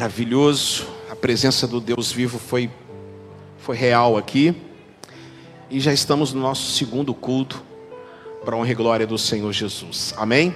Maravilhoso, 0.00 0.86
a 1.10 1.14
presença 1.14 1.66
do 1.66 1.78
Deus 1.78 2.10
vivo 2.10 2.38
foi, 2.38 2.70
foi 3.58 3.76
real 3.76 4.16
aqui. 4.16 4.56
E 5.68 5.78
já 5.78 5.92
estamos 5.92 6.32
no 6.32 6.40
nosso 6.40 6.72
segundo 6.72 7.12
culto 7.12 7.62
para 8.42 8.56
honra 8.56 8.70
e 8.70 8.74
glória 8.74 9.06
do 9.06 9.18
Senhor 9.18 9.52
Jesus. 9.52 10.14
Amém? 10.16 10.54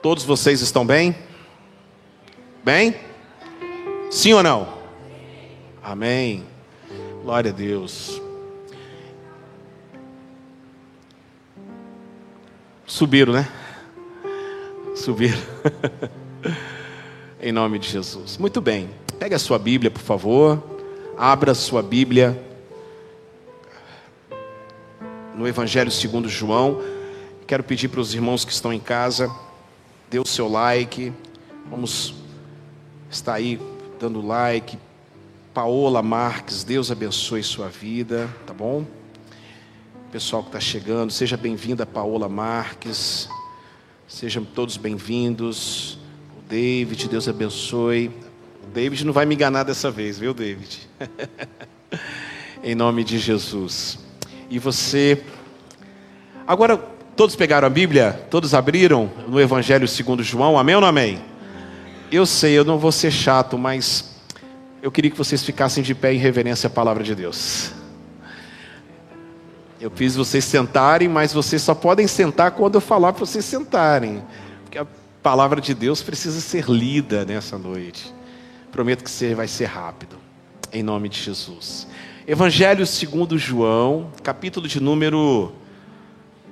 Todos 0.00 0.24
vocês 0.24 0.62
estão 0.62 0.86
bem? 0.86 1.14
Bem? 2.64 2.96
Sim 4.10 4.32
ou 4.32 4.42
não? 4.42 4.72
Amém. 5.82 6.46
Glória 7.22 7.50
a 7.50 7.54
Deus. 7.54 8.22
Subiram, 12.86 13.34
né? 13.34 13.46
Subiram. 14.96 15.36
em 17.44 17.52
nome 17.52 17.78
de 17.78 17.90
Jesus. 17.90 18.38
Muito 18.38 18.58
bem. 18.58 18.88
Pegue 19.18 19.34
a 19.34 19.38
sua 19.38 19.58
Bíblia, 19.58 19.90
por 19.90 20.00
favor. 20.00 20.64
Abra 21.14 21.52
a 21.52 21.54
sua 21.54 21.82
Bíblia 21.82 22.42
no 25.34 25.46
Evangelho 25.46 25.90
segundo 25.90 26.26
João. 26.26 26.80
Quero 27.46 27.62
pedir 27.62 27.88
para 27.88 28.00
os 28.00 28.14
irmãos 28.14 28.46
que 28.46 28.52
estão 28.52 28.72
em 28.72 28.80
casa, 28.80 29.30
dê 30.08 30.18
o 30.18 30.26
seu 30.26 30.48
like. 30.48 31.12
Vamos 31.68 32.14
estar 33.10 33.34
aí 33.34 33.60
dando 34.00 34.26
like. 34.26 34.78
Paola 35.52 36.02
Marques, 36.02 36.64
Deus 36.64 36.90
abençoe 36.90 37.42
sua 37.42 37.68
vida, 37.68 38.26
tá 38.46 38.54
bom? 38.54 38.86
Pessoal 40.10 40.42
que 40.42 40.48
está 40.48 40.60
chegando, 40.60 41.12
seja 41.12 41.36
bem-vinda, 41.36 41.84
Paola 41.84 42.26
Marques. 42.26 43.28
Sejam 44.08 44.46
todos 44.46 44.78
bem-vindos. 44.78 45.98
David, 46.54 47.08
Deus 47.08 47.26
abençoe. 47.26 48.12
David 48.72 49.04
não 49.04 49.12
vai 49.12 49.26
me 49.26 49.34
enganar 49.34 49.64
dessa 49.64 49.90
vez, 49.90 50.20
viu, 50.20 50.32
David? 50.32 50.88
em 52.62 52.76
nome 52.76 53.02
de 53.02 53.18
Jesus. 53.18 53.98
E 54.48 54.60
você. 54.60 55.20
Agora, 56.46 56.76
todos 56.76 57.34
pegaram 57.34 57.66
a 57.66 57.68
Bíblia? 57.68 58.24
Todos 58.30 58.54
abriram 58.54 59.10
no 59.26 59.40
Evangelho 59.40 59.88
segundo 59.88 60.22
João? 60.22 60.56
Amém 60.56 60.76
ou 60.76 60.80
não 60.80 60.86
amém? 60.86 61.20
Eu 62.12 62.24
sei, 62.24 62.56
eu 62.56 62.64
não 62.64 62.78
vou 62.78 62.92
ser 62.92 63.10
chato, 63.10 63.58
mas 63.58 64.14
eu 64.80 64.92
queria 64.92 65.10
que 65.10 65.18
vocês 65.18 65.42
ficassem 65.42 65.82
de 65.82 65.92
pé 65.92 66.14
em 66.14 66.18
reverência 66.18 66.68
à 66.68 66.70
palavra 66.70 67.02
de 67.02 67.16
Deus. 67.16 67.72
Eu 69.80 69.90
fiz 69.90 70.14
vocês 70.14 70.44
sentarem, 70.44 71.08
mas 71.08 71.32
vocês 71.32 71.60
só 71.62 71.74
podem 71.74 72.06
sentar 72.06 72.52
quando 72.52 72.76
eu 72.76 72.80
falar 72.80 73.12
para 73.12 73.26
vocês 73.26 73.44
sentarem. 73.44 74.22
Porque 74.62 74.78
a 74.78 74.86
palavra 75.24 75.58
de 75.58 75.72
Deus 75.72 76.02
precisa 76.02 76.38
ser 76.38 76.68
lida 76.68 77.24
nessa 77.24 77.56
noite. 77.56 78.14
Prometo 78.70 79.02
que 79.02 79.34
vai 79.34 79.48
ser 79.48 79.64
rápido. 79.64 80.16
Em 80.70 80.82
nome 80.82 81.08
de 81.08 81.18
Jesus. 81.18 81.88
Evangelho 82.26 82.86
segundo 82.86 83.38
João, 83.38 84.12
capítulo 84.22 84.68
de 84.68 84.82
número 84.82 85.50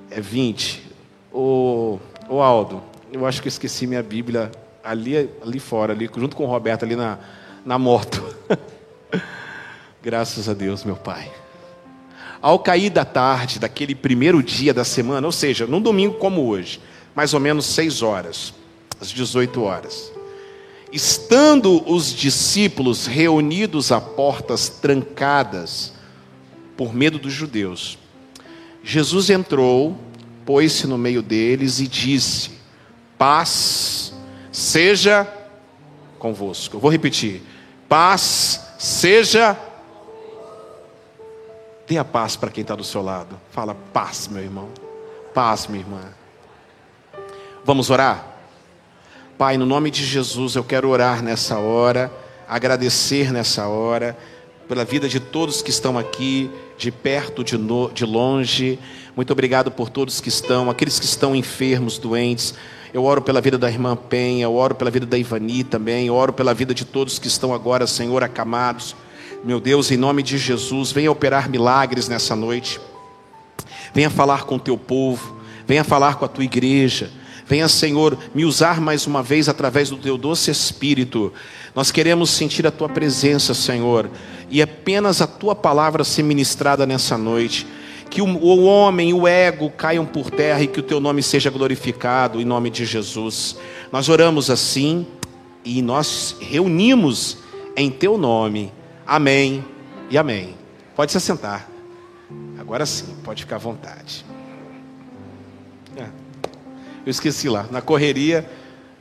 é 0.09 0.19
20. 0.19 0.89
O, 1.31 1.99
o 2.27 2.41
Aldo, 2.41 2.81
eu 3.11 3.27
acho 3.27 3.43
que 3.43 3.47
eu 3.47 3.49
esqueci 3.49 3.85
minha 3.85 4.01
Bíblia 4.01 4.51
ali, 4.83 5.29
ali 5.43 5.59
fora, 5.59 5.93
ali, 5.93 6.09
junto 6.17 6.35
com 6.35 6.43
o 6.43 6.47
Roberto 6.47 6.83
ali 6.83 6.95
na, 6.95 7.19
na 7.63 7.77
moto. 7.77 8.23
Graças 10.01 10.49
a 10.49 10.53
Deus, 10.55 10.83
meu 10.83 10.95
Pai. 10.95 11.31
Ao 12.41 12.57
cair 12.57 12.89
da 12.89 13.05
tarde 13.05 13.59
daquele 13.59 13.93
primeiro 13.93 14.41
dia 14.41 14.73
da 14.73 14.83
semana, 14.83 15.27
ou 15.27 15.31
seja, 15.31 15.67
num 15.67 15.79
domingo 15.79 16.15
como 16.15 16.47
hoje, 16.47 16.81
mais 17.13 17.35
ou 17.35 17.39
menos 17.39 17.67
seis 17.67 18.01
horas, 18.01 18.51
às 19.03 19.11
18 19.11 19.61
horas. 19.61 20.11
Estando 20.91 21.83
os 21.91 22.13
discípulos 22.13 23.05
reunidos 23.05 23.91
a 23.91 23.99
portas 23.99 24.69
trancadas 24.69 25.93
por 26.77 26.93
medo 26.93 27.19
dos 27.19 27.33
judeus, 27.33 27.97
Jesus 28.83 29.29
entrou, 29.29 29.97
pôs-se 30.45 30.87
no 30.87 30.97
meio 30.97 31.21
deles 31.21 31.79
e 31.79 31.87
disse: 31.87 32.51
Paz 33.17 34.13
seja 34.51 35.27
convosco. 36.17 36.77
Eu 36.77 36.79
vou 36.79 36.91
repetir: 36.91 37.41
Paz 37.89 38.61
seja. 38.77 39.57
Dê 41.87 41.97
a 41.97 42.05
paz 42.05 42.37
para 42.37 42.49
quem 42.49 42.61
está 42.61 42.75
do 42.75 42.83
seu 42.83 43.01
lado. 43.01 43.37
Fala, 43.51 43.75
paz, 43.91 44.29
meu 44.29 44.41
irmão. 44.41 44.69
Paz, 45.33 45.67
minha 45.67 45.83
irmã. 45.83 46.01
Vamos 47.65 47.89
orar? 47.89 48.32
Pai, 49.37 49.57
no 49.57 49.65
nome 49.65 49.89
de 49.89 50.05
Jesus, 50.05 50.55
eu 50.55 50.63
quero 50.63 50.87
orar 50.89 51.23
nessa 51.23 51.57
hora, 51.57 52.13
agradecer 52.47 53.33
nessa 53.33 53.67
hora, 53.67 54.15
pela 54.69 54.85
vida 54.85 55.09
de 55.09 55.19
todos 55.19 55.63
que 55.63 55.71
estão 55.71 55.97
aqui, 55.97 56.51
de 56.77 56.91
perto, 56.91 57.43
de, 57.43 57.57
no, 57.57 57.89
de 57.91 58.05
longe. 58.05 58.77
Muito 59.15 59.33
obrigado 59.33 59.71
por 59.71 59.89
todos 59.89 60.21
que 60.21 60.29
estão, 60.29 60.69
aqueles 60.69 60.99
que 60.99 61.05
estão 61.05 61.35
enfermos, 61.35 61.97
doentes. 61.97 62.53
Eu 62.93 63.03
oro 63.05 63.23
pela 63.23 63.41
vida 63.41 63.57
da 63.57 63.67
irmã 63.67 63.95
Penha, 63.95 64.43
eu 64.43 64.53
oro 64.53 64.75
pela 64.75 64.91
vida 64.91 65.07
da 65.07 65.17
Ivani 65.17 65.63
também, 65.63 66.05
eu 66.05 66.13
oro 66.13 66.31
pela 66.31 66.53
vida 66.53 66.71
de 66.71 66.85
todos 66.85 67.17
que 67.17 67.27
estão 67.27 67.55
agora, 67.55 67.87
Senhor, 67.87 68.23
acamados. 68.23 68.95
Meu 69.43 69.59
Deus, 69.59 69.89
em 69.89 69.97
nome 69.97 70.21
de 70.21 70.37
Jesus, 70.37 70.91
venha 70.91 71.11
operar 71.11 71.49
milagres 71.49 72.07
nessa 72.07 72.35
noite. 72.35 72.79
Venha 73.95 74.11
falar 74.11 74.43
com 74.43 74.57
o 74.57 74.59
teu 74.59 74.77
povo, 74.77 75.37
venha 75.65 75.83
falar 75.83 76.17
com 76.17 76.25
a 76.25 76.27
tua 76.27 76.43
igreja. 76.43 77.22
Venha, 77.45 77.67
Senhor, 77.67 78.17
me 78.33 78.45
usar 78.45 78.79
mais 78.79 79.05
uma 79.05 79.21
vez 79.21 79.49
através 79.49 79.89
do 79.89 79.97
teu 79.97 80.17
doce 80.17 80.49
espírito. 80.49 81.33
Nós 81.75 81.91
queremos 81.91 82.29
sentir 82.29 82.65
a 82.65 82.71
tua 82.71 82.87
presença, 82.87 83.53
Senhor, 83.53 84.09
e 84.49 84.61
apenas 84.61 85.21
a 85.21 85.27
tua 85.27 85.55
palavra 85.55 86.03
ser 86.03 86.23
ministrada 86.23 86.85
nessa 86.85 87.17
noite. 87.17 87.67
Que 88.09 88.21
o 88.21 88.63
homem 88.63 89.11
o 89.11 89.27
ego 89.27 89.71
caiam 89.71 90.05
por 90.05 90.29
terra 90.29 90.61
e 90.61 90.67
que 90.67 90.79
o 90.79 90.83
teu 90.83 90.99
nome 90.99 91.23
seja 91.23 91.49
glorificado 91.49 92.39
em 92.39 92.45
nome 92.45 92.69
de 92.69 92.85
Jesus. 92.85 93.57
Nós 93.91 94.07
oramos 94.07 94.51
assim 94.51 95.07
e 95.65 95.81
nós 95.81 96.35
reunimos 96.39 97.39
em 97.75 97.89
teu 97.89 98.17
nome. 98.17 98.71
Amém 99.05 99.65
e 100.11 100.17
amém. 100.17 100.55
Pode 100.95 101.11
se 101.11 101.17
assentar. 101.17 101.67
Agora 102.59 102.85
sim, 102.85 103.15
pode 103.23 103.43
ficar 103.43 103.55
à 103.55 103.59
vontade. 103.59 104.23
Eu 107.05 107.09
esqueci 107.09 107.49
lá, 107.49 107.67
na 107.69 107.81
correria 107.81 108.49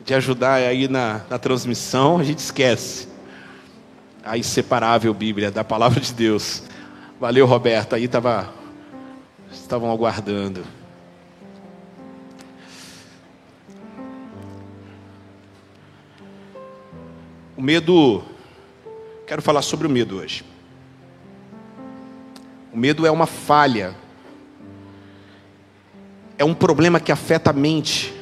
de 0.05 0.13
ajudar 0.15 0.55
aí 0.55 0.89
na, 0.89 1.21
na 1.31 1.39
transmissão, 1.39 2.19
a 2.19 2.25
gente 2.25 2.39
esquece. 2.39 3.07
A 4.25 4.37
inseparável 4.37 5.15
Bíblia 5.15 5.51
da 5.51 5.63
palavra 5.63 6.01
de 6.01 6.13
Deus. 6.13 6.65
Valeu, 7.21 7.47
Roberto. 7.47 7.95
Aí 7.95 8.09
tava, 8.09 8.53
estavam 9.53 9.91
aguardando. 9.93 10.65
O 17.57 17.63
medo, 17.63 18.25
quero 19.27 19.41
falar 19.41 19.63
sobre 19.63 19.87
o 19.87 19.91
medo 19.91 20.19
hoje. 20.19 20.45
O 22.73 22.77
medo 22.77 23.07
é 23.07 23.11
uma 23.11 23.27
falha 23.27 23.95
é 26.39 26.45
um 26.45 26.55
problema 26.55 27.01
que 27.01 27.13
afeta 27.13 27.51
a 27.51 27.53
mente. 27.53 28.13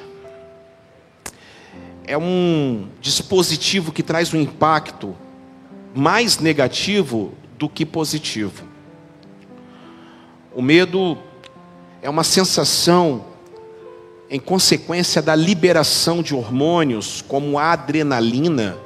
É 2.07 2.19
um 2.19 2.89
dispositivo 3.01 3.93
que 3.93 4.03
traz 4.03 4.35
um 4.35 4.41
impacto 4.41 5.17
mais 5.95 6.39
negativo 6.39 7.35
do 7.59 7.69
que 7.69 7.87
positivo. 7.87 8.65
O 10.55 10.61
medo 10.61 11.17
é 12.03 12.11
uma 12.11 12.25
sensação 12.25 13.25
em 14.29 14.39
consequência 14.39 15.21
da 15.21 15.35
liberação 15.35 16.23
de 16.23 16.35
hormônios 16.35 17.23
como 17.27 17.59
a 17.59 17.73
adrenalina 17.73 18.77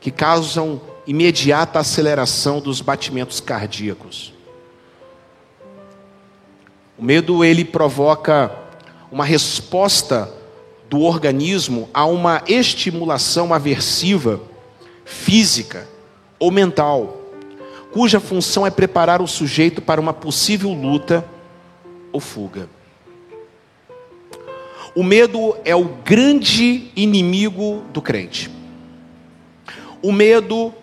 que 0.00 0.10
causam 0.10 0.80
imediata 1.06 1.78
aceleração 1.78 2.60
dos 2.60 2.80
batimentos 2.80 3.40
cardíacos. 3.40 4.37
O 6.98 7.04
medo 7.04 7.44
ele 7.44 7.64
provoca 7.64 8.50
uma 9.10 9.24
resposta 9.24 10.34
do 10.90 11.02
organismo 11.02 11.88
a 11.94 12.04
uma 12.04 12.42
estimulação 12.48 13.54
aversiva 13.54 14.40
física 15.04 15.88
ou 16.40 16.50
mental, 16.50 17.20
cuja 17.92 18.18
função 18.18 18.66
é 18.66 18.70
preparar 18.70 19.22
o 19.22 19.28
sujeito 19.28 19.80
para 19.80 20.00
uma 20.00 20.12
possível 20.12 20.72
luta 20.72 21.24
ou 22.10 22.20
fuga. 22.20 22.68
O 24.94 25.04
medo 25.04 25.56
é 25.64 25.76
o 25.76 25.84
grande 25.84 26.90
inimigo 26.96 27.84
do 27.92 28.02
crente. 28.02 28.50
O 30.02 30.10
medo 30.10 30.74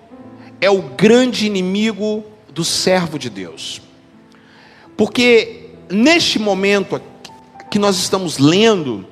é 0.62 0.70
o 0.70 0.82
grande 0.82 1.46
inimigo 1.46 2.24
do 2.50 2.64
servo 2.64 3.20
de 3.20 3.30
Deus. 3.30 3.82
Porque 4.96 5.65
neste 5.90 6.40
momento 6.40 7.02
que 7.70 7.80
nós 7.80 7.98
estamos 7.98 8.38
lendo, 8.38 9.06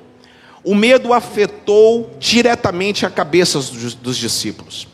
o 0.64 0.74
medo 0.74 1.12
afetou 1.12 2.10
diretamente 2.18 3.04
a 3.04 3.10
cabeça 3.10 3.58
dos, 3.58 4.16
discípulos. 4.16 4.88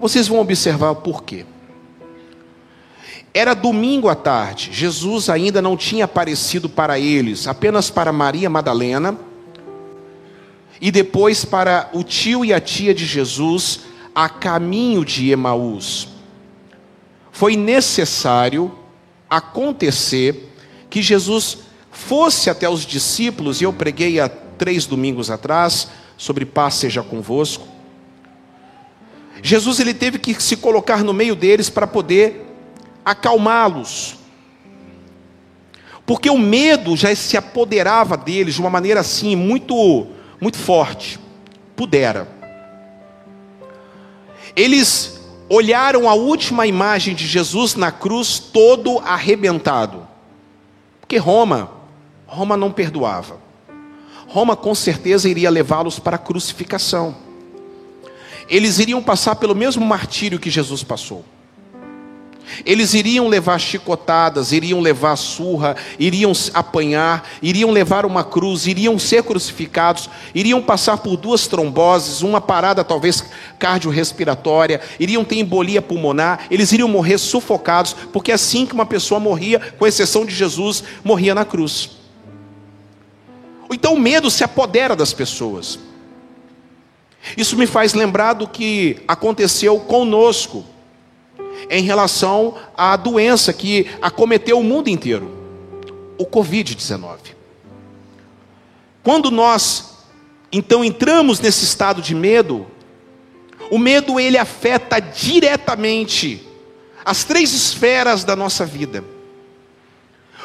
Vocês 0.00 0.26
vão 0.26 0.40
observar 0.40 0.90
o 0.90 0.96
porquê. 0.96 1.44
Era 3.32 3.54
domingo 3.54 4.08
à 4.08 4.14
tarde, 4.14 4.70
Jesus 4.72 5.28
ainda 5.28 5.62
não 5.62 5.76
tinha 5.76 6.06
aparecido 6.06 6.68
para 6.68 6.98
eles, 6.98 7.46
apenas 7.46 7.90
para 7.90 8.12
Maria 8.12 8.50
Madalena 8.50 9.16
e 10.80 10.90
depois 10.90 11.44
para 11.44 11.90
o 11.92 12.02
tio 12.02 12.44
e 12.44 12.52
a 12.52 12.60
tia 12.60 12.92
de 12.92 13.04
Jesus 13.04 13.80
a 14.14 14.28
caminho 14.28 15.04
de 15.04 15.30
Emaús. 15.30 16.08
Foi 17.30 17.54
necessário 17.54 18.79
acontecer 19.30 20.52
que 20.90 21.00
Jesus 21.00 21.58
fosse 21.92 22.50
até 22.50 22.68
os 22.68 22.84
discípulos, 22.84 23.60
e 23.60 23.64
eu 23.64 23.72
preguei 23.72 24.18
há 24.18 24.28
três 24.28 24.84
domingos 24.86 25.30
atrás 25.30 25.88
sobre 26.16 26.44
paz 26.44 26.74
seja 26.74 27.02
convosco. 27.02 27.66
Jesus 29.42 29.80
ele 29.80 29.94
teve 29.94 30.18
que 30.18 30.34
se 30.42 30.56
colocar 30.56 31.02
no 31.02 31.14
meio 31.14 31.34
deles 31.34 31.70
para 31.70 31.86
poder 31.86 32.46
acalmá-los. 33.04 34.16
Porque 36.04 36.28
o 36.28 36.36
medo 36.36 36.96
já 36.96 37.14
se 37.14 37.36
apoderava 37.36 38.16
deles 38.16 38.54
de 38.54 38.60
uma 38.60 38.68
maneira 38.68 39.00
assim 39.00 39.36
muito 39.36 40.08
muito 40.40 40.58
forte. 40.58 41.18
Pudera. 41.76 42.28
Eles 44.56 45.19
olharam 45.50 46.08
a 46.08 46.14
última 46.14 46.66
imagem 46.66 47.14
de 47.14 47.26
Jesus 47.26 47.74
na 47.74 47.90
cruz 47.92 48.38
todo 48.38 49.00
arrebentado. 49.00 50.08
Porque 51.00 51.18
Roma 51.18 51.80
Roma 52.30 52.56
não 52.56 52.70
perdoava. 52.70 53.38
Roma 54.28 54.54
com 54.54 54.72
certeza 54.72 55.28
iria 55.28 55.50
levá-los 55.50 55.98
para 55.98 56.14
a 56.14 56.18
crucificação. 56.18 57.16
Eles 58.48 58.78
iriam 58.78 59.02
passar 59.02 59.34
pelo 59.34 59.54
mesmo 59.54 59.84
martírio 59.84 60.38
que 60.38 60.48
Jesus 60.48 60.84
passou. 60.84 61.24
Eles 62.64 62.94
iriam 62.94 63.28
levar 63.28 63.58
chicotadas, 63.58 64.52
iriam 64.52 64.80
levar 64.80 65.16
surra, 65.16 65.76
iriam 65.98 66.32
apanhar, 66.52 67.28
iriam 67.42 67.70
levar 67.70 68.04
uma 68.04 68.24
cruz, 68.24 68.66
iriam 68.66 68.98
ser 68.98 69.22
crucificados, 69.22 70.10
iriam 70.34 70.62
passar 70.62 70.98
por 70.98 71.16
duas 71.16 71.46
tromboses, 71.46 72.22
uma 72.22 72.40
parada 72.40 72.84
talvez 72.84 73.24
cardiorrespiratória, 73.58 74.80
iriam 74.98 75.24
ter 75.24 75.36
embolia 75.36 75.80
pulmonar, 75.80 76.46
eles 76.50 76.72
iriam 76.72 76.88
morrer 76.88 77.18
sufocados, 77.18 77.94
porque 78.12 78.32
assim 78.32 78.66
que 78.66 78.74
uma 78.74 78.86
pessoa 78.86 79.20
morria, 79.20 79.60
com 79.78 79.86
exceção 79.86 80.24
de 80.24 80.34
Jesus, 80.34 80.82
morria 81.04 81.34
na 81.34 81.44
cruz. 81.44 81.90
Então 83.72 83.94
o 83.94 84.00
medo 84.00 84.30
se 84.30 84.42
apodera 84.42 84.96
das 84.96 85.12
pessoas. 85.12 85.78
Isso 87.36 87.56
me 87.56 87.66
faz 87.66 87.94
lembrar 87.94 88.32
do 88.32 88.48
que 88.48 89.02
aconteceu 89.06 89.78
conosco 89.78 90.64
em 91.68 91.82
relação 91.82 92.56
à 92.76 92.96
doença 92.96 93.52
que 93.52 93.86
acometeu 94.00 94.58
o 94.58 94.64
mundo 94.64 94.88
inteiro, 94.88 95.30
o 96.16 96.24
Covid-19. 96.24 97.18
Quando 99.02 99.30
nós 99.30 99.90
então 100.52 100.84
entramos 100.84 101.38
nesse 101.38 101.64
estado 101.64 102.02
de 102.02 102.14
medo, 102.14 102.66
o 103.70 103.78
medo 103.78 104.18
ele 104.18 104.36
afeta 104.36 104.98
diretamente 104.98 106.46
as 107.04 107.24
três 107.24 107.52
esferas 107.52 108.24
da 108.24 108.34
nossa 108.34 108.66
vida. 108.66 109.04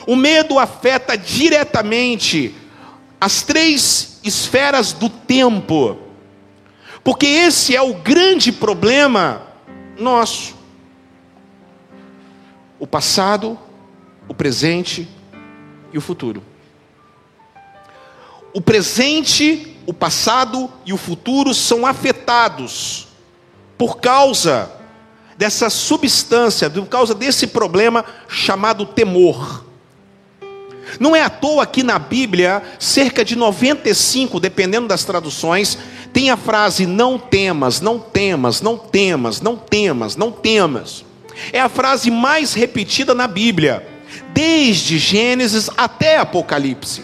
O 0.05 0.15
medo 0.15 0.59
afeta 0.59 1.17
diretamente 1.17 2.53
as 3.19 3.41
três 3.41 4.19
esferas 4.23 4.93
do 4.93 5.09
tempo, 5.09 5.97
porque 7.03 7.25
esse 7.25 7.75
é 7.75 7.81
o 7.81 7.95
grande 7.95 8.51
problema 8.51 9.41
nosso: 9.97 10.54
o 12.85 12.87
passado, 12.87 13.57
o 14.27 14.33
presente 14.35 15.09
e 15.91 15.97
o 15.97 16.01
futuro. 16.01 16.43
O 18.53 18.61
presente, 18.61 19.75
o 19.87 19.93
passado 19.93 20.71
e 20.85 20.93
o 20.93 20.97
futuro 20.97 21.51
são 21.51 21.83
afetados 21.83 23.07
por 23.75 23.97
causa 23.97 24.71
dessa 25.35 25.67
substância, 25.67 26.69
por 26.69 26.85
causa 26.85 27.15
desse 27.15 27.47
problema 27.47 28.05
chamado 28.27 28.85
temor. 28.85 29.65
Não 30.99 31.15
é 31.15 31.23
à 31.23 31.29
toa 31.29 31.65
que 31.65 31.81
na 31.81 31.97
Bíblia, 31.97 32.61
cerca 32.77 33.25
de 33.25 33.35
95, 33.35 34.39
dependendo 34.39 34.87
das 34.87 35.03
traduções, 35.03 35.75
tem 36.13 36.29
a 36.29 36.37
frase 36.37 36.85
não 36.85 37.17
temas, 37.17 37.81
não 37.81 37.97
temas, 37.97 38.61
não 38.61 38.77
temas, 38.77 39.41
não 39.41 39.57
temas, 39.57 40.15
não 40.15 40.31
temas. 40.31 41.03
É 41.51 41.59
a 41.59 41.69
frase 41.69 42.09
mais 42.09 42.53
repetida 42.53 43.13
na 43.13 43.27
Bíblia, 43.27 43.85
desde 44.33 44.97
Gênesis 44.97 45.69
até 45.77 46.17
Apocalipse. 46.17 47.03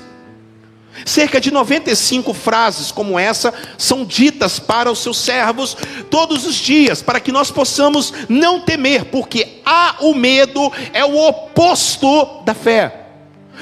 Cerca 1.05 1.39
de 1.41 1.51
95 1.51 2.33
frases 2.33 2.91
como 2.91 3.17
essa 3.17 3.53
são 3.77 4.05
ditas 4.05 4.59
para 4.59 4.91
os 4.91 4.99
seus 4.99 5.17
servos 5.17 5.75
todos 6.09 6.45
os 6.45 6.55
dias, 6.55 7.01
para 7.01 7.19
que 7.19 7.31
nós 7.31 7.49
possamos 7.49 8.13
não 8.29 8.59
temer, 8.61 9.05
porque 9.05 9.61
há 9.65 9.95
o 10.01 10.13
medo 10.13 10.71
é 10.93 11.03
o 11.03 11.17
oposto 11.17 12.43
da 12.45 12.53
fé. 12.53 13.07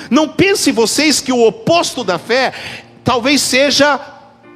Não 0.10 0.28
pense 0.28 0.72
vocês 0.72 1.22
que 1.22 1.32
o 1.32 1.46
oposto 1.46 2.04
da 2.04 2.18
fé 2.18 2.54
talvez 3.04 3.42
seja 3.42 4.00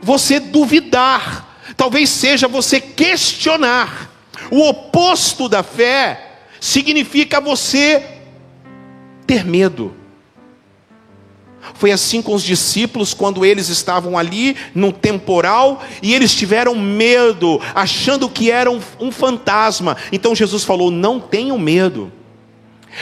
você 0.02 0.40
duvidar, 0.40 1.74
talvez 1.78 2.10
seja 2.10 2.48
você 2.48 2.82
questionar. 2.82 4.13
O 4.54 4.70
oposto 4.70 5.50
da 5.50 5.64
fé 5.64 6.30
significa 6.60 7.42
você 7.42 8.04
ter 9.26 9.44
medo. 9.44 9.96
Foi 11.74 11.92
assim 11.92 12.22
com 12.22 12.36
os 12.36 12.44
discípulos 12.44 13.16
quando 13.16 13.44
eles 13.44 13.70
estavam 13.70 14.16
ali 14.16 14.56
no 14.76 14.94
temporal 14.94 15.82
e 16.04 16.14
eles 16.14 16.36
tiveram 16.36 16.76
medo, 16.76 17.60
achando 17.74 18.30
que 18.30 18.52
era 18.52 18.70
um, 18.70 18.80
um 19.00 19.12
fantasma. 19.12 19.98
Então 20.12 20.36
Jesus 20.36 20.64
falou: 20.64 20.92
Não 20.92 21.20
tenham 21.20 21.58
medo. 21.58 22.14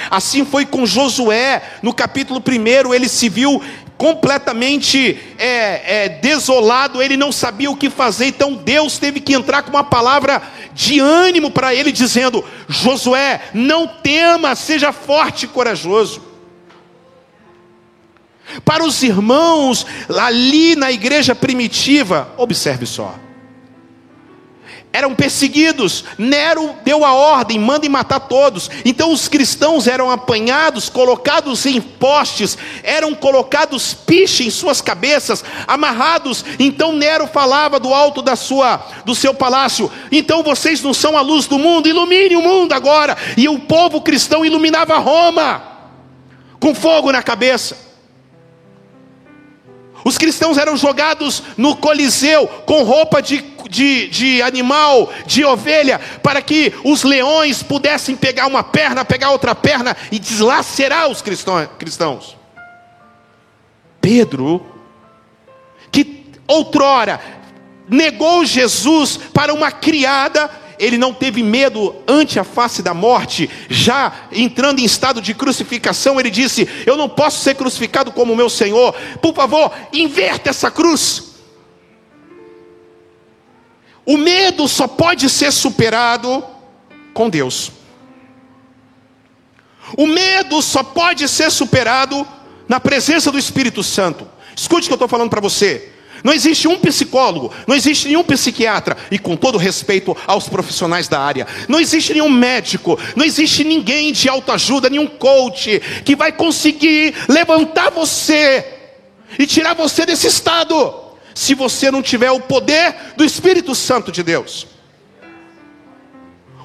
Assim 0.09 0.45
foi 0.45 0.65
com 0.65 0.85
Josué, 0.85 1.61
no 1.81 1.93
capítulo 1.93 2.41
1, 2.41 2.93
ele 2.93 3.09
se 3.09 3.29
viu 3.29 3.61
completamente 3.97 5.19
é, 5.37 6.05
é, 6.05 6.09
desolado, 6.09 7.01
ele 7.01 7.15
não 7.15 7.31
sabia 7.31 7.69
o 7.69 7.75
que 7.75 7.89
fazer, 7.89 8.25
então 8.25 8.55
Deus 8.55 8.97
teve 8.97 9.19
que 9.19 9.33
entrar 9.33 9.61
com 9.61 9.69
uma 9.69 9.83
palavra 9.83 10.41
de 10.73 10.99
ânimo 10.99 11.51
para 11.51 11.75
ele, 11.75 11.91
dizendo: 11.91 12.43
Josué, 12.67 13.41
não 13.53 13.87
tema, 13.87 14.55
seja 14.55 14.91
forte 14.91 15.45
e 15.45 15.47
corajoso. 15.47 16.23
Para 18.65 18.83
os 18.83 19.01
irmãos 19.03 19.85
ali 20.09 20.75
na 20.75 20.91
igreja 20.91 21.35
primitiva, 21.35 22.33
observe 22.37 22.85
só 22.85 23.15
eram 24.93 25.15
perseguidos. 25.15 26.03
Nero 26.17 26.75
deu 26.83 27.05
a 27.05 27.13
ordem, 27.13 27.59
mandem 27.59 27.89
matar 27.89 28.19
todos. 28.21 28.69
Então 28.83 29.11
os 29.11 29.27
cristãos 29.27 29.87
eram 29.87 30.11
apanhados, 30.11 30.89
colocados 30.89 31.65
em 31.65 31.79
postes, 31.79 32.57
eram 32.83 33.13
colocados 33.13 33.93
piche 33.93 34.45
em 34.45 34.49
suas 34.49 34.81
cabeças, 34.81 35.43
amarrados. 35.67 36.43
Então 36.59 36.93
Nero 36.93 37.27
falava 37.27 37.79
do 37.79 37.93
alto 37.93 38.21
da 38.21 38.35
sua 38.35 38.85
do 39.05 39.15
seu 39.15 39.33
palácio: 39.33 39.91
"Então 40.11 40.43
vocês 40.43 40.81
não 40.81 40.93
são 40.93 41.17
a 41.17 41.21
luz 41.21 41.47
do 41.47 41.57
mundo, 41.57 41.87
ilumine 41.87 42.35
o 42.35 42.41
mundo 42.41 42.73
agora". 42.73 43.17
E 43.37 43.47
o 43.47 43.59
povo 43.59 44.01
cristão 44.01 44.45
iluminava 44.45 44.97
Roma 44.97 45.63
com 46.59 46.75
fogo 46.75 47.11
na 47.11 47.23
cabeça. 47.23 47.90
Os 50.03 50.17
cristãos 50.17 50.57
eram 50.57 50.75
jogados 50.75 51.43
no 51.57 51.75
Coliseu 51.75 52.47
com 52.65 52.83
roupa 52.83 53.21
de, 53.21 53.43
de, 53.69 54.07
de, 54.07 54.41
animal, 54.41 55.11
de 55.25 55.45
ovelha, 55.45 55.99
para 56.21 56.41
que 56.41 56.73
os 56.83 57.03
leões 57.03 57.61
pudessem 57.61 58.15
pegar 58.15 58.47
uma 58.47 58.63
perna, 58.63 59.05
pegar 59.05 59.31
outra 59.31 59.53
perna 59.53 59.95
e 60.11 60.19
deslacerar 60.19 61.09
os 61.09 61.21
cristãos. 61.21 62.37
Pedro, 63.99 64.65
que 65.91 66.25
outrora 66.47 67.21
negou 67.87 68.45
Jesus 68.45 69.17
para 69.33 69.53
uma 69.53 69.71
criada, 69.71 70.49
ele 70.81 70.97
não 70.97 71.13
teve 71.13 71.43
medo 71.43 71.95
ante 72.07 72.39
a 72.39 72.43
face 72.43 72.81
da 72.81 72.91
morte, 72.91 73.47
já 73.69 74.27
entrando 74.31 74.79
em 74.79 74.83
estado 74.83 75.21
de 75.21 75.35
crucificação, 75.35 76.19
ele 76.19 76.31
disse: 76.31 76.67
Eu 76.87 76.97
não 76.97 77.07
posso 77.07 77.43
ser 77.43 77.53
crucificado 77.53 78.11
como 78.11 78.35
meu 78.35 78.49
Senhor, 78.49 78.91
por 79.21 79.35
favor, 79.35 79.71
inverta 79.93 80.49
essa 80.49 80.71
cruz. 80.71 81.35
O 84.03 84.17
medo 84.17 84.67
só 84.67 84.87
pode 84.87 85.29
ser 85.29 85.51
superado 85.51 86.43
com 87.13 87.29
Deus. 87.29 87.71
O 89.95 90.07
medo 90.07 90.63
só 90.63 90.81
pode 90.81 91.29
ser 91.29 91.51
superado 91.51 92.27
na 92.67 92.79
presença 92.79 93.31
do 93.31 93.37
Espírito 93.37 93.83
Santo. 93.83 94.27
Escute 94.55 94.85
o 94.85 94.87
que 94.87 94.93
eu 94.93 94.95
estou 94.95 95.07
falando 95.07 95.29
para 95.29 95.41
você. 95.41 95.90
Não 96.23 96.33
existe 96.33 96.67
um 96.67 96.77
psicólogo, 96.77 97.51
não 97.67 97.75
existe 97.75 98.07
nenhum 98.07 98.23
psiquiatra, 98.23 98.95
e 99.09 99.17
com 99.17 99.35
todo 99.35 99.57
respeito 99.57 100.15
aos 100.27 100.47
profissionais 100.47 101.07
da 101.07 101.19
área, 101.19 101.47
não 101.67 101.79
existe 101.79 102.13
nenhum 102.13 102.29
médico, 102.29 102.99
não 103.15 103.25
existe 103.25 103.63
ninguém 103.63 104.11
de 104.11 104.29
autoajuda, 104.29 104.89
nenhum 104.89 105.07
coach, 105.07 105.79
que 106.05 106.15
vai 106.15 106.31
conseguir 106.31 107.15
levantar 107.27 107.89
você 107.89 108.65
e 109.39 109.47
tirar 109.47 109.73
você 109.73 110.05
desse 110.05 110.27
estado, 110.27 110.93
se 111.33 111.55
você 111.55 111.89
não 111.89 112.01
tiver 112.01 112.31
o 112.31 112.41
poder 112.41 112.95
do 113.15 113.23
Espírito 113.23 113.73
Santo 113.73 114.11
de 114.11 114.21
Deus. 114.21 114.67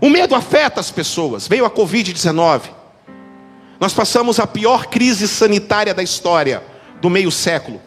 O 0.01 0.11
medo 0.11 0.35
afeta 0.35 0.81
as 0.81 0.91
pessoas. 0.91 1.49
Veio 1.49 1.65
a 1.65 1.71
Covid-19. 1.71 2.63
Nós 3.81 3.93
passamos 3.93 4.39
a 4.39 4.47
pior 4.47 4.87
crise 4.87 5.27
sanitária 5.29 5.95
da 5.95 6.03
história 6.03 6.63
do 7.01 7.11
meio 7.11 7.31
século. 7.31 7.81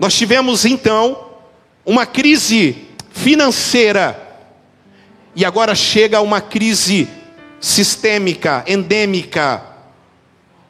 Nós 0.00 0.14
tivemos 0.14 0.64
então 0.64 1.26
uma 1.84 2.06
crise 2.06 2.88
financeira 3.10 4.18
e 5.36 5.44
agora 5.44 5.74
chega 5.74 6.22
uma 6.22 6.40
crise 6.40 7.06
sistêmica, 7.60 8.64
endêmica. 8.66 9.62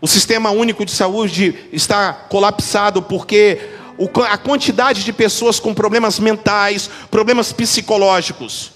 O 0.00 0.08
sistema 0.08 0.50
único 0.50 0.84
de 0.84 0.90
saúde 0.90 1.54
está 1.72 2.12
colapsado 2.12 3.02
porque 3.02 3.60
a 4.28 4.36
quantidade 4.36 5.04
de 5.04 5.12
pessoas 5.12 5.60
com 5.60 5.72
problemas 5.72 6.18
mentais, 6.18 6.90
problemas 7.08 7.52
psicológicos. 7.52 8.72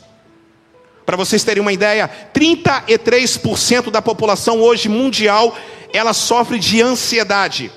Para 1.04 1.16
vocês 1.16 1.42
terem 1.42 1.62
uma 1.62 1.72
ideia, 1.72 2.08
33% 2.32 3.90
da 3.90 4.00
população 4.00 4.60
hoje 4.60 4.88
mundial, 4.88 5.58
ela 5.92 6.12
sofre 6.12 6.60
de 6.60 6.80
ansiedade 6.80 7.72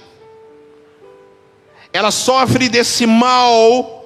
ela 1.92 2.12
sofre 2.12 2.70
desse 2.70 3.06
mal, 3.06 4.06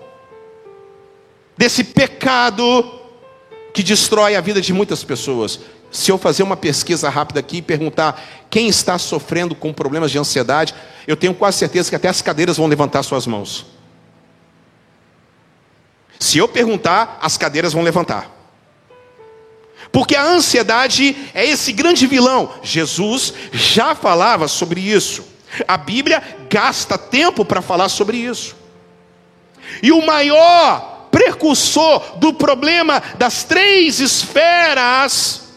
desse 1.57 1.83
pecado 1.83 2.99
que 3.73 3.83
destrói 3.83 4.35
a 4.35 4.41
vida 4.41 4.61
de 4.61 4.73
muitas 4.73 5.03
pessoas. 5.03 5.59
Se 5.91 6.09
eu 6.09 6.17
fazer 6.17 6.43
uma 6.43 6.55
pesquisa 6.55 7.09
rápida 7.09 7.39
aqui 7.39 7.57
e 7.57 7.61
perguntar 7.61 8.21
quem 8.49 8.67
está 8.67 8.97
sofrendo 8.97 9.53
com 9.53 9.73
problemas 9.73 10.09
de 10.09 10.17
ansiedade, 10.17 10.73
eu 11.05 11.17
tenho 11.17 11.33
quase 11.33 11.57
certeza 11.57 11.89
que 11.89 11.95
até 11.95 12.07
as 12.07 12.21
cadeiras 12.21 12.57
vão 12.57 12.67
levantar 12.67 13.03
suas 13.03 13.27
mãos. 13.27 13.65
Se 16.17 16.37
eu 16.37 16.47
perguntar, 16.47 17.19
as 17.21 17.35
cadeiras 17.35 17.73
vão 17.73 17.83
levantar. 17.83 18.29
Porque 19.91 20.15
a 20.15 20.23
ansiedade 20.23 21.17
é 21.33 21.45
esse 21.45 21.73
grande 21.73 22.07
vilão. 22.07 22.53
Jesus 22.63 23.33
já 23.51 23.93
falava 23.93 24.47
sobre 24.47 24.79
isso. 24.79 25.30
A 25.67 25.77
Bíblia 25.77 26.21
gasta 26.49 26.97
tempo 26.97 27.43
para 27.43 27.61
falar 27.61 27.89
sobre 27.89 28.17
isso. 28.17 28.55
E 29.81 29.91
o 29.91 30.05
maior 30.05 31.07
precursor 31.11 32.17
do 32.17 32.33
problema 32.33 33.01
das 33.17 33.43
três 33.43 33.99
esferas 33.99 35.49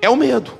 é 0.00 0.08
o 0.08 0.16
medo. 0.16 0.58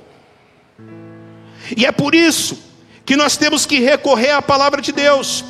E 1.75 1.85
é 1.85 1.91
por 1.91 2.13
isso 2.13 2.61
que 3.05 3.15
nós 3.15 3.37
temos 3.37 3.65
que 3.65 3.79
recorrer 3.79 4.31
à 4.31 4.41
palavra 4.41 4.81
de 4.81 4.91
Deus. 4.91 5.43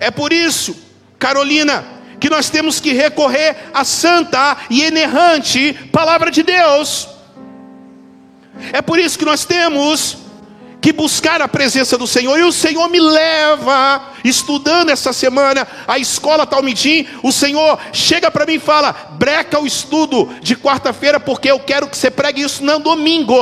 É 0.00 0.10
por 0.10 0.32
isso, 0.32 0.76
Carolina, 1.18 1.84
que 2.18 2.30
nós 2.30 2.50
temos 2.50 2.80
que 2.80 2.92
recorrer 2.92 3.56
à 3.72 3.84
santa 3.84 4.56
e 4.70 4.84
inerrante 4.84 5.72
palavra 5.92 6.30
de 6.30 6.42
Deus. 6.42 7.08
É 8.72 8.80
por 8.80 8.98
isso 8.98 9.18
que 9.18 9.24
nós 9.24 9.44
temos 9.44 10.25
que 10.86 10.92
buscar 10.92 11.42
a 11.42 11.48
presença 11.48 11.98
do 11.98 12.06
Senhor. 12.06 12.38
E 12.38 12.44
o 12.44 12.52
Senhor 12.52 12.88
me 12.88 13.00
leva, 13.00 14.12
estudando 14.22 14.90
essa 14.90 15.12
semana, 15.12 15.66
a 15.84 15.98
escola 15.98 16.46
Talmidim. 16.46 17.08
O 17.24 17.32
Senhor 17.32 17.76
chega 17.92 18.30
para 18.30 18.46
mim 18.46 18.52
e 18.52 18.60
fala: 18.60 18.92
breca 19.18 19.58
o 19.58 19.66
estudo 19.66 20.30
de 20.40 20.54
quarta-feira, 20.54 21.18
porque 21.18 21.50
eu 21.50 21.58
quero 21.58 21.88
que 21.88 21.96
você 21.96 22.08
pregue 22.08 22.42
isso 22.42 22.64
no 22.64 22.78
domingo. 22.78 23.34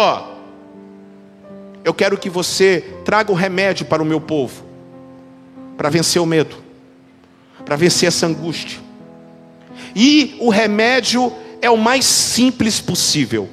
Eu 1.84 1.92
quero 1.92 2.16
que 2.16 2.30
você 2.30 2.82
traga 3.04 3.30
o 3.30 3.34
remédio 3.34 3.84
para 3.84 4.02
o 4.02 4.06
meu 4.06 4.22
povo, 4.22 4.64
para 5.76 5.90
vencer 5.90 6.22
o 6.22 6.24
medo, 6.24 6.56
para 7.62 7.76
vencer 7.76 8.08
essa 8.08 8.24
angústia. 8.24 8.80
E 9.94 10.34
o 10.40 10.48
remédio 10.48 11.30
é 11.60 11.68
o 11.68 11.76
mais 11.76 12.06
simples 12.06 12.80
possível. 12.80 13.50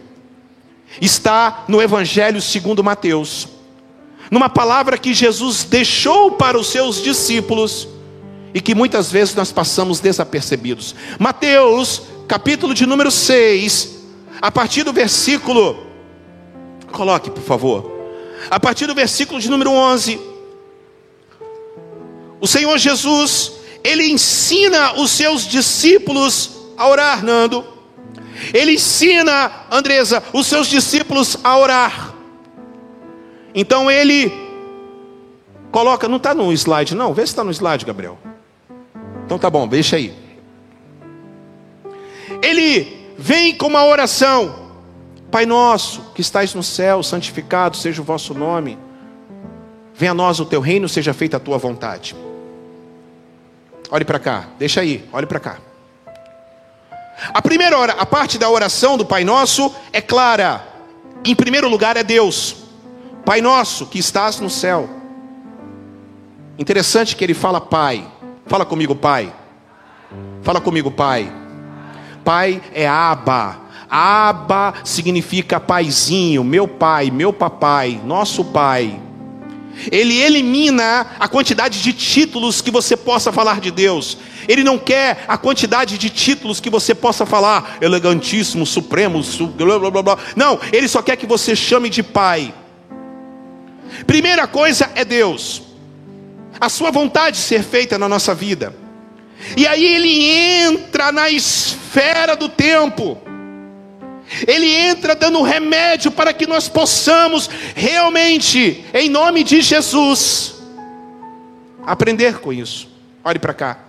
Está 1.02 1.66
no 1.68 1.82
Evangelho 1.82 2.42
segundo 2.42 2.82
Mateus 2.82 3.60
numa 4.32 4.50
palavra 4.50 4.98
que 4.98 5.14
Jesus 5.14 5.66
deixou 5.66 6.32
para 6.32 6.58
os 6.58 6.68
seus 6.68 7.04
discípulos 7.04 7.86
e 8.54 8.62
que 8.62 8.74
muitas 8.74 9.12
vezes 9.12 9.36
nós 9.36 9.52
passamos 9.52 10.00
desapercebidos. 10.00 10.96
Mateus, 11.20 12.04
capítulo 12.30 12.74
de 12.74 12.86
número 12.86 13.12
6, 13.12 14.00
a 14.42 14.50
partir 14.50 14.84
do 14.84 14.94
versículo, 14.94 15.86
coloque 16.94 17.30
por 17.30 17.44
favor, 17.44 17.92
a 18.50 18.58
partir 18.58 18.88
do 18.88 18.96
versículo 18.96 19.40
de 19.40 19.50
número 19.50 19.72
11, 19.72 20.18
o 22.40 22.48
Senhor 22.48 22.78
Jesus, 22.78 23.52
ele 23.84 24.10
ensina 24.10 24.94
os 25.00 25.12
seus 25.12 25.46
discípulos 25.46 26.52
a 26.78 26.88
orar, 26.88 27.24
Nando. 27.24 27.64
Ele 28.54 28.74
ensina, 28.74 29.52
Andresa, 29.70 30.24
os 30.34 30.48
seus 30.48 30.68
discípulos 30.68 31.38
a 31.44 31.58
orar. 31.58 32.11
Então 33.54 33.90
ele 33.90 34.32
coloca, 35.72 36.08
não 36.08 36.18
está 36.18 36.34
no 36.34 36.52
slide, 36.54 36.96
não, 36.96 37.14
vê 37.14 37.22
se 37.22 37.32
está 37.32 37.44
no 37.44 37.52
slide, 37.52 37.86
Gabriel. 37.86 38.18
Então 39.26 39.38
tá 39.38 39.50
bom, 39.50 39.68
deixa 39.68 39.96
aí. 39.96 40.14
Ele 42.42 43.14
vem 43.18 43.56
com 43.56 43.68
uma 43.68 43.86
oração: 43.86 44.72
Pai 45.30 45.46
nosso 45.46 46.12
que 46.14 46.22
estais 46.22 46.54
no 46.54 46.64
céu, 46.64 47.04
santificado 47.04 47.78
seja 47.78 48.02
o 48.02 48.06
vosso 48.06 48.34
nome. 48.34 48.78
Venha 49.94 50.12
a 50.12 50.16
nós 50.16 50.40
o 50.40 50.46
teu 50.46 50.60
reino, 50.60 50.90
seja 50.90 51.14
feita 51.14 51.38
a 51.38 51.40
tua 51.40 51.58
vontade. 51.58 52.16
Olhe 53.90 54.06
para 54.06 54.20
cá, 54.20 54.48
deixa 54.58 54.82
aí, 54.82 55.08
olhe 55.12 55.26
para 55.26 55.40
cá. 55.40 55.58
A 57.34 57.42
primeira 57.42 57.78
hora, 57.78 57.94
a 57.94 58.06
parte 58.06 58.38
da 58.38 58.50
oração 58.50 58.98
do 58.98 59.06
Pai 59.06 59.24
Nosso 59.24 59.74
é 59.94 60.02
clara. 60.02 60.66
Em 61.24 61.36
primeiro 61.36 61.70
lugar 61.70 61.98
é 61.98 62.04
Deus. 62.04 62.61
Pai 63.26 63.42
nosso 63.42 63.86
que 63.86 64.00
estás 64.00 64.40
no 64.40 64.50
céu. 64.50 64.90
Interessante 66.58 67.16
que 67.16 67.24
ele 67.24 67.34
fala 67.34 67.62
Pai. 67.62 68.06
Fala 68.46 68.66
comigo, 68.66 68.96
Pai. 68.96 69.34
Fala 70.42 70.60
comigo, 70.60 70.92
Pai. 70.92 71.32
Pai 72.24 72.62
é 72.74 72.88
Aba. 72.88 73.60
Aba 73.90 74.76
significa 74.86 75.60
paizinho, 75.60 76.46
meu 76.46 76.66
pai, 76.66 77.12
meu 77.12 77.34
papai, 77.34 78.00
nosso 78.06 78.46
pai. 78.46 78.98
Ele 79.92 80.18
elimina 80.18 81.08
a 81.20 81.28
quantidade 81.28 81.82
de 81.82 81.92
títulos 81.92 82.62
que 82.62 82.72
você 82.72 82.96
possa 82.96 83.34
falar 83.34 83.60
de 83.60 83.70
Deus. 83.70 84.18
Ele 84.48 84.64
não 84.64 84.78
quer 84.78 85.26
a 85.28 85.38
quantidade 85.38 85.98
de 85.98 86.10
títulos 86.10 86.62
que 86.62 86.70
você 86.70 86.96
possa 86.96 87.26
falar, 87.26 87.78
elegantíssimo, 87.82 88.66
supremo, 88.66 89.22
blá 89.58 89.80
blá 89.80 89.92
blá 89.92 90.04
blá. 90.04 90.18
Não, 90.38 90.58
ele 90.72 90.88
só 90.88 91.02
quer 91.02 91.18
que 91.18 91.26
você 91.26 91.54
chame 91.54 91.90
de 91.90 92.02
pai. 92.02 92.54
Primeira 94.06 94.48
coisa 94.48 94.90
é 94.96 95.04
Deus, 95.06 95.62
a 96.60 96.70
Sua 96.70 96.92
vontade 96.92 97.38
ser 97.38 97.64
feita 97.64 97.98
na 97.98 98.08
nossa 98.08 98.34
vida. 98.34 98.76
E 99.58 99.66
aí 99.68 99.84
ele 99.84 100.24
entra 100.24 101.12
na 101.12 101.30
esfera 101.30 102.36
do 102.36 102.48
tempo. 102.48 103.18
Ele 104.48 104.74
entra 104.74 105.14
dando 105.14 105.42
remédio 105.42 106.10
para 106.12 106.32
que 106.32 106.48
nós 106.48 106.70
possamos 106.70 107.50
realmente, 107.76 108.86
em 108.94 109.10
nome 109.10 109.44
de 109.44 109.62
Jesus, 109.62 110.56
aprender 111.86 112.40
com 112.40 112.54
isso. 112.54 112.88
Olhe 113.24 113.40
para 113.40 113.54
cá. 113.54 113.80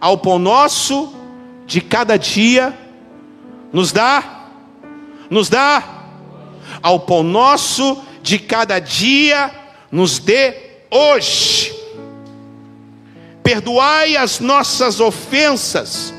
Ao 0.00 0.16
pão 0.16 0.38
nosso 0.38 1.14
de 1.66 1.80
cada 1.80 2.16
dia, 2.16 2.76
nos 3.72 3.92
dá, 3.92 4.46
nos 5.28 5.48
dá, 5.48 5.84
ao 6.82 7.00
pão 7.00 7.22
nosso 7.22 8.02
de 8.22 8.38
cada 8.38 8.78
dia 8.78 9.50
nos 9.90 10.18
dê 10.18 10.54
hoje. 10.90 11.74
Perdoai 13.42 14.16
as 14.16 14.38
nossas 14.38 15.00
ofensas, 15.00 16.14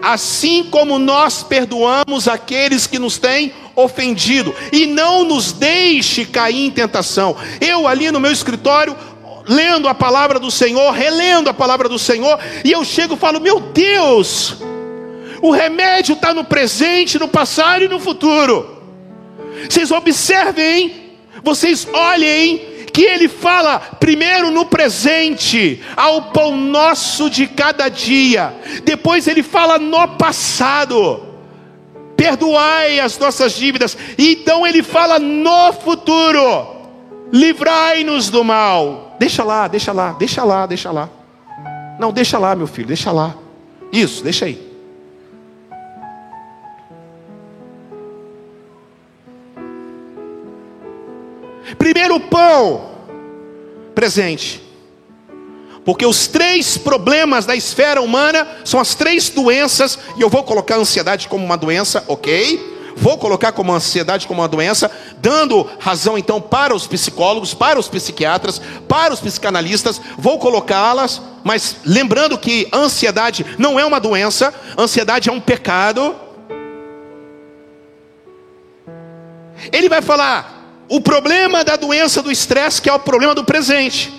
assim 0.00 0.64
como 0.64 0.98
nós 0.98 1.42
perdoamos 1.42 2.28
aqueles 2.28 2.86
que 2.86 2.98
nos 2.98 3.18
têm 3.18 3.52
ofendido, 3.74 4.54
e 4.72 4.86
não 4.86 5.24
nos 5.24 5.52
deixe 5.52 6.24
cair 6.24 6.66
em 6.66 6.70
tentação. 6.70 7.36
Eu 7.60 7.88
ali 7.88 8.10
no 8.10 8.20
meu 8.20 8.30
escritório, 8.30 8.96
lendo 9.48 9.88
a 9.88 9.94
palavra 9.94 10.38
do 10.38 10.50
Senhor, 10.50 10.92
relendo 10.92 11.48
a 11.48 11.54
palavra 11.54 11.88
do 11.88 11.98
Senhor, 11.98 12.38
e 12.64 12.72
eu 12.72 12.84
chego 12.84 13.14
e 13.14 13.18
falo: 13.18 13.40
Meu 13.40 13.60
Deus, 13.60 14.56
o 15.42 15.50
remédio 15.50 16.14
está 16.14 16.32
no 16.32 16.44
presente, 16.44 17.18
no 17.18 17.28
passado 17.28 17.84
e 17.84 17.88
no 17.88 17.98
futuro. 17.98 18.76
Vocês 19.68 19.90
observem 19.90 21.05
vocês 21.46 21.86
olhem 21.92 22.58
que 22.92 23.02
ele 23.02 23.28
fala 23.28 23.78
primeiro 23.78 24.50
no 24.50 24.66
presente, 24.66 25.80
ao 25.96 26.32
pão 26.32 26.56
nosso 26.56 27.30
de 27.30 27.46
cada 27.46 27.88
dia, 27.88 28.52
depois 28.82 29.28
ele 29.28 29.44
fala 29.44 29.78
no 29.78 30.08
passado, 30.16 31.22
perdoai 32.16 32.98
as 32.98 33.16
nossas 33.16 33.52
dívidas, 33.52 33.96
e 34.18 34.32
então 34.32 34.66
ele 34.66 34.82
fala 34.82 35.20
no 35.20 35.72
futuro, 35.74 36.66
livrai-nos 37.32 38.28
do 38.28 38.42
mal. 38.42 39.14
Deixa 39.20 39.44
lá, 39.44 39.68
deixa 39.68 39.92
lá, 39.92 40.16
deixa 40.18 40.42
lá, 40.42 40.66
deixa 40.66 40.90
lá. 40.90 41.08
Não, 42.00 42.12
deixa 42.12 42.38
lá, 42.38 42.56
meu 42.56 42.66
filho, 42.66 42.88
deixa 42.88 43.12
lá. 43.12 43.36
Isso, 43.92 44.24
deixa 44.24 44.46
aí. 44.46 44.65
Primeiro 51.86 52.18
pão, 52.18 52.90
presente. 53.94 54.60
Porque 55.84 56.04
os 56.04 56.26
três 56.26 56.76
problemas 56.76 57.46
da 57.46 57.54
esfera 57.54 58.02
humana 58.02 58.44
são 58.64 58.80
as 58.80 58.96
três 58.96 59.30
doenças, 59.30 59.96
e 60.16 60.20
eu 60.20 60.28
vou 60.28 60.42
colocar 60.42 60.74
a 60.74 60.78
ansiedade 60.78 61.28
como 61.28 61.44
uma 61.44 61.56
doença, 61.56 62.04
ok? 62.08 62.92
Vou 62.96 63.16
colocar 63.18 63.52
como 63.52 63.72
ansiedade 63.72 64.26
como 64.26 64.40
uma 64.40 64.48
doença, 64.48 64.90
dando 65.18 65.64
razão 65.78 66.18
então 66.18 66.40
para 66.40 66.74
os 66.74 66.88
psicólogos, 66.88 67.54
para 67.54 67.78
os 67.78 67.86
psiquiatras, 67.86 68.60
para 68.88 69.14
os 69.14 69.20
psicanalistas, 69.20 70.00
vou 70.18 70.40
colocá-las, 70.40 71.22
mas 71.44 71.76
lembrando 71.84 72.36
que 72.36 72.68
ansiedade 72.72 73.46
não 73.60 73.78
é 73.78 73.84
uma 73.84 74.00
doença, 74.00 74.52
ansiedade 74.76 75.28
é 75.28 75.32
um 75.32 75.40
pecado. 75.40 76.16
Ele 79.72 79.88
vai 79.88 80.02
falar 80.02 80.55
o 80.88 81.00
problema 81.00 81.64
da 81.64 81.76
doença 81.76 82.22
do 82.22 82.30
estresse, 82.30 82.80
que 82.80 82.88
é 82.88 82.92
o 82.92 82.98
problema 82.98 83.34
do 83.34 83.44
presente. 83.44 84.12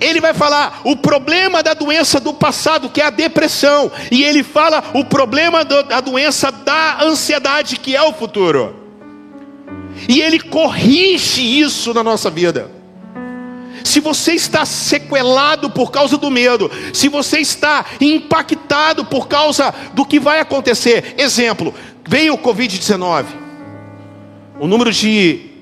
Ele 0.00 0.20
vai 0.20 0.32
falar 0.32 0.80
o 0.84 0.96
problema 0.96 1.62
da 1.62 1.74
doença 1.74 2.18
do 2.18 2.32
passado, 2.32 2.88
que 2.88 3.00
é 3.00 3.06
a 3.06 3.10
depressão. 3.10 3.90
E 4.10 4.22
ele 4.22 4.42
fala 4.42 4.82
o 4.94 5.04
problema 5.04 5.64
da 5.64 6.00
doença 6.00 6.50
da 6.50 7.02
ansiedade, 7.02 7.78
que 7.78 7.94
é 7.94 8.02
o 8.02 8.12
futuro. 8.12 8.74
E 10.08 10.20
ele 10.20 10.40
corrige 10.40 11.60
isso 11.60 11.92
na 11.92 12.02
nossa 12.02 12.30
vida. 12.30 12.70
Se 13.82 14.00
você 14.00 14.32
está 14.32 14.64
sequelado 14.64 15.68
por 15.70 15.90
causa 15.90 16.16
do 16.16 16.30
medo, 16.30 16.70
se 16.92 17.08
você 17.08 17.38
está 17.38 17.84
impactado 18.00 19.04
por 19.04 19.28
causa 19.28 19.74
do 19.92 20.06
que 20.06 20.18
vai 20.18 20.40
acontecer, 20.40 21.14
exemplo, 21.18 21.74
veio 22.08 22.34
o 22.34 22.38
Covid-19, 22.38 23.26
o 24.58 24.66
número 24.66 24.90
de 24.90 25.53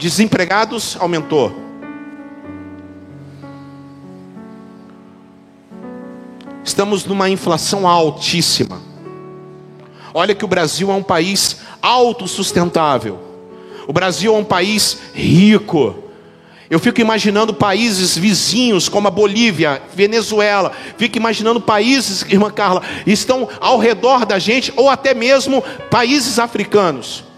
desempregados 0.00 0.96
aumentou. 0.98 1.52
Estamos 6.64 7.04
numa 7.04 7.28
inflação 7.28 7.86
altíssima. 7.86 8.80
Olha 10.14 10.34
que 10.34 10.44
o 10.44 10.48
Brasil 10.48 10.90
é 10.90 10.94
um 10.94 11.02
país 11.02 11.58
autossustentável. 11.82 13.20
O 13.86 13.92
Brasil 13.92 14.34
é 14.34 14.38
um 14.38 14.44
país 14.44 14.98
rico. 15.12 15.94
Eu 16.70 16.78
fico 16.78 17.00
imaginando 17.00 17.52
países 17.52 18.16
vizinhos 18.16 18.88
como 18.88 19.06
a 19.08 19.10
Bolívia, 19.10 19.82
Venezuela, 19.94 20.72
fico 20.96 21.18
imaginando 21.18 21.60
países, 21.60 22.22
irmã 22.22 22.50
Carla, 22.50 22.82
estão 23.06 23.48
ao 23.60 23.78
redor 23.78 24.24
da 24.24 24.38
gente, 24.38 24.72
ou 24.76 24.88
até 24.88 25.12
mesmo 25.12 25.62
países 25.90 26.38
africanos. 26.38 27.29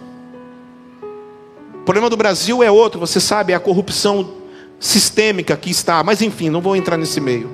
O 1.83 1.85
problema 1.85 2.09
do 2.09 2.17
Brasil 2.17 2.62
é 2.62 2.71
outro, 2.71 3.01
você 3.01 3.19
sabe, 3.19 3.53
é 3.53 3.57
a 3.57 3.61
corrupção 3.61 4.35
sistêmica 4.79 5.57
que 5.57 5.69
está, 5.69 6.01
mas 6.05 6.23
enfim, 6.23 6.49
não 6.49 6.61
vou 6.61 6.77
entrar 6.77 6.97
nesse 6.97 7.21
meio. 7.21 7.51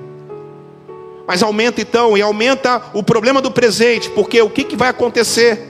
Mas 1.27 1.43
aumenta 1.43 1.81
então, 1.81 2.15
e 2.15 2.21
aumenta 2.21 2.83
o 2.93 3.03
problema 3.03 3.41
do 3.41 3.51
presente, 3.51 4.11
porque 4.11 4.43
o 4.43 4.51
que, 4.51 4.65
que 4.65 4.77
vai 4.77 4.91
acontecer? 4.91 5.67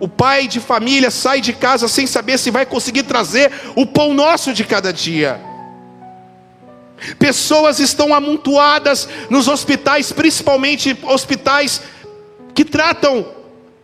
O 0.00 0.08
pai 0.08 0.48
de 0.48 0.60
família 0.60 1.10
sai 1.10 1.42
de 1.42 1.52
casa 1.52 1.88
sem 1.88 2.06
saber 2.06 2.38
se 2.38 2.50
vai 2.50 2.64
conseguir 2.64 3.02
trazer 3.02 3.52
o 3.74 3.84
pão 3.84 4.14
nosso 4.14 4.54
de 4.54 4.64
cada 4.64 4.90
dia. 4.90 5.38
Pessoas 7.18 7.80
estão 7.80 8.14
amontoadas 8.14 9.06
nos 9.28 9.46
hospitais, 9.46 10.10
principalmente 10.10 10.98
hospitais 11.02 11.82
que 12.54 12.64
tratam 12.64 13.26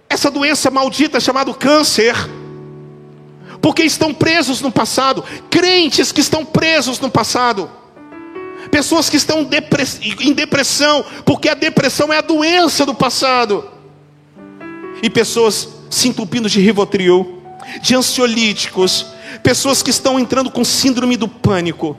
essa 0.08 0.30
doença 0.30 0.70
maldita 0.70 1.20
chamada 1.20 1.52
câncer 1.52 2.16
porque 3.62 3.84
estão 3.84 4.12
presos 4.12 4.60
no 4.60 4.72
passado, 4.72 5.24
crentes 5.48 6.10
que 6.10 6.20
estão 6.20 6.44
presos 6.44 6.98
no 6.98 7.08
passado, 7.08 7.70
pessoas 8.72 9.08
que 9.08 9.16
estão 9.16 9.48
em 10.20 10.32
depressão, 10.32 11.04
porque 11.24 11.48
a 11.48 11.54
depressão 11.54 12.12
é 12.12 12.18
a 12.18 12.22
doença 12.22 12.84
do 12.84 12.92
passado, 12.92 13.70
e 15.00 15.08
pessoas 15.08 15.68
se 15.88 16.08
entupindo 16.08 16.50
de 16.50 16.60
rivotril, 16.60 17.40
de 17.80 17.94
ansiolíticos, 17.94 19.06
pessoas 19.44 19.80
que 19.80 19.90
estão 19.90 20.18
entrando 20.18 20.50
com 20.50 20.64
síndrome 20.64 21.16
do 21.16 21.28
pânico. 21.28 21.96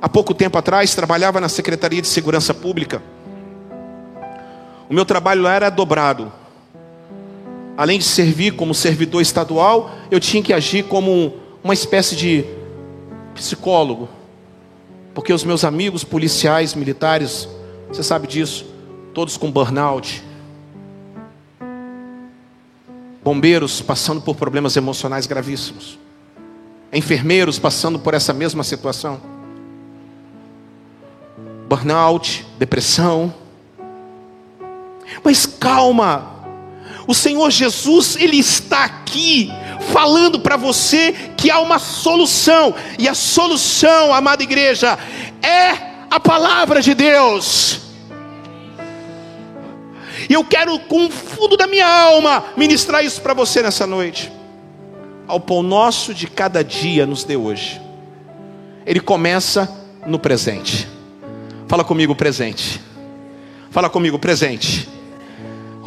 Há 0.00 0.08
pouco 0.08 0.32
tempo 0.32 0.56
atrás, 0.56 0.94
trabalhava 0.94 1.40
na 1.40 1.48
Secretaria 1.50 2.00
de 2.00 2.08
Segurança 2.08 2.54
Pública. 2.54 3.02
O 4.88 4.94
meu 4.94 5.04
trabalho 5.04 5.42
lá 5.42 5.52
era 5.52 5.68
dobrado 5.68 6.32
além 7.78 8.00
de 8.00 8.04
servir 8.04 8.56
como 8.56 8.74
servidor 8.74 9.22
estadual, 9.22 9.92
eu 10.10 10.18
tinha 10.18 10.42
que 10.42 10.52
agir 10.52 10.86
como 10.86 11.34
uma 11.62 11.72
espécie 11.72 12.16
de 12.16 12.44
psicólogo. 13.36 14.08
Porque 15.14 15.32
os 15.32 15.44
meus 15.44 15.62
amigos 15.62 16.02
policiais, 16.02 16.74
militares, 16.74 17.48
você 17.86 18.02
sabe 18.02 18.26
disso, 18.26 18.66
todos 19.14 19.36
com 19.36 19.48
burnout. 19.48 20.24
Bombeiros 23.22 23.80
passando 23.80 24.20
por 24.22 24.34
problemas 24.34 24.76
emocionais 24.76 25.28
gravíssimos. 25.28 26.00
Enfermeiros 26.92 27.60
passando 27.60 28.00
por 28.00 28.12
essa 28.12 28.32
mesma 28.32 28.64
situação. 28.64 29.20
Burnout, 31.68 32.44
depressão. 32.58 33.32
Mas 35.22 35.46
calma, 35.46 36.37
o 37.08 37.14
Senhor 37.14 37.50
Jesus, 37.50 38.16
Ele 38.16 38.36
está 38.36 38.84
aqui 38.84 39.50
falando 39.90 40.38
para 40.38 40.58
você 40.58 41.12
que 41.38 41.50
há 41.50 41.58
uma 41.58 41.78
solução, 41.78 42.74
e 42.98 43.08
a 43.08 43.14
solução, 43.14 44.12
amada 44.12 44.42
igreja, 44.42 44.98
é 45.42 45.70
a 46.10 46.20
palavra 46.20 46.82
de 46.82 46.92
Deus. 46.92 47.80
E 50.28 50.34
eu 50.34 50.44
quero, 50.44 50.78
com 50.80 51.06
o 51.06 51.10
fundo 51.10 51.56
da 51.56 51.66
minha 51.66 51.88
alma, 51.88 52.44
ministrar 52.58 53.02
isso 53.02 53.22
para 53.22 53.32
você 53.32 53.62
nessa 53.62 53.86
noite. 53.86 54.30
Ao 55.26 55.40
pão 55.40 55.62
nosso 55.62 56.12
de 56.12 56.26
cada 56.26 56.62
dia 56.62 57.06
nos 57.06 57.24
dê 57.24 57.36
hoje. 57.36 57.80
Ele 58.84 59.00
começa 59.00 59.66
no 60.06 60.18
presente. 60.18 60.86
Fala 61.66 61.84
comigo, 61.84 62.14
presente. 62.14 62.78
Fala 63.70 63.88
comigo, 63.88 64.18
presente. 64.18 64.97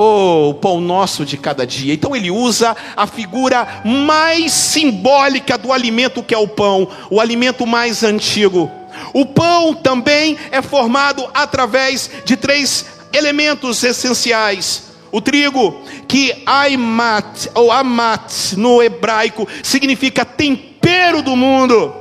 Oh, 0.04 0.50
o 0.50 0.54
pão 0.56 0.82
nosso 0.82 1.24
de 1.24 1.38
cada 1.38 1.64
dia. 1.64 1.94
Então 1.94 2.16
ele 2.16 2.32
usa 2.32 2.76
a 2.98 3.06
figura 3.06 3.84
mais 3.86 4.52
simbólica 4.52 5.60
do 5.60 5.72
alimento 5.72 6.24
que 6.24 6.34
é 6.34 6.38
o 6.40 6.48
pão, 6.48 6.88
o 7.12 7.22
alimento 7.22 7.68
mais 7.68 8.04
antigo. 8.04 8.72
O 9.14 9.28
pão 9.28 9.76
também 9.76 10.40
é 10.50 10.60
formado 10.60 11.30
através 11.36 12.10
de 12.26 12.36
três 12.36 12.84
elementos 13.14 13.84
essenciais. 13.84 14.86
O 15.12 15.22
trigo, 15.22 15.84
que 16.08 16.34
aimat 16.48 17.48
ou 17.54 17.72
amat 17.72 18.54
no 18.58 18.82
hebraico 18.82 19.48
significa 19.62 20.26
tempero 20.26 21.22
do 21.22 21.36
mundo. 21.36 21.94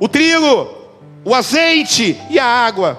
O 0.00 0.08
trigo, 0.08 0.68
o 1.24 1.36
azeite 1.36 2.20
e 2.28 2.36
a 2.36 2.44
água. 2.44 2.98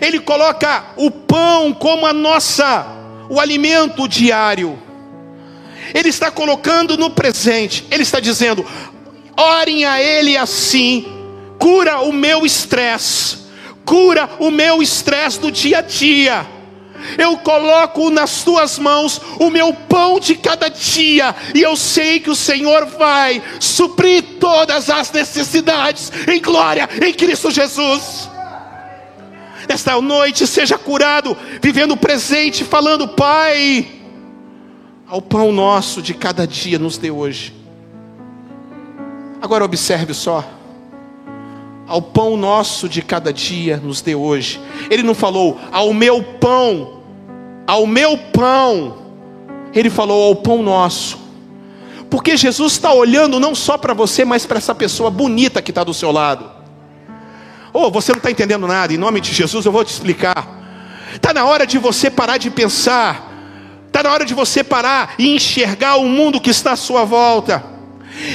Ele 0.00 0.18
coloca 0.18 0.86
o 0.96 1.08
pão 1.08 1.72
como 1.72 2.04
a 2.04 2.12
nossa 2.12 3.00
o 3.28 3.40
alimento 3.40 4.08
diário. 4.08 4.78
Ele 5.94 6.08
está 6.08 6.30
colocando 6.30 6.96
no 6.96 7.10
presente, 7.10 7.86
ele 7.90 8.02
está 8.02 8.20
dizendo: 8.20 8.64
orem 9.36 9.84
a 9.84 10.00
Ele 10.00 10.36
assim, 10.36 11.06
cura 11.58 12.00
o 12.00 12.12
meu 12.12 12.46
estresse, 12.46 13.38
cura 13.84 14.28
o 14.38 14.50
meu 14.50 14.82
estresse 14.82 15.40
do 15.40 15.50
dia 15.50 15.78
a 15.78 15.82
dia. 15.82 16.46
Eu 17.18 17.36
coloco 17.38 18.10
nas 18.10 18.44
tuas 18.44 18.78
mãos 18.78 19.20
o 19.40 19.50
meu 19.50 19.72
pão 19.72 20.20
de 20.20 20.36
cada 20.36 20.68
dia, 20.68 21.34
e 21.52 21.60
eu 21.60 21.74
sei 21.76 22.20
que 22.20 22.30
o 22.30 22.36
Senhor 22.36 22.86
vai 22.86 23.42
suprir 23.58 24.22
todas 24.38 24.88
as 24.88 25.10
necessidades 25.10 26.12
em 26.28 26.40
glória 26.40 26.88
em 27.04 27.12
Cristo 27.12 27.50
Jesus 27.50 28.31
nesta 29.68 30.00
noite 30.00 30.46
seja 30.46 30.78
curado, 30.78 31.36
vivendo 31.60 31.92
o 31.92 31.96
presente, 31.96 32.64
falando: 32.64 33.08
Pai, 33.08 33.86
ao 35.06 35.20
pão 35.20 35.52
nosso 35.52 36.00
de 36.00 36.14
cada 36.14 36.46
dia 36.46 36.78
nos 36.78 36.96
dê 36.96 37.10
hoje. 37.10 37.54
Agora 39.40 39.64
observe 39.64 40.14
só. 40.14 40.44
Ao 41.86 42.00
pão 42.00 42.36
nosso 42.36 42.88
de 42.88 43.02
cada 43.02 43.32
dia 43.32 43.76
nos 43.76 44.00
dê 44.00 44.14
hoje. 44.14 44.60
Ele 44.88 45.02
não 45.02 45.14
falou 45.14 45.58
ao 45.72 45.92
meu 45.92 46.22
pão, 46.22 47.02
ao 47.66 47.86
meu 47.86 48.16
pão. 48.16 48.98
Ele 49.74 49.90
falou 49.90 50.28
ao 50.28 50.36
pão 50.36 50.62
nosso. 50.62 51.18
Porque 52.08 52.36
Jesus 52.36 52.74
está 52.74 52.92
olhando 52.92 53.40
não 53.40 53.54
só 53.54 53.76
para 53.76 53.94
você, 53.94 54.24
mas 54.24 54.46
para 54.46 54.58
essa 54.58 54.74
pessoa 54.74 55.10
bonita 55.10 55.60
que 55.60 55.70
está 55.70 55.82
do 55.82 55.92
seu 55.92 56.12
lado. 56.12 56.61
Oh, 57.72 57.90
você 57.90 58.12
não 58.12 58.18
está 58.18 58.30
entendendo 58.30 58.66
nada, 58.66 58.92
em 58.92 58.98
nome 58.98 59.20
de 59.20 59.32
Jesus 59.32 59.64
eu 59.64 59.72
vou 59.72 59.84
te 59.84 59.92
explicar. 59.92 60.46
Está 61.14 61.32
na 61.32 61.44
hora 61.44 61.66
de 61.66 61.78
você 61.78 62.10
parar 62.10 62.36
de 62.36 62.50
pensar, 62.50 63.30
está 63.86 64.02
na 64.02 64.12
hora 64.12 64.24
de 64.24 64.34
você 64.34 64.62
parar 64.62 65.14
e 65.18 65.34
enxergar 65.34 65.96
o 65.96 66.04
mundo 66.04 66.40
que 66.40 66.50
está 66.50 66.72
à 66.72 66.76
sua 66.76 67.04
volta. 67.04 67.64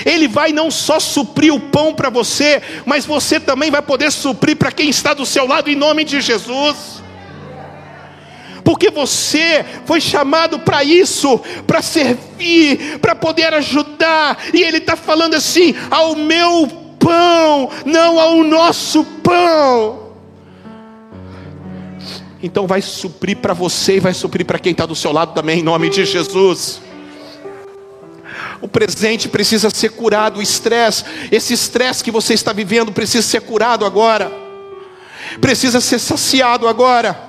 Ele 0.06 0.28
vai 0.28 0.52
não 0.52 0.71
só 0.71 1.00
suprir 1.00 1.54
o 1.54 1.60
pão 1.60 1.93
para 1.93 2.10
você, 2.10 2.62
mas 2.86 3.06
você 3.06 3.39
também 3.39 3.69
vai 3.69 3.82
poder 3.82 4.12
suprir 4.12 4.56
para 4.56 4.71
quem 4.71 4.89
está 4.89 5.13
do 5.13 5.26
seu 5.26 5.47
lado 5.47 5.69
em 5.69 5.76
nome 5.76 6.04
de 6.04 6.19
Jesus. 6.19 7.04
Porque 8.63 8.89
você 8.89 9.63
foi 9.86 10.02
chamado 10.02 10.60
para 10.60 10.84
isso, 10.84 11.39
para 11.65 11.82
servir, 11.82 13.00
para 13.00 13.15
poder 13.15 13.54
ajudar, 13.54 14.38
e 14.54 14.62
Ele 14.62 14.78
está 14.78 14.95
falando 14.95 15.36
assim: 15.36 15.76
ao 15.89 16.15
meu 16.15 16.87
pão, 17.08 17.70
não 17.86 18.20
ao 18.20 18.43
nosso 18.43 19.06
pão. 19.24 20.08
Então 22.43 22.67
vai 22.67 22.82
suprir 22.82 23.38
para 23.38 23.54
você 23.54 23.96
e 23.96 24.00
vai 24.02 24.13
suprir 24.13 24.46
para 24.46 24.60
quem 24.60 24.74
está 24.74 24.86
do 24.86 24.93
seu 24.93 25.13
lado 25.13 25.34
também, 25.34 25.60
em 25.60 25.63
nome 25.63 25.89
de 25.89 26.04
Jesus. 26.04 26.82
O 28.62 28.67
presente 28.67 29.30
precisa 29.30 29.70
ser 29.70 29.89
curado, 29.89 30.39
o 30.39 30.41
estresse, 30.41 31.06
esse 31.32 31.54
estresse 31.54 32.04
que 32.04 32.12
você 32.12 32.34
está 32.34 32.52
vivendo 32.52 32.91
precisa 32.91 33.26
ser 33.26 33.41
curado 33.41 33.86
agora, 33.86 34.32
precisa 35.39 35.80
ser 35.80 36.00
saciado 36.00 36.67
agora. 36.67 37.27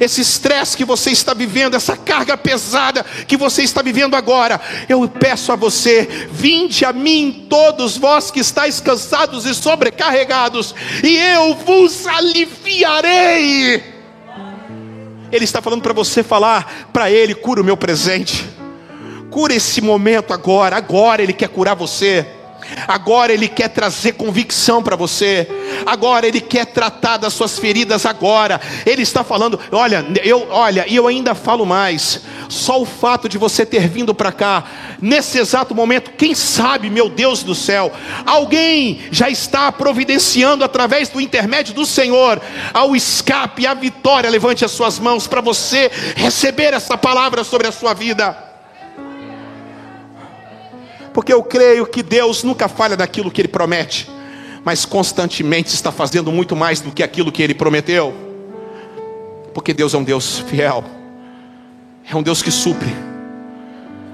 Esse 0.00 0.20
estresse 0.20 0.76
que 0.76 0.84
você 0.84 1.10
está 1.10 1.34
vivendo, 1.34 1.74
essa 1.74 1.96
carga 1.96 2.36
pesada 2.36 3.04
que 3.26 3.36
você 3.36 3.62
está 3.62 3.82
vivendo 3.82 4.14
agora, 4.14 4.60
eu 4.88 5.08
peço 5.08 5.52
a 5.52 5.56
você: 5.56 6.28
vinde 6.30 6.84
a 6.84 6.92
mim, 6.92 7.46
todos 7.48 7.96
vós 7.96 8.30
que 8.30 8.40
estáis 8.40 8.80
cansados 8.80 9.46
e 9.46 9.54
sobrecarregados, 9.54 10.74
e 11.02 11.16
eu 11.16 11.54
vos 11.54 12.06
aliviarei. 12.06 13.82
Ele 15.32 15.44
está 15.44 15.60
falando 15.60 15.82
para 15.82 15.92
você 15.92 16.22
falar 16.22 16.88
para 16.92 17.10
Ele: 17.10 17.34
cura 17.34 17.60
o 17.60 17.64
meu 17.64 17.76
presente. 17.76 18.44
Cura 19.30 19.54
esse 19.54 19.80
momento 19.80 20.32
agora. 20.32 20.76
Agora 20.76 21.22
Ele 21.22 21.32
quer 21.32 21.48
curar 21.48 21.74
você. 21.74 22.26
Agora 22.86 23.32
Ele 23.32 23.48
quer 23.48 23.68
trazer 23.68 24.12
convicção 24.12 24.82
para 24.82 24.96
você. 24.96 25.48
Agora 25.84 26.26
Ele 26.26 26.40
quer 26.40 26.66
tratar 26.66 27.16
das 27.16 27.32
suas 27.32 27.58
feridas. 27.58 28.06
Agora 28.06 28.60
Ele 28.84 29.02
está 29.02 29.24
falando. 29.24 29.58
Olha, 29.72 30.04
eu, 30.22 30.46
olha, 30.50 30.84
e 30.88 30.96
eu 30.96 31.06
ainda 31.06 31.34
falo 31.34 31.64
mais. 31.64 32.22
Só 32.48 32.80
o 32.80 32.86
fato 32.86 33.28
de 33.28 33.38
você 33.38 33.66
ter 33.66 33.88
vindo 33.88 34.14
para 34.14 34.30
cá 34.30 34.64
nesse 35.00 35.38
exato 35.38 35.74
momento, 35.74 36.12
quem 36.12 36.34
sabe, 36.34 36.88
meu 36.88 37.08
Deus 37.08 37.42
do 37.42 37.54
céu, 37.54 37.92
alguém 38.24 39.00
já 39.10 39.28
está 39.28 39.70
providenciando 39.72 40.64
através 40.64 41.08
do 41.08 41.20
intermédio 41.20 41.74
do 41.74 41.84
Senhor 41.84 42.40
ao 42.72 42.94
escape, 42.94 43.66
à 43.66 43.74
vitória. 43.74 44.30
Levante 44.30 44.64
as 44.64 44.70
suas 44.70 44.98
mãos 44.98 45.26
para 45.26 45.40
você 45.40 45.90
receber 46.14 46.72
essa 46.72 46.96
palavra 46.96 47.42
sobre 47.44 47.66
a 47.66 47.72
sua 47.72 47.92
vida 47.94 48.45
porque 51.16 51.32
eu 51.32 51.42
creio 51.42 51.86
que 51.86 52.02
Deus 52.02 52.42
nunca 52.42 52.68
falha 52.68 52.94
daquilo 52.94 53.30
que 53.30 53.40
Ele 53.40 53.48
promete, 53.48 54.06
mas 54.62 54.84
constantemente 54.84 55.72
está 55.74 55.90
fazendo 55.90 56.30
muito 56.30 56.54
mais 56.54 56.82
do 56.82 56.92
que 56.92 57.02
aquilo 57.02 57.32
que 57.32 57.42
Ele 57.42 57.54
prometeu, 57.54 58.14
porque 59.54 59.72
Deus 59.72 59.94
é 59.94 59.96
um 59.96 60.04
Deus 60.04 60.40
fiel, 60.40 60.84
é 62.06 62.14
um 62.14 62.22
Deus 62.22 62.42
que 62.42 62.50
supre, 62.50 62.94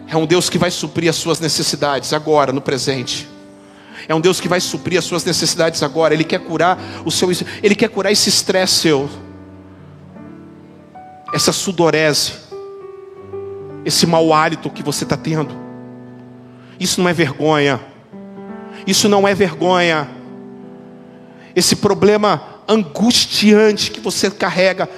é 0.07 0.17
um 0.17 0.25
Deus 0.25 0.49
que 0.49 0.59
vai 0.59 0.71
suprir 0.71 1.11
as 1.11 1.17
suas 1.17 1.41
necessidades 1.41 2.13
agora, 2.13 2.53
no 2.53 2.61
presente. 2.61 3.29
É 4.07 4.15
um 4.15 4.21
Deus 4.21 4.41
que 4.41 4.47
vai 4.47 4.61
suprir 4.61 4.97
as 4.97 5.05
suas 5.05 5.25
necessidades 5.25 5.83
agora. 5.83 6.15
Ele 6.15 6.23
quer 6.23 6.39
curar 6.39 6.79
o 7.05 7.11
seu, 7.11 7.29
ele 7.61 7.75
quer 7.75 7.89
curar 7.89 8.13
esse 8.13 8.29
estresse 8.29 8.75
seu, 8.75 9.11
essa 11.35 11.51
sudorese, 11.51 12.35
esse 13.85 14.07
mau 14.07 14.33
hálito 14.33 14.71
que 14.71 14.85
você 14.85 15.03
está 15.03 15.17
tendo. 15.17 15.72
Isso 16.79 17.01
não 17.01 17.09
é 17.09 17.13
vergonha. 17.13 17.81
Isso 18.87 19.09
não 19.09 19.27
é 19.27 19.35
vergonha. 19.35 20.09
Esse 21.55 21.77
problema 21.77 22.43
angustiante 22.69 23.91
que 23.91 24.01
você 24.01 24.31
carrega, 24.31 24.89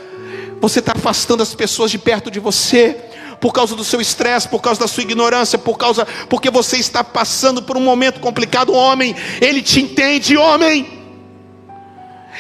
você 0.61 0.79
está 0.79 0.93
afastando 0.93 1.43
as 1.43 1.55
pessoas 1.55 1.91
de 1.91 1.99
perto 1.99 2.31
de 2.31 2.39
você 2.39 2.97
por 3.41 3.53
causa 3.53 3.75
do 3.75 3.85
seu 3.85 4.01
estresse, 4.01 4.49
por 4.49 4.61
causa 4.61 4.81
da 4.81 4.89
sua 4.89 5.03
ignorância, 5.03 5.59
por 5.59 5.77
causa 5.77 6.07
porque 6.29 6.51
você 6.51 6.79
está 6.79 7.03
passando 7.03 7.63
por 7.63 7.77
um 7.77 7.81
momento 7.81 8.21
complicado, 8.21 8.73
homem. 8.73 9.15
Ele 9.41 9.61
te 9.61 9.81
entende, 9.81 10.37
homem. 10.37 11.03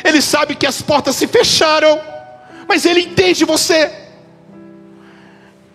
Ele 0.02 0.22
sabe 0.22 0.54
que 0.54 0.66
as 0.66 0.80
portas 0.80 1.16
se 1.16 1.26
fecharam, 1.26 2.00
mas 2.68 2.84
ele 2.86 3.00
entende 3.00 3.44
você. 3.44 3.90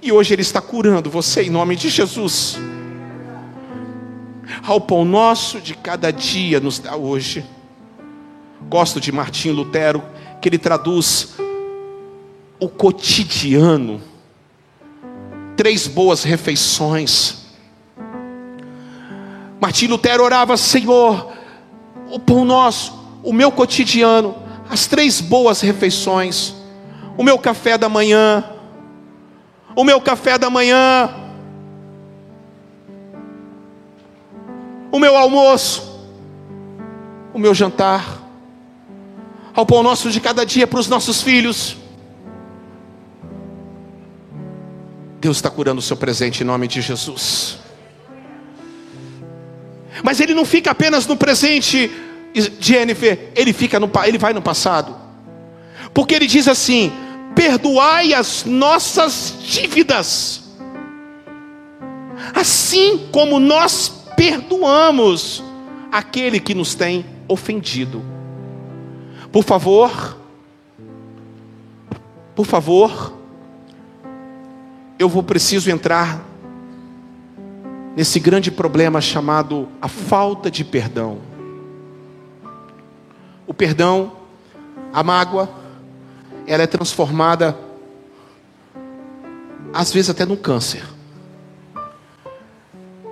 E 0.02 0.12
hoje 0.12 0.34
ele 0.34 0.41
está 0.41 0.62
curando 0.62 1.10
você 1.10 1.43
em 1.43 1.50
nome 1.50 1.76
de 1.76 1.89
Jesus 1.89 2.58
ao 4.64 4.82
pão 4.82 5.06
nosso 5.06 5.60
de 5.60 5.74
cada 5.76 6.12
dia 6.12 6.60
nos 6.60 6.80
dá 6.80 6.96
hoje. 6.96 7.46
Gosto 8.70 9.00
de 9.00 9.12
Martim 9.12 9.52
Lutero, 9.52 10.04
que 10.42 10.50
ele 10.50 10.58
traduz 10.58 11.36
o 12.60 12.68
cotidiano, 12.68 14.02
três 15.56 15.88
boas 15.88 16.24
refeições. 16.24 17.46
Martim 19.60 19.88
Lutero 19.88 20.24
orava, 20.24 20.58
Senhor, 20.58 21.32
o 22.12 22.20
pão 22.20 22.44
nosso, 22.44 22.98
o 23.24 23.32
meu 23.32 23.52
cotidiano, 23.52 24.36
as 24.70 24.88
três 24.88 25.22
boas 25.22 25.62
refeições, 25.62 26.54
o 27.18 27.24
meu 27.24 27.38
café 27.38 27.78
da 27.78 27.90
manhã, 27.90 28.44
o 29.76 29.84
meu 29.84 30.00
café 30.02 30.38
da 30.38 30.50
manhã, 30.50 31.10
o 34.91 34.99
meu 34.99 35.15
almoço, 35.15 35.84
o 37.34 37.39
meu 37.39 37.54
jantar, 37.54 38.19
ao 39.54 39.65
pão 39.65 39.84
nosso 39.84 40.10
de 40.10 40.19
cada 40.19 40.45
dia 40.45 40.65
para 40.65 40.80
os 40.80 40.88
nossos 40.88 41.21
filhos. 41.21 41.78
Deus 45.19 45.38
está 45.38 45.49
curando 45.49 45.80
o 45.80 45.82
seu 45.82 45.97
presente 45.97 46.43
em 46.43 46.45
nome 46.45 46.67
de 46.67 46.82
Jesus. 46.82 47.58
Mas 50.04 50.19
ele 50.19 50.34
não 50.34 50.45
fica 50.45 50.71
apenas 50.71 51.06
no 51.06 51.17
presente, 51.17 51.91
Jennifer, 52.60 53.32
ele 53.36 53.52
fica 53.52 53.80
no 53.80 53.91
ele 54.06 54.17
vai 54.17 54.34
no 54.34 54.41
passado. 54.41 54.95
Porque 55.93 56.15
ele 56.15 56.25
diz 56.25 56.47
assim: 56.47 56.91
"Perdoai 57.36 58.13
as 58.13 58.45
nossas 58.45 59.36
dívidas, 59.41 60.41
assim 62.34 63.10
como 63.12 63.39
nós 63.39 63.99
perdoamos 64.19 65.41
aquele 65.89 66.41
que 66.41 66.53
nos 66.53 66.75
tem 66.75 67.05
ofendido. 67.25 68.03
Por 69.32 69.45
favor, 69.45 70.17
por 72.36 72.45
favor, 72.45 73.13
eu 74.99 75.08
vou 75.08 75.23
preciso 75.23 75.71
entrar 75.71 76.21
nesse 77.95 78.19
grande 78.19 78.51
problema 78.51 78.99
chamado 78.99 79.69
a 79.82 79.88
falta 79.88 80.51
de 80.51 80.65
perdão. 80.65 81.19
O 83.47 83.53
perdão, 83.53 84.12
a 84.91 85.01
mágoa, 85.01 85.49
ela 86.45 86.63
é 86.63 86.67
transformada 86.67 87.58
às 89.73 89.93
vezes 89.93 90.10
até 90.10 90.25
no 90.25 90.36
câncer. 90.36 90.99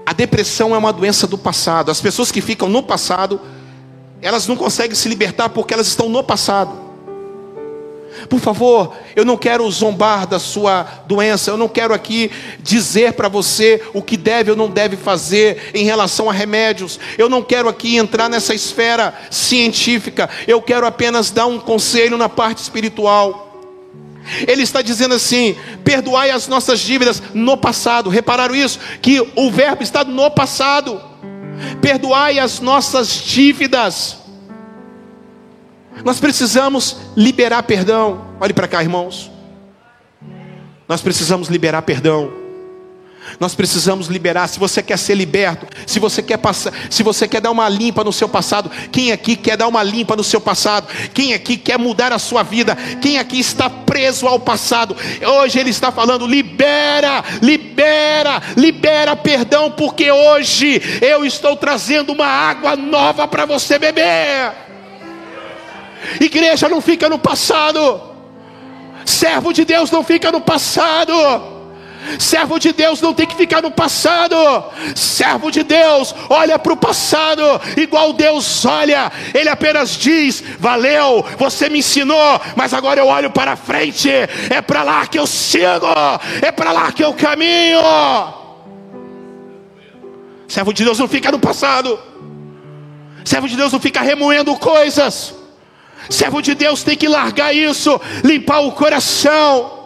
A 0.07 0.13
depressão 0.13 0.73
é 0.73 0.77
uma 0.77 0.93
doença 0.93 1.27
do 1.27 1.37
passado. 1.37 1.91
As 1.91 1.99
pessoas 1.99 2.31
que 2.31 2.39
ficam 2.39 2.69
no 2.69 2.81
passado, 2.81 3.41
elas 4.21 4.47
não 4.47 4.55
conseguem 4.55 4.95
se 4.95 5.09
libertar 5.09 5.49
porque 5.49 5.73
elas 5.73 5.87
estão 5.87 6.07
no 6.07 6.23
passado. 6.23 6.71
Por 8.29 8.39
favor, 8.39 8.93
eu 9.17 9.25
não 9.25 9.35
quero 9.35 9.69
zombar 9.69 10.25
da 10.25 10.39
sua 10.39 10.83
doença, 11.07 11.51
eu 11.51 11.57
não 11.57 11.67
quero 11.67 11.93
aqui 11.93 12.31
dizer 12.61 13.13
para 13.13 13.27
você 13.27 13.83
o 13.93 14.01
que 14.01 14.15
deve 14.15 14.51
ou 14.51 14.55
não 14.55 14.69
deve 14.69 14.95
fazer 14.95 15.71
em 15.73 15.83
relação 15.83 16.29
a 16.29 16.33
remédios, 16.33 16.97
eu 17.17 17.27
não 17.27 17.43
quero 17.43 17.67
aqui 17.67 17.97
entrar 17.97 18.29
nessa 18.29 18.55
esfera 18.55 19.13
científica, 19.29 20.29
eu 20.47 20.61
quero 20.61 20.87
apenas 20.87 21.31
dar 21.31 21.47
um 21.47 21.59
conselho 21.59 22.17
na 22.17 22.29
parte 22.29 22.59
espiritual. 22.59 23.46
Ele 24.47 24.63
está 24.63 24.81
dizendo 24.81 25.13
assim: 25.13 25.55
perdoai 25.83 26.31
as 26.31 26.47
nossas 26.47 26.79
dívidas 26.79 27.21
no 27.33 27.57
passado. 27.57 28.09
Repararam 28.09 28.55
isso? 28.55 28.79
Que 29.01 29.19
o 29.35 29.51
verbo 29.51 29.83
está 29.83 30.03
no 30.03 30.29
passado. 30.31 31.01
Perdoai 31.81 32.39
as 32.39 32.59
nossas 32.59 33.07
dívidas. 33.09 34.17
Nós 36.03 36.19
precisamos 36.19 36.97
liberar 37.15 37.63
perdão. 37.63 38.25
Olhe 38.39 38.53
para 38.53 38.67
cá, 38.67 38.81
irmãos. 38.81 39.31
Nós 40.87 41.01
precisamos 41.01 41.47
liberar 41.49 41.81
perdão. 41.81 42.46
Nós 43.39 43.53
precisamos 43.53 44.07
liberar. 44.07 44.47
Se 44.47 44.59
você 44.59 44.81
quer 44.81 44.97
ser 44.97 45.15
liberto, 45.15 45.67
se 45.85 45.99
você 45.99 46.21
quer 46.21 46.37
passar, 46.37 46.73
se 46.89 47.03
você 47.03 47.27
quer 47.27 47.41
dar 47.41 47.51
uma 47.51 47.67
limpa 47.69 48.03
no 48.03 48.13
seu 48.13 48.27
passado, 48.27 48.69
quem 48.91 49.11
aqui 49.11 49.35
quer 49.35 49.57
dar 49.57 49.67
uma 49.67 49.83
limpa 49.83 50.15
no 50.15 50.23
seu 50.23 50.41
passado? 50.41 50.87
Quem 51.13 51.33
aqui 51.33 51.57
quer 51.57 51.77
mudar 51.77 52.11
a 52.11 52.19
sua 52.19 52.43
vida? 52.43 52.75
Quem 53.01 53.19
aqui 53.19 53.39
está 53.39 53.69
preso 53.69 54.27
ao 54.27 54.39
passado? 54.39 54.95
Hoje 55.41 55.59
ele 55.59 55.69
está 55.69 55.91
falando: 55.91 56.25
libera, 56.25 57.23
libera, 57.41 58.41
libera 58.55 59.15
perdão, 59.15 59.71
porque 59.71 60.11
hoje 60.11 60.81
eu 61.01 61.25
estou 61.25 61.55
trazendo 61.55 62.13
uma 62.13 62.27
água 62.27 62.75
nova 62.75 63.27
para 63.27 63.45
você 63.45 63.77
beber. 63.77 64.53
Igreja 66.19 66.69
não 66.69 66.81
fica 66.81 67.09
no 67.09 67.19
passado. 67.19 68.01
Servo 69.05 69.53
de 69.53 69.63
Deus 69.65 69.89
não 69.89 70.03
fica 70.03 70.31
no 70.31 70.41
passado. 70.41 71.56
Servo 72.19 72.59
de 72.59 72.71
Deus 72.71 73.01
não 73.01 73.13
tem 73.13 73.25
que 73.25 73.35
ficar 73.35 73.61
no 73.61 73.71
passado. 73.71 74.35
Servo 74.95 75.51
de 75.51 75.63
Deus 75.63 76.13
olha 76.29 76.57
para 76.57 76.73
o 76.73 76.77
passado, 76.77 77.43
igual 77.75 78.13
Deus 78.13 78.65
olha. 78.65 79.11
Ele 79.33 79.49
apenas 79.49 79.91
diz: 79.91 80.43
Valeu, 80.59 81.25
você 81.37 81.69
me 81.69 81.79
ensinou, 81.79 82.41
mas 82.55 82.73
agora 82.73 82.99
eu 82.99 83.07
olho 83.07 83.29
para 83.29 83.55
frente. 83.55 84.09
É 84.09 84.61
para 84.61 84.83
lá 84.83 85.05
que 85.07 85.19
eu 85.19 85.27
sigo, 85.27 85.87
é 86.41 86.51
para 86.51 86.71
lá 86.71 86.91
que 86.91 87.03
eu 87.03 87.13
caminho. 87.13 87.79
Servo 90.47 90.73
de 90.73 90.83
Deus 90.83 90.99
não 90.99 91.07
fica 91.07 91.31
no 91.31 91.39
passado. 91.39 91.99
Servo 93.25 93.47
de 93.47 93.57
Deus 93.57 93.73
não 93.73 93.79
fica 93.79 94.01
remoendo 94.01 94.55
coisas. 94.55 95.35
Servo 96.09 96.41
de 96.41 96.55
Deus 96.55 96.83
tem 96.83 96.95
que 96.95 97.07
largar 97.07 97.53
isso, 97.53 97.99
limpar 98.23 98.59
o 98.59 98.71
coração 98.71 99.76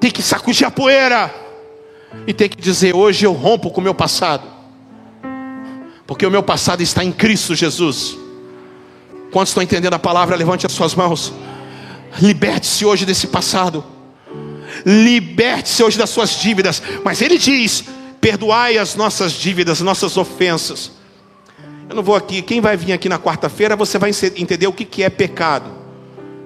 tem 0.00 0.10
que 0.10 0.22
sacudir 0.22 0.66
a 0.66 0.70
poeira 0.70 1.32
e 2.26 2.32
tem 2.32 2.48
que 2.48 2.56
dizer: 2.60 2.96
hoje 2.96 3.26
eu 3.26 3.32
rompo 3.32 3.70
com 3.70 3.80
o 3.80 3.84
meu 3.84 3.94
passado, 3.94 4.44
porque 6.06 6.26
o 6.26 6.30
meu 6.30 6.42
passado 6.42 6.82
está 6.82 7.04
em 7.04 7.12
Cristo 7.12 7.54
Jesus. 7.54 8.16
Quantos 9.30 9.50
estão 9.50 9.62
entendendo 9.62 9.94
a 9.94 9.98
palavra? 9.98 10.34
Levante 10.34 10.66
as 10.66 10.72
suas 10.72 10.94
mãos. 10.94 11.32
Liberte-se 12.20 12.84
hoje 12.84 13.06
desse 13.06 13.28
passado. 13.28 13.84
Liberte-se 14.84 15.84
hoje 15.84 15.96
das 15.96 16.10
suas 16.10 16.30
dívidas. 16.30 16.82
Mas 17.04 17.20
ele 17.20 17.38
diz: 17.38 17.84
perdoai 18.20 18.78
as 18.78 18.96
nossas 18.96 19.32
dívidas, 19.32 19.80
nossas 19.80 20.16
ofensas. 20.16 20.92
Eu 21.88 21.94
não 21.94 22.02
vou 22.02 22.16
aqui. 22.16 22.40
Quem 22.42 22.60
vai 22.60 22.76
vir 22.76 22.92
aqui 22.92 23.08
na 23.08 23.18
quarta-feira, 23.18 23.76
você 23.76 23.98
vai 23.98 24.10
entender 24.36 24.66
o 24.66 24.72
que 24.72 25.02
é 25.02 25.10
pecado. 25.10 25.70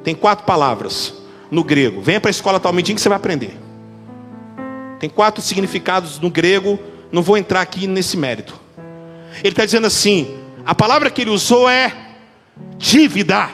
Tem 0.02 0.14
quatro 0.14 0.44
palavras 0.44 1.23
no 1.54 1.62
grego. 1.62 2.00
Venha 2.00 2.20
para 2.20 2.28
a 2.28 2.32
escola 2.32 2.58
Talmidim 2.58 2.94
que 2.94 3.00
você 3.00 3.08
vai 3.08 3.16
aprender. 3.16 3.56
Tem 4.98 5.08
quatro 5.08 5.40
significados 5.40 6.18
no 6.18 6.28
grego, 6.28 6.78
não 7.12 7.22
vou 7.22 7.38
entrar 7.38 7.60
aqui 7.60 7.86
nesse 7.86 8.16
mérito. 8.16 8.58
Ele 9.38 9.50
está 9.50 9.64
dizendo 9.64 9.86
assim: 9.86 10.36
a 10.66 10.74
palavra 10.74 11.10
que 11.10 11.22
ele 11.22 11.30
usou 11.30 11.68
é 11.68 11.92
dívida. 12.76 13.48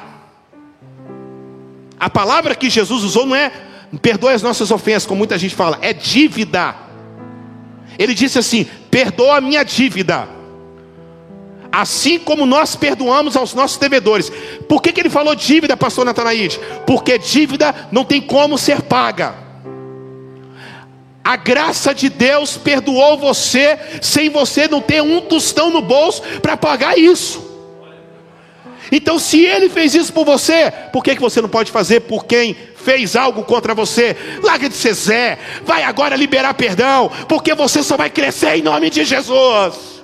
A 1.98 2.08
palavra 2.08 2.54
que 2.54 2.70
Jesus 2.70 3.04
usou 3.04 3.26
não 3.26 3.36
é 3.36 3.52
perdoe 4.00 4.32
as 4.32 4.42
nossas 4.42 4.70
ofensas, 4.70 5.06
como 5.06 5.18
muita 5.18 5.36
gente 5.36 5.54
fala, 5.54 5.78
é 5.82 5.92
dívida. 5.92 6.74
Ele 7.98 8.14
disse 8.14 8.38
assim: 8.38 8.66
perdoa 8.90 9.36
a 9.36 9.40
minha 9.40 9.62
dívida 9.62 10.39
assim 11.72 12.18
como 12.18 12.46
nós 12.46 12.74
perdoamos 12.74 13.36
aos 13.36 13.54
nossos 13.54 13.78
devedores. 13.78 14.30
Por 14.68 14.82
que, 14.82 14.92
que 14.92 15.00
ele 15.00 15.10
falou 15.10 15.34
dívida, 15.34 15.76
pastor 15.76 16.04
Natanaíde? 16.04 16.60
Porque 16.86 17.18
dívida 17.18 17.74
não 17.92 18.04
tem 18.04 18.20
como 18.20 18.58
ser 18.58 18.82
paga. 18.82 19.34
A 21.22 21.36
graça 21.36 21.94
de 21.94 22.08
Deus 22.08 22.56
perdoou 22.56 23.18
você, 23.18 23.78
sem 24.00 24.30
você 24.30 24.66
não 24.66 24.80
ter 24.80 25.02
um 25.02 25.20
tostão 25.20 25.70
no 25.70 25.82
bolso 25.82 26.22
para 26.42 26.56
pagar 26.56 26.98
isso. 26.98 27.48
Então, 28.90 29.18
se 29.20 29.44
ele 29.44 29.68
fez 29.68 29.94
isso 29.94 30.12
por 30.12 30.24
você, 30.24 30.72
por 30.92 31.04
que, 31.04 31.14
que 31.14 31.20
você 31.20 31.40
não 31.40 31.48
pode 31.48 31.70
fazer 31.70 32.00
por 32.00 32.24
quem 32.24 32.56
fez 32.74 33.14
algo 33.14 33.44
contra 33.44 33.72
você? 33.72 34.16
Larga 34.42 34.68
de 34.68 34.74
ser 34.74 34.94
Zé, 34.94 35.38
vai 35.64 35.84
agora 35.84 36.16
liberar 36.16 36.54
perdão, 36.54 37.08
porque 37.28 37.54
você 37.54 37.84
só 37.84 37.96
vai 37.96 38.10
crescer 38.10 38.56
em 38.56 38.62
nome 38.62 38.90
de 38.90 39.04
Jesus 39.04 39.99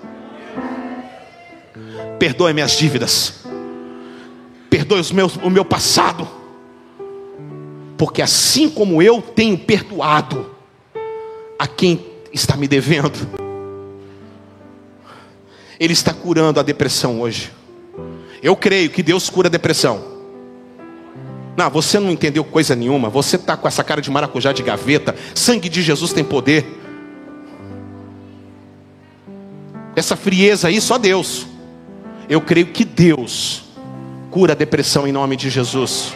perdoe 2.18 2.52
minhas 2.52 2.72
dívidas, 2.72 3.44
perdoe 4.68 5.00
os 5.00 5.12
meus, 5.12 5.36
o 5.36 5.50
meu 5.50 5.64
passado, 5.64 6.28
porque 7.96 8.22
assim 8.22 8.68
como 8.68 9.02
eu 9.02 9.22
tenho 9.22 9.56
perdoado 9.58 10.50
a 11.58 11.66
quem 11.66 12.04
está 12.32 12.56
me 12.56 12.68
devendo, 12.68 13.18
Ele 15.78 15.92
está 15.92 16.12
curando 16.12 16.60
a 16.60 16.62
depressão 16.62 17.20
hoje. 17.20 17.52
Eu 18.42 18.54
creio 18.54 18.90
que 18.90 19.02
Deus 19.02 19.28
cura 19.30 19.48
a 19.48 19.50
depressão. 19.50 20.16
Não, 21.56 21.70
você 21.70 21.98
não 21.98 22.10
entendeu 22.10 22.44
coisa 22.44 22.76
nenhuma. 22.76 23.08
Você 23.08 23.36
está 23.36 23.56
com 23.56 23.66
essa 23.66 23.82
cara 23.82 24.00
de 24.02 24.10
maracujá 24.10 24.52
de 24.52 24.62
gaveta. 24.62 25.16
Sangue 25.34 25.70
de 25.70 25.80
Jesus 25.80 26.12
tem 26.12 26.22
poder. 26.22 26.66
Essa 29.94 30.14
frieza 30.14 30.68
aí, 30.68 30.80
só 30.80 30.98
Deus. 30.98 31.46
Eu 32.28 32.40
creio 32.40 32.66
que 32.66 32.84
Deus 32.84 33.62
cura 34.30 34.52
a 34.52 34.56
depressão 34.56 35.06
em 35.06 35.12
nome 35.12 35.36
de 35.36 35.48
Jesus. 35.48 36.12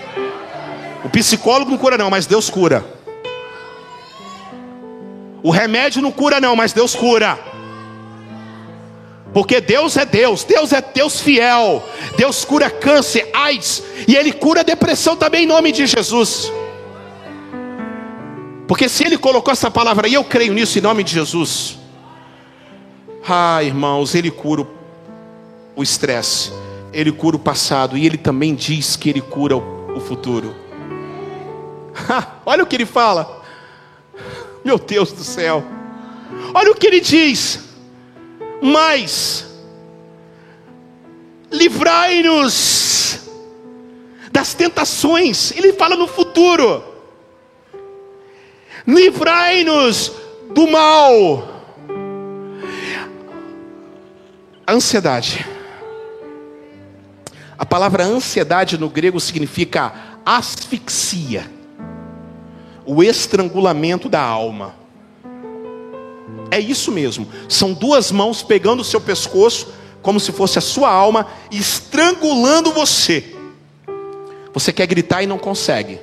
O 1.05 1.09
psicólogo 1.09 1.70
não 1.70 1.79
cura, 1.79 1.96
não, 1.96 2.11
mas 2.11 2.27
Deus 2.27 2.51
cura. 2.51 2.85
O 5.42 5.51
remédio 5.51 6.03
não 6.03 6.12
cura, 6.12 6.40
não, 6.40 6.55
mas 6.55 6.73
Deus 6.73 6.94
cura. 6.94 7.38
Porque 9.33 9.61
Deus 9.61 9.96
é 9.96 10.05
Deus, 10.05 10.42
Deus 10.44 10.73
é 10.73 10.83
Deus 10.83 11.20
fiel. 11.20 11.83
Deus 12.16 12.44
cura 12.44 12.68
câncer, 12.68 13.31
AIDS, 13.33 13.83
e 14.09 14.16
Ele 14.16 14.33
cura 14.33 14.64
depressão 14.64 15.16
também 15.16 15.44
em 15.44 15.46
nome 15.46 15.70
de 15.70 15.87
Jesus. 15.87 16.53
Porque 18.66 18.88
se 18.88 19.05
Ele 19.05 19.16
colocou 19.16 19.53
essa 19.53 19.70
palavra 19.70 20.07
aí, 20.07 20.14
eu 20.14 20.25
creio 20.25 20.53
nisso 20.53 20.79
em 20.79 20.83
nome 20.83 21.05
de 21.05 21.12
Jesus. 21.12 21.79
Ah, 23.29 23.62
irmãos, 23.62 24.14
Ele 24.14 24.31
cura 24.31 24.62
o 24.62 24.80
o 25.77 25.83
estresse, 25.83 26.53
ele 26.93 27.13
cura 27.13 27.37
o 27.37 27.41
passado 27.41 27.97
e 27.97 28.05
ele 28.05 28.19
também 28.19 28.55
diz 28.55 28.97
que 28.97 29.09
ele 29.09 29.21
cura 29.21 29.57
o, 29.57 30.01
futuro. 30.01 30.55
Olha 32.45 32.63
o 32.63 32.67
que 32.67 32.77
ele 32.77 32.87
fala. 32.87 33.43
Meu 34.65 34.79
Deus 34.79 35.13
do 35.13 35.23
céu. 35.23 35.65
Olha 36.53 36.73
o 36.73 36.75
que 36.75 36.87
ele 36.87 37.01
diz. 37.01 37.61
Mas 38.61 39.47
livrai-nos 41.51 43.21
das 44.33 44.55
tentações. 44.55 45.53
Ele 45.53 45.73
fala 45.73 45.97
no 45.97 46.09
futuro. 46.09 46.83
Livrai-nos 48.87 50.13
do 50.53 50.67
mal. 50.67 51.49
A 54.67 54.73
ansiedade 54.73 55.47
a 57.61 57.66
palavra 57.66 58.05
ansiedade 58.05 58.79
no 58.79 58.88
grego 58.88 59.20
significa 59.20 59.92
asfixia, 60.25 61.44
o 62.87 63.03
estrangulamento 63.03 64.09
da 64.09 64.23
alma. 64.23 64.75
É 66.51 66.59
isso 66.59 66.90
mesmo. 66.90 67.29
São 67.51 67.75
duas 67.75 68.11
mãos 68.11 68.42
pegando 68.42 68.81
o 68.81 68.85
seu 68.85 68.99
pescoço, 68.99 69.75
como 70.01 70.18
se 70.18 70.33
fosse 70.33 70.59
a 70.59 70.62
sua 70.62 70.90
alma, 70.90 71.27
estrangulando 71.51 72.73
você. 72.73 73.37
Você 74.55 74.73
quer 74.73 74.87
gritar 74.87 75.23
e 75.23 75.27
não 75.27 75.38
consegue. 75.38 76.01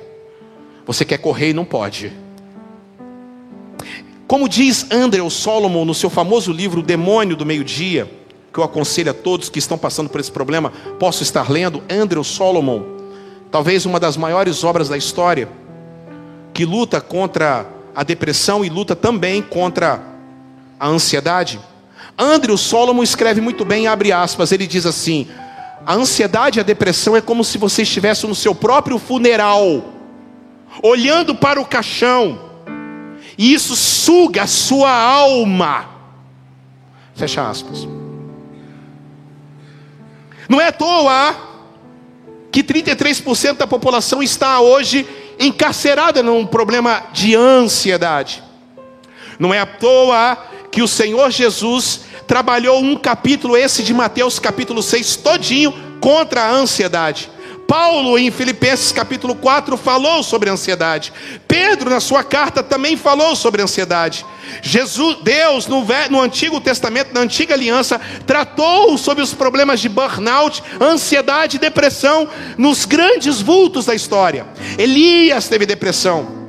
Você 0.86 1.04
quer 1.04 1.18
correr 1.18 1.50
e 1.50 1.54
não 1.54 1.64
pode. 1.64 2.12
Como 4.28 4.48
diz 4.48 4.86
Andrew 4.92 5.28
Solomon 5.28 5.84
no 5.84 5.92
seu 5.92 6.08
famoso 6.08 6.52
livro 6.52 6.78
O 6.78 6.84
Demônio 6.84 7.34
do 7.34 7.44
Meio-Dia, 7.44 8.08
que 8.58 8.60
eu 8.60 8.64
aconselho 8.64 9.12
a 9.12 9.14
todos 9.14 9.48
que 9.48 9.60
estão 9.60 9.78
passando 9.78 10.10
por 10.10 10.20
esse 10.20 10.32
problema, 10.32 10.72
posso 10.98 11.22
estar 11.22 11.48
lendo 11.48 11.80
Andrew 11.88 12.24
Solomon, 12.24 12.82
talvez 13.52 13.86
uma 13.86 14.00
das 14.00 14.16
maiores 14.16 14.64
obras 14.64 14.88
da 14.88 14.96
história, 14.96 15.48
que 16.52 16.64
luta 16.64 17.00
contra 17.00 17.64
a 17.94 18.02
depressão 18.02 18.64
e 18.64 18.68
luta 18.68 18.96
também 18.96 19.40
contra 19.40 20.02
a 20.78 20.88
ansiedade. 20.88 21.60
Andrew 22.18 22.58
Solomon 22.58 23.04
escreve 23.04 23.40
muito 23.40 23.64
bem, 23.64 23.86
abre 23.86 24.10
aspas, 24.10 24.50
ele 24.50 24.66
diz 24.66 24.84
assim: 24.84 25.28
a 25.86 25.94
ansiedade 25.94 26.58
e 26.58 26.60
a 26.60 26.64
depressão 26.64 27.16
é 27.16 27.20
como 27.20 27.44
se 27.44 27.58
você 27.58 27.82
estivesse 27.82 28.26
no 28.26 28.34
seu 28.34 28.56
próprio 28.56 28.98
funeral, 28.98 29.84
olhando 30.82 31.32
para 31.32 31.60
o 31.60 31.64
caixão, 31.64 32.40
e 33.38 33.54
isso 33.54 33.76
suga 33.76 34.42
a 34.42 34.46
sua 34.48 34.90
alma 34.90 35.98
Fecha 37.18 37.50
aspas. 37.50 37.88
Não 40.48 40.60
é 40.60 40.68
à 40.68 40.72
toa 40.72 41.36
que 42.50 42.62
33% 42.64 43.58
da 43.58 43.66
população 43.66 44.22
está 44.22 44.60
hoje 44.60 45.06
encarcerada 45.38 46.22
num 46.22 46.46
problema 46.46 47.04
de 47.12 47.36
ansiedade. 47.36 48.42
Não 49.38 49.52
é 49.52 49.60
à 49.60 49.66
toa 49.66 50.36
que 50.70 50.82
o 50.82 50.88
Senhor 50.88 51.30
Jesus 51.30 52.00
trabalhou 52.26 52.80
um 52.80 52.96
capítulo, 52.96 53.56
esse 53.56 53.82
de 53.82 53.94
Mateus, 53.94 54.38
capítulo 54.38 54.82
6, 54.82 55.16
todinho, 55.16 55.72
contra 56.00 56.44
a 56.44 56.50
ansiedade. 56.50 57.30
Paulo, 57.68 58.18
em 58.18 58.30
Filipenses 58.30 58.92
capítulo 58.92 59.34
4, 59.34 59.76
falou 59.76 60.22
sobre 60.22 60.48
ansiedade. 60.48 61.12
Pedro, 61.46 61.90
na 61.90 62.00
sua 62.00 62.24
carta, 62.24 62.62
também 62.62 62.96
falou 62.96 63.36
sobre 63.36 63.60
ansiedade. 63.60 64.24
Jesus, 64.62 65.18
Deus, 65.22 65.66
no, 65.66 65.84
no 66.08 66.18
Antigo 66.18 66.62
Testamento, 66.62 67.12
na 67.12 67.20
Antiga 67.20 67.52
Aliança, 67.52 68.00
tratou 68.26 68.96
sobre 68.96 69.22
os 69.22 69.34
problemas 69.34 69.80
de 69.80 69.88
burnout, 69.90 70.62
ansiedade 70.80 71.58
e 71.58 71.60
depressão 71.60 72.26
nos 72.56 72.86
grandes 72.86 73.42
vultos 73.42 73.84
da 73.84 73.94
história. 73.94 74.46
Elias 74.78 75.46
teve 75.46 75.66
depressão. 75.66 76.48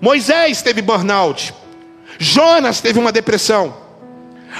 Moisés 0.00 0.62
teve 0.62 0.80
burnout. 0.80 1.52
Jonas 2.18 2.80
teve 2.80 2.98
uma 2.98 3.12
depressão. 3.12 3.83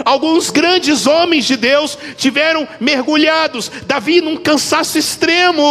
Alguns 0.05 0.51
grandes 0.51 1.07
homens 1.07 1.45
de 1.45 1.57
Deus 1.57 1.99
tiveram 2.17 2.67
mergulhados, 2.81 3.71
Davi 3.87 4.21
num 4.21 4.37
cansaço 4.37 4.99
extremo. 4.99 5.63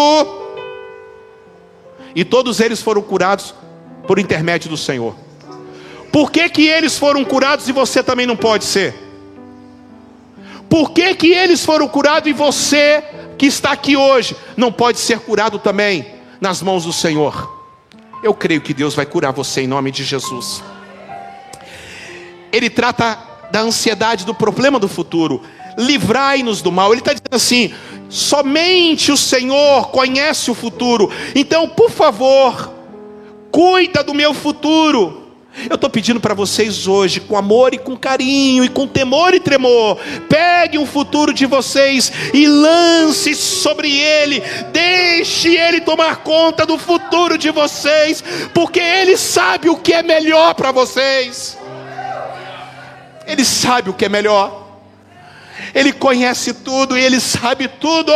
E 2.15 2.23
todos 2.23 2.59
eles 2.59 2.81
foram 2.81 3.01
curados 3.01 3.53
por 4.07 4.19
intermédio 4.19 4.69
do 4.69 4.77
Senhor. 4.77 5.15
Por 6.11 6.31
que, 6.31 6.47
que 6.47 6.67
eles 6.67 6.97
foram 6.97 7.25
curados 7.25 7.67
e 7.67 7.71
você 7.71 8.03
também 8.03 8.27
não 8.27 8.35
pode 8.35 8.65
ser? 8.65 8.93
Por 10.69 10.91
que, 10.91 11.15
que 11.15 11.33
eles 11.33 11.65
foram 11.65 11.87
curados 11.87 12.29
e 12.29 12.33
você 12.33 13.03
que 13.37 13.47
está 13.47 13.71
aqui 13.71 13.97
hoje 13.97 14.35
não 14.55 14.71
pode 14.71 14.99
ser 14.99 15.19
curado 15.19 15.57
também 15.59 16.13
nas 16.39 16.61
mãos 16.61 16.85
do 16.85 16.93
Senhor? 16.93 17.51
Eu 18.23 18.33
creio 18.33 18.61
que 18.61 18.73
Deus 18.73 18.95
vai 18.95 19.05
curar 19.05 19.33
você 19.33 19.61
em 19.61 19.67
nome 19.67 19.91
de 19.91 20.03
Jesus. 20.03 20.63
Ele 22.51 22.69
trata 22.69 23.32
da 23.53 23.61
ansiedade, 23.61 24.25
do 24.25 24.33
problema 24.33 24.79
do 24.79 24.87
futuro. 24.87 25.39
Livrai-nos 25.77 26.63
do 26.63 26.71
mal. 26.71 26.91
Ele 26.91 27.01
está 27.01 27.13
dizendo 27.13 27.35
assim: 27.35 27.71
somente 28.09 29.11
o 29.11 29.17
Senhor 29.17 29.89
conhece 29.89 30.49
o 30.49 30.55
futuro. 30.55 31.11
Então, 31.35 31.69
por 31.69 31.91
favor, 31.91 32.73
cuida 33.51 34.03
do 34.03 34.15
meu 34.15 34.33
futuro. 34.33 35.21
Eu 35.69 35.75
estou 35.75 35.87
pedindo 35.87 36.19
para 36.19 36.33
vocês 36.33 36.87
hoje, 36.87 37.19
com 37.19 37.37
amor 37.37 37.75
e 37.75 37.77
com 37.77 37.95
carinho, 37.95 38.63
e 38.63 38.69
com 38.69 38.87
temor 38.87 39.35
e 39.35 39.39
tremor, 39.39 39.99
pegue 40.27 40.79
o 40.79 40.85
futuro 40.87 41.31
de 41.31 41.45
vocês 41.45 42.11
e 42.33 42.47
lance 42.47 43.35
sobre 43.35 43.95
ele, 43.95 44.41
deixe 44.71 45.55
ele 45.55 45.79
tomar 45.79 46.23
conta 46.23 46.65
do 46.65 46.75
futuro 46.75 47.37
de 47.37 47.51
vocês, 47.51 48.23
porque 48.51 48.79
ele 48.79 49.15
sabe 49.15 49.69
o 49.69 49.77
que 49.77 49.93
é 49.93 50.01
melhor 50.01 50.55
para 50.55 50.71
vocês. 50.71 51.55
Ele 53.33 53.43
sabe 53.43 53.89
o 53.89 53.93
que 53.93 54.05
é 54.05 54.09
melhor. 54.09 54.79
Ele 55.73 55.91
conhece 55.91 56.53
tudo 56.53 56.95
e 56.95 57.03
ele 57.03 57.19
sabe 57.19 57.67
tudo. 57.67 58.13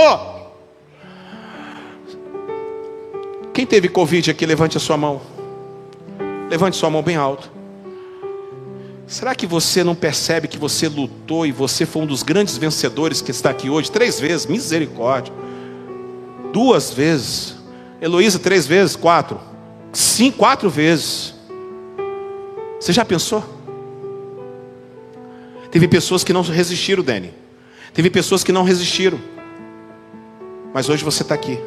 Quem 3.52 3.66
teve 3.66 3.90
Covid 3.90 4.30
aqui, 4.30 4.46
levante 4.46 4.78
a 4.78 4.80
sua 4.80 4.96
mão. 4.96 5.20
Levante 6.52 6.78
sua 6.78 6.92
mão 6.92 7.02
bem 7.02 7.16
alto. 7.16 7.52
Será 9.08 9.34
que 9.34 9.48
você 9.48 9.84
não 9.84 9.96
percebe 9.96 10.48
que 10.48 10.58
você 10.58 10.88
lutou 10.88 11.48
e 11.48 11.52
você 11.52 11.84
foi 11.84 12.04
um 12.04 12.06
dos 12.06 12.22
grandes 12.22 12.56
vencedores 12.56 13.20
que 13.20 13.32
está 13.32 13.50
aqui 13.50 13.72
hoje? 13.72 13.90
Três 13.90 14.20
vezes, 14.20 14.46
misericórdia. 14.46 15.34
Duas 16.54 16.92
vezes. 16.92 17.56
Heloísa, 18.00 18.38
três 18.38 18.68
vezes, 18.68 18.96
quatro. 18.96 19.40
Sim, 19.92 20.30
quatro 20.30 20.70
vezes. 20.70 21.34
Você 22.80 22.94
já 22.94 23.04
pensou? 23.04 23.57
Teve 25.78 25.88
pessoas 25.88 26.24
que 26.24 26.34
não 26.34 26.42
resistiram, 26.42 27.04
Dani. 27.04 27.32
Teve 27.94 28.10
pessoas 28.10 28.44
que 28.44 28.52
não 28.52 28.64
resistiram. 28.64 29.20
Mas 30.74 30.90
hoje 30.90 31.04
você 31.04 31.22
está 31.22 31.36
aqui. 31.36 31.60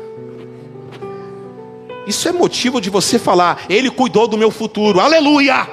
Isso 2.09 2.29
é 2.29 2.33
motivo 2.33 2.81
de 2.81 2.91
você 2.91 3.21
falar, 3.21 3.63
Ele 3.69 3.89
cuidou 3.89 4.27
do 4.27 4.37
meu 4.37 4.51
futuro, 4.51 4.99
aleluia! 4.99 5.65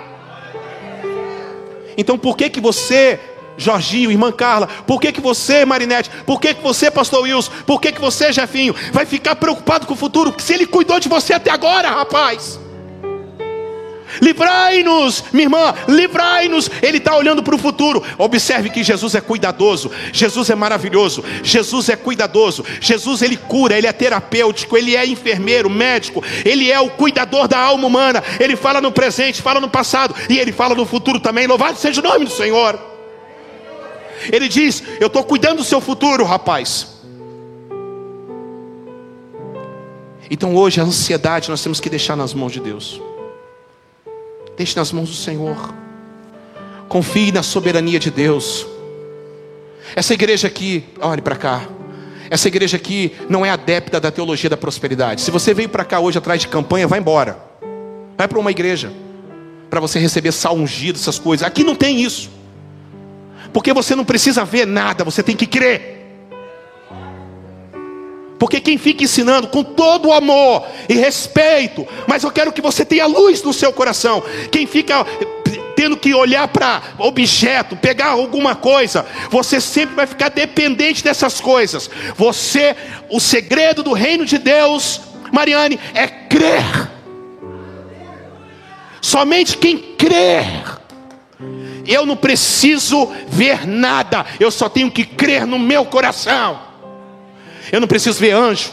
Então 1.97 2.15
por 2.15 2.37
que 2.37 2.47
que 2.47 2.61
você, 2.61 3.19
Jorginho, 3.57 4.11
irmã 4.11 4.31
Carla, 4.31 4.67
por 4.85 5.01
que 5.01 5.11
que 5.11 5.19
você, 5.19 5.65
Marinete, 5.65 6.11
por 6.23 6.39
que 6.39 6.53
que 6.53 6.61
você, 6.61 6.91
pastor 6.91 7.23
Wilson, 7.23 7.51
por 7.65 7.81
que 7.81 7.91
que 7.91 7.99
você, 7.99 8.31
Jefinho, 8.31 8.75
vai 8.91 9.07
ficar 9.07 9.35
preocupado 9.35 9.87
com 9.87 9.95
o 9.95 9.97
futuro? 9.97 10.35
Se 10.37 10.53
Ele 10.53 10.67
cuidou 10.67 10.99
de 10.99 11.09
você 11.09 11.33
até 11.33 11.49
agora, 11.49 11.89
rapaz. 11.89 12.59
Livrai-nos, 14.21 15.23
minha 15.31 15.45
irmã, 15.45 15.73
livrai-nos. 15.87 16.69
Ele 16.81 16.97
está 16.97 17.15
olhando 17.15 17.43
para 17.43 17.55
o 17.55 17.57
futuro. 17.57 18.03
Observe 18.17 18.69
que 18.69 18.83
Jesus 18.83 19.15
é 19.15 19.21
cuidadoso, 19.21 19.91
Jesus 20.11 20.49
é 20.49 20.55
maravilhoso, 20.55 21.23
Jesus 21.43 21.89
é 21.89 21.95
cuidadoso, 21.95 22.65
Jesus 22.79 23.21
ele 23.21 23.37
cura, 23.37 23.77
ele 23.77 23.87
é 23.87 23.93
terapêutico, 23.93 24.77
ele 24.77 24.95
é 24.95 25.05
enfermeiro, 25.05 25.69
médico, 25.69 26.23
ele 26.45 26.71
é 26.71 26.79
o 26.79 26.89
cuidador 26.89 27.47
da 27.47 27.59
alma 27.59 27.87
humana. 27.87 28.23
Ele 28.39 28.55
fala 28.55 28.81
no 28.81 28.91
presente, 28.91 29.41
fala 29.41 29.59
no 29.59 29.69
passado 29.69 30.15
e 30.29 30.37
ele 30.39 30.51
fala 30.51 30.75
no 30.75 30.85
futuro 30.85 31.19
também. 31.19 31.47
Louvado 31.47 31.77
seja 31.77 32.01
o 32.01 32.03
nome 32.03 32.25
do 32.25 32.31
Senhor. 32.31 32.79
Ele 34.31 34.47
diz: 34.47 34.83
Eu 34.99 35.07
estou 35.07 35.23
cuidando 35.23 35.57
do 35.57 35.63
seu 35.63 35.79
futuro, 35.79 36.23
rapaz. 36.23 36.97
Então 40.29 40.55
hoje 40.55 40.81
a 40.81 40.83
ansiedade 40.83 41.49
nós 41.49 41.61
temos 41.61 41.79
que 41.79 41.89
deixar 41.89 42.15
nas 42.15 42.33
mãos 42.33 42.51
de 42.51 42.59
Deus. 42.59 43.01
Deixe 44.57 44.75
nas 44.75 44.91
mãos 44.91 45.09
do 45.09 45.15
Senhor. 45.15 45.73
Confie 46.89 47.31
na 47.31 47.43
soberania 47.43 47.99
de 47.99 48.09
Deus. 48.09 48.65
Essa 49.95 50.13
igreja 50.13 50.47
aqui, 50.47 50.83
olhe 50.99 51.21
para 51.21 51.35
cá. 51.35 51.61
Essa 52.29 52.47
igreja 52.47 52.75
aqui 52.75 53.13
não 53.29 53.45
é 53.45 53.49
adepta 53.49 53.99
da 53.99 54.11
teologia 54.11 54.49
da 54.49 54.57
prosperidade. 54.57 55.21
Se 55.21 55.31
você 55.31 55.53
veio 55.53 55.69
para 55.69 55.85
cá 55.85 55.99
hoje 55.99 56.17
atrás 56.17 56.41
de 56.41 56.47
campanha, 56.47 56.87
vai 56.87 56.99
embora. 56.99 57.37
Vai 58.17 58.27
para 58.27 58.39
uma 58.39 58.51
igreja 58.51 58.91
para 59.69 59.79
você 59.79 59.99
receber 59.99 60.31
sal 60.31 60.55
ungido, 60.55 60.97
essas 60.97 61.19
coisas. 61.19 61.45
Aqui 61.45 61.63
não 61.63 61.75
tem 61.75 62.01
isso. 62.01 62.29
Porque 63.53 63.73
você 63.73 63.95
não 63.95 64.03
precisa 64.03 64.43
ver 64.43 64.65
nada, 64.65 65.03
você 65.03 65.21
tem 65.21 65.35
que 65.35 65.45
crer. 65.45 65.96
Porque 68.39 68.59
quem 68.59 68.77
fica 68.77 69.03
ensinando 69.03 69.47
com 69.47 69.63
todo 69.63 70.09
o 70.09 70.13
amor 70.13 70.67
e 70.87 70.93
respeito, 70.93 71.87
mas 72.05 72.23
eu 72.23 72.31
quero 72.31 72.51
que 72.51 72.61
você 72.61 72.85
tenha 72.85 73.07
luz 73.07 73.41
no 73.41 73.53
seu 73.53 73.73
coração. 73.73 74.23
Quem 74.51 74.67
fica 74.67 75.05
tendo 75.75 75.95
que 75.95 76.13
olhar 76.13 76.47
para 76.47 76.81
objeto, 76.97 77.75
pegar 77.75 78.07
alguma 78.07 78.55
coisa, 78.55 79.05
você 79.29 79.61
sempre 79.61 79.95
vai 79.95 80.07
ficar 80.07 80.29
dependente 80.29 81.03
dessas 81.03 81.39
coisas. 81.39 81.89
Você, 82.15 82.75
o 83.09 83.19
segredo 83.19 83.83
do 83.83 83.93
reino 83.93 84.25
de 84.25 84.37
Deus, 84.37 85.01
Mariane, 85.31 85.79
é 85.93 86.07
crer. 86.07 86.89
Somente 89.01 89.57
quem 89.57 89.77
crer. 89.77 90.77
Eu 91.85 92.05
não 92.05 92.17
preciso 92.17 93.11
ver 93.29 93.65
nada, 93.65 94.25
eu 94.39 94.51
só 94.51 94.67
tenho 94.67 94.91
que 94.91 95.05
crer 95.05 95.45
no 95.45 95.59
meu 95.59 95.85
coração. 95.85 96.66
Eu 97.71 97.79
não 97.79 97.87
preciso 97.87 98.19
ver 98.19 98.31
anjo. 98.31 98.71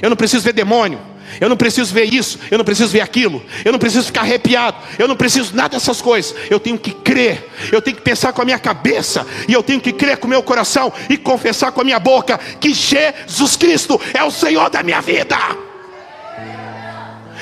Eu 0.00 0.10
não 0.10 0.16
preciso 0.16 0.44
ver 0.44 0.52
demônio. 0.52 1.00
Eu 1.40 1.48
não 1.48 1.56
preciso 1.56 1.92
ver 1.92 2.04
isso, 2.04 2.38
eu 2.50 2.58
não 2.58 2.64
preciso 2.64 2.90
ver 2.90 3.00
aquilo, 3.00 3.42
eu 3.64 3.70
não 3.70 3.78
preciso 3.78 4.06
ficar 4.06 4.22
arrepiado, 4.22 4.76
eu 4.98 5.06
não 5.06 5.14
preciso 5.14 5.54
nada 5.54 5.76
dessas 5.76 6.00
coisas. 6.00 6.34
Eu 6.50 6.58
tenho 6.58 6.78
que 6.78 6.90
crer, 6.90 7.48
eu 7.70 7.82
tenho 7.82 7.96
que 7.96 8.02
pensar 8.02 8.32
com 8.32 8.42
a 8.42 8.44
minha 8.44 8.58
cabeça, 8.58 9.26
e 9.46 9.52
eu 9.52 9.62
tenho 9.62 9.80
que 9.80 9.92
crer 9.92 10.16
com 10.16 10.26
o 10.26 10.30
meu 10.30 10.42
coração 10.42 10.92
e 11.08 11.16
confessar 11.16 11.70
com 11.70 11.80
a 11.80 11.84
minha 11.84 12.00
boca 12.00 12.38
que 12.38 12.72
Jesus 12.72 13.56
Cristo 13.56 14.00
é 14.14 14.24
o 14.24 14.30
Senhor 14.30 14.70
da 14.70 14.82
minha 14.82 15.00
vida. 15.00 15.36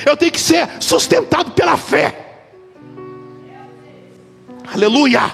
Eu 0.05 0.15
tenho 0.15 0.31
que 0.31 0.39
ser 0.39 0.67
sustentado 0.79 1.51
pela 1.51 1.75
fé. 1.75 2.13
Aleluia. 4.73 5.33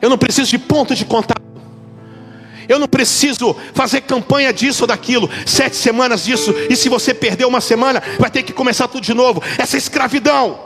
Eu 0.00 0.08
não 0.08 0.18
preciso 0.18 0.50
de 0.50 0.58
ponto 0.58 0.94
de 0.94 1.04
contato. 1.04 1.49
Eu 2.70 2.78
não 2.78 2.86
preciso 2.86 3.56
fazer 3.74 4.02
campanha 4.02 4.52
disso 4.52 4.84
ou 4.84 4.86
daquilo, 4.86 5.28
sete 5.44 5.74
semanas 5.74 6.22
disso, 6.24 6.54
e 6.70 6.76
se 6.76 6.88
você 6.88 7.12
perder 7.12 7.44
uma 7.44 7.60
semana, 7.60 8.00
vai 8.16 8.30
ter 8.30 8.44
que 8.44 8.52
começar 8.52 8.86
tudo 8.86 9.02
de 9.02 9.12
novo. 9.12 9.42
Essa 9.58 9.76
escravidão. 9.76 10.56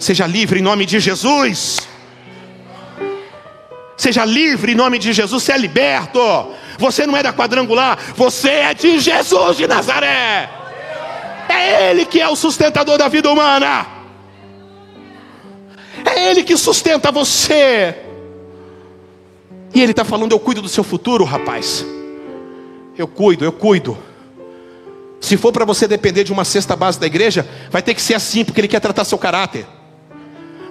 Seja 0.00 0.26
livre 0.26 0.58
em 0.58 0.62
nome 0.64 0.84
de 0.84 0.98
Jesus. 0.98 1.86
Seja 3.96 4.24
livre 4.24 4.72
em 4.72 4.74
nome 4.74 4.98
de 4.98 5.12
Jesus, 5.12 5.44
você 5.44 5.52
é 5.52 5.58
liberto. 5.58 6.18
Você 6.76 7.06
não 7.06 7.16
é 7.16 7.22
da 7.22 7.32
quadrangular, 7.32 7.96
você 8.16 8.50
é 8.50 8.74
de 8.74 8.98
Jesus 8.98 9.56
de 9.56 9.68
Nazaré. 9.68 10.50
É 11.48 11.88
Ele 11.88 12.04
que 12.04 12.20
é 12.20 12.28
o 12.28 12.34
sustentador 12.34 12.98
da 12.98 13.06
vida 13.06 13.30
humana. 13.30 13.86
É 16.04 16.30
Ele 16.30 16.42
que 16.42 16.56
sustenta 16.56 17.12
você. 17.12 18.05
E 19.74 19.82
ele 19.82 19.92
está 19.92 20.04
falando: 20.04 20.32
Eu 20.32 20.40
cuido 20.40 20.62
do 20.62 20.68
seu 20.68 20.84
futuro, 20.84 21.24
rapaz. 21.24 21.84
Eu 22.96 23.06
cuido, 23.06 23.44
eu 23.44 23.52
cuido. 23.52 23.96
Se 25.20 25.36
for 25.36 25.52
para 25.52 25.64
você 25.64 25.88
depender 25.88 26.24
de 26.24 26.32
uma 26.32 26.44
cesta 26.44 26.76
base 26.76 26.98
da 27.00 27.06
igreja, 27.06 27.46
vai 27.70 27.82
ter 27.82 27.94
que 27.94 28.02
ser 28.02 28.14
assim, 28.14 28.44
porque 28.44 28.60
ele 28.60 28.68
quer 28.68 28.80
tratar 28.80 29.04
seu 29.04 29.18
caráter. 29.18 29.66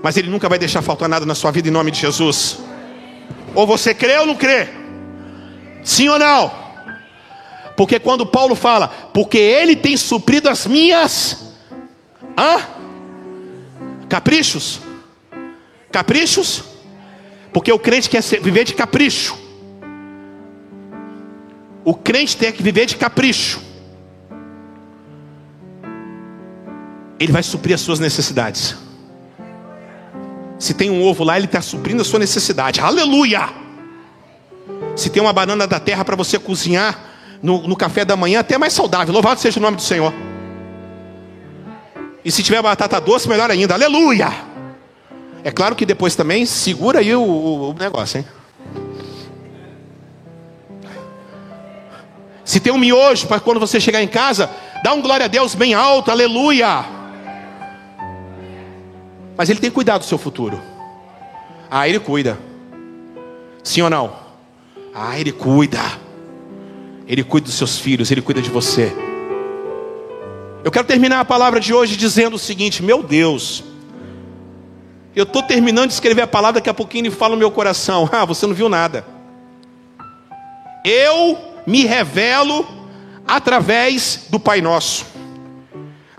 Mas 0.02 0.18
ele 0.18 0.30
nunca 0.30 0.48
vai 0.48 0.58
deixar 0.58 0.82
faltar 0.82 1.10
nada 1.10 1.26
na 1.26 1.36
sua 1.36 1.52
vida 1.52 1.68
em 1.68 1.72
nome 1.72 1.92
de 1.92 2.00
Jesus. 2.00 2.60
Ou 3.54 3.66
você 3.66 3.94
crê 3.94 4.18
ou 4.20 4.26
não 4.26 4.36
crê? 4.36 4.68
Sim 5.84 6.10
ou 6.10 6.20
não? 6.20 6.52
Porque 7.76 8.00
quando 8.00 8.26
Paulo 8.26 8.56
fala, 8.56 8.88
porque 8.88 9.38
ele 9.38 9.76
tem 9.76 9.98
suprido 9.98 10.50
as 10.50 10.66
minhas 10.66 11.54
hã? 12.38 12.62
caprichos. 14.08 14.80
Caprichos? 15.92 16.64
Porque 17.56 17.72
o 17.72 17.80
crente 17.80 18.10
quer 18.10 18.22
viver 18.22 18.66
de 18.66 18.74
capricho. 18.74 19.34
O 21.86 21.94
crente 21.94 22.36
tem 22.36 22.52
que 22.52 22.62
viver 22.62 22.86
de 22.86 22.98
capricho. 22.98 23.62
Ele 27.18 27.32
vai 27.32 27.42
suprir 27.42 27.74
as 27.74 27.80
suas 27.80 27.98
necessidades. 27.98 28.76
Se 30.60 30.74
tem 30.74 30.90
um 30.90 31.02
ovo 31.02 31.24
lá, 31.24 31.38
ele 31.38 31.46
está 31.46 31.62
suprindo 31.62 32.02
a 32.02 32.06
sua 32.06 32.20
necessidade. 32.20 32.82
Aleluia! 32.82 33.48
Se 34.94 35.10
tem 35.10 35.22
uma 35.22 35.32
banana 35.32 35.66
da 35.66 35.80
terra 35.80 36.04
para 36.04 36.18
você 36.18 36.38
cozinhar 36.38 37.00
no, 37.42 37.66
no, 37.66 37.78
café 37.78 38.04
da 38.04 38.18
manhã, 38.18 38.42
até 38.42 38.58
mais 38.58 38.74
saudável. 38.74 39.14
Louvado 39.14 39.40
seja 39.40 39.62
o 39.62 39.64
nome 39.64 39.78
do 39.78 39.82
Senhor. 39.82 40.14
E 42.26 42.30
se 42.30 42.44
tiver 42.44 42.62
batata 42.62 43.00
doce, 43.00 43.30
melhor 43.30 43.50
ainda. 43.50 43.76
Aleluia! 43.76 44.55
É 45.46 45.52
claro 45.52 45.76
que 45.76 45.86
depois 45.86 46.16
também 46.16 46.44
segura 46.44 47.02
aí 47.02 47.14
o, 47.14 47.22
o, 47.22 47.70
o 47.70 47.74
negócio, 47.76 48.18
hein? 48.18 48.26
Se 52.44 52.60
tem 52.60 52.74
um 52.74 52.80
miojo 52.80 53.28
para 53.28 53.40
quando 53.40 53.60
você 53.60 53.80
chegar 53.80 54.02
em 54.02 54.08
casa, 54.08 54.50
dá 54.84 54.92
um 54.92 55.04
glória 55.04 55.26
a 55.26 55.28
Deus 55.28 55.54
bem 55.54 55.76
alto, 55.76 56.10
aleluia. 56.10 56.84
Mas 59.38 59.48
ele 59.48 59.60
tem 59.60 59.70
cuidado 59.70 60.02
do 60.02 60.06
seu 60.06 60.18
futuro. 60.18 60.60
Ah, 61.70 61.88
ele 61.88 62.00
cuida. 62.00 62.40
Sim 63.64 63.84
ou 63.84 63.90
não? 63.92 64.16
Ah, 64.96 65.20
ele 65.20 65.32
cuida. 65.32 65.84
Ele 67.08 67.24
cuida 67.24 67.46
dos 67.46 67.56
seus 67.56 67.78
filhos, 67.78 68.10
ele 68.10 68.24
cuida 68.24 68.42
de 68.42 68.50
você. 68.50 68.92
Eu 70.64 70.72
quero 70.72 70.88
terminar 70.88 71.20
a 71.20 71.26
palavra 71.26 71.60
de 71.60 71.72
hoje 71.72 71.96
dizendo 71.96 72.36
o 72.36 72.40
seguinte: 72.40 72.82
meu 72.82 73.04
Deus, 73.04 73.64
eu 75.16 75.24
estou 75.24 75.42
terminando 75.42 75.88
de 75.88 75.94
escrever 75.94 76.24
a 76.24 76.28
palavra, 76.28 76.60
daqui 76.60 76.70
a 76.70 76.74
pouquinho 76.74 77.06
ele 77.06 77.16
fala 77.16 77.36
no 77.36 77.40
meu 77.40 77.52
coração: 77.52 78.10
ah, 78.14 78.26
você 78.26 78.46
não 78.46 78.54
viu 78.54 78.68
nada. 78.68 79.06
Eu 80.84 81.38
me 81.66 81.86
revelo 81.86 82.68
através 83.28 84.28
do 84.30 84.40
Pai 84.40 84.62
Nosso. 84.62 85.06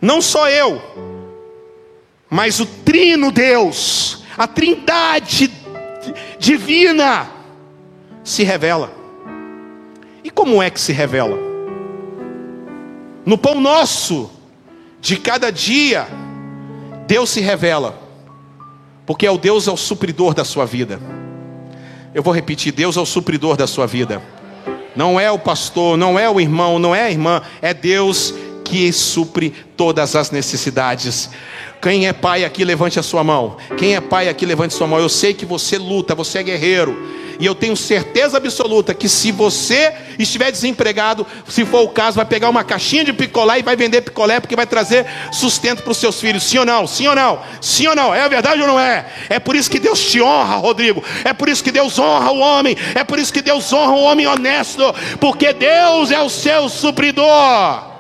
Não 0.00 0.20
só 0.20 0.48
eu, 0.48 0.80
mas 2.28 2.58
o 2.58 2.66
Trino 2.66 3.30
Deus, 3.30 4.24
a 4.36 4.46
Trindade 4.46 5.52
divina, 6.38 7.28
se 8.24 8.42
revela. 8.42 8.92
E 10.24 10.30
como 10.30 10.62
é 10.62 10.68
que 10.70 10.80
se 10.80 10.92
revela? 10.92 11.38
No 13.24 13.38
pão 13.38 13.60
nosso 13.60 14.30
de 15.00 15.16
cada 15.16 15.50
dia, 15.50 16.06
Deus 17.06 17.30
se 17.30 17.40
revela, 17.40 18.05
porque 19.06 19.24
é 19.24 19.30
o 19.30 19.38
Deus 19.38 19.68
é 19.68 19.70
o 19.70 19.76
supridor 19.76 20.34
da 20.34 20.44
sua 20.44 20.66
vida. 20.66 21.00
Eu 22.12 22.22
vou 22.22 22.34
repetir: 22.34 22.72
Deus 22.72 22.96
é 22.96 23.00
o 23.00 23.06
supridor 23.06 23.56
da 23.56 23.66
sua 23.66 23.86
vida. 23.86 24.20
Não 24.96 25.20
é 25.20 25.30
o 25.30 25.38
pastor, 25.38 25.96
não 25.96 26.18
é 26.18 26.28
o 26.28 26.40
irmão, 26.40 26.78
não 26.78 26.94
é 26.94 27.02
a 27.02 27.10
irmã, 27.10 27.42
é 27.60 27.72
Deus 27.72 28.34
que 28.64 28.92
supre 28.92 29.50
todas 29.76 30.16
as 30.16 30.30
necessidades. 30.30 31.30
Quem 31.80 32.08
é 32.08 32.12
pai 32.12 32.44
aqui, 32.44 32.64
levante 32.64 32.98
a 32.98 33.02
sua 33.02 33.22
mão. 33.22 33.58
Quem 33.76 33.94
é 33.94 34.00
pai 34.00 34.28
aqui, 34.28 34.44
levante 34.44 34.74
a 34.74 34.78
sua 34.78 34.86
mão. 34.86 34.98
Eu 34.98 35.08
sei 35.08 35.34
que 35.34 35.46
você 35.46 35.78
luta, 35.78 36.14
você 36.14 36.38
é 36.38 36.42
guerreiro. 36.42 36.96
E 37.38 37.46
eu 37.46 37.54
tenho 37.54 37.76
certeza 37.76 38.36
absoluta 38.36 38.94
que 38.94 39.08
se 39.08 39.30
você 39.30 39.92
estiver 40.18 40.50
desempregado, 40.50 41.26
se 41.48 41.64
for 41.64 41.82
o 41.82 41.88
caso, 41.88 42.16
vai 42.16 42.24
pegar 42.24 42.48
uma 42.48 42.64
caixinha 42.64 43.04
de 43.04 43.12
picolé 43.12 43.58
e 43.58 43.62
vai 43.62 43.76
vender 43.76 44.02
picolé 44.02 44.40
porque 44.40 44.56
vai 44.56 44.66
trazer 44.66 45.06
sustento 45.32 45.82
para 45.82 45.92
os 45.92 45.98
seus 45.98 46.20
filhos. 46.20 46.42
Sim 46.42 46.58
ou 46.58 46.66
não? 46.66 46.86
Sim 46.86 47.08
ou 47.08 47.14
não? 47.14 47.42
Sim 47.60 47.88
ou 47.88 47.96
não? 47.96 48.14
É 48.14 48.22
a 48.22 48.28
verdade 48.28 48.60
ou 48.60 48.66
não 48.66 48.80
é? 48.80 49.06
É 49.28 49.38
por 49.38 49.54
isso 49.54 49.70
que 49.70 49.78
Deus 49.78 50.00
te 50.00 50.20
honra, 50.20 50.56
Rodrigo. 50.56 51.02
É 51.24 51.32
por 51.32 51.48
isso 51.48 51.62
que 51.62 51.72
Deus 51.72 51.98
honra 51.98 52.30
o 52.30 52.38
homem. 52.38 52.76
É 52.94 53.04
por 53.04 53.18
isso 53.18 53.32
que 53.32 53.42
Deus 53.42 53.72
honra 53.72 53.92
o 53.92 54.02
homem 54.02 54.26
honesto. 54.26 54.94
Porque 55.20 55.52
Deus 55.52 56.10
é 56.10 56.20
o 56.20 56.28
seu 56.28 56.68
supridor 56.68 57.96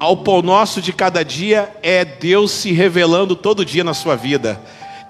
ao 0.00 0.16
pão 0.16 0.40
nosso 0.40 0.80
de 0.80 0.94
cada 0.94 1.22
dia 1.22 1.70
é 1.82 2.06
Deus 2.06 2.52
se 2.52 2.72
revelando 2.72 3.36
todo 3.36 3.66
dia 3.66 3.84
na 3.84 3.92
sua 3.92 4.16
vida. 4.16 4.58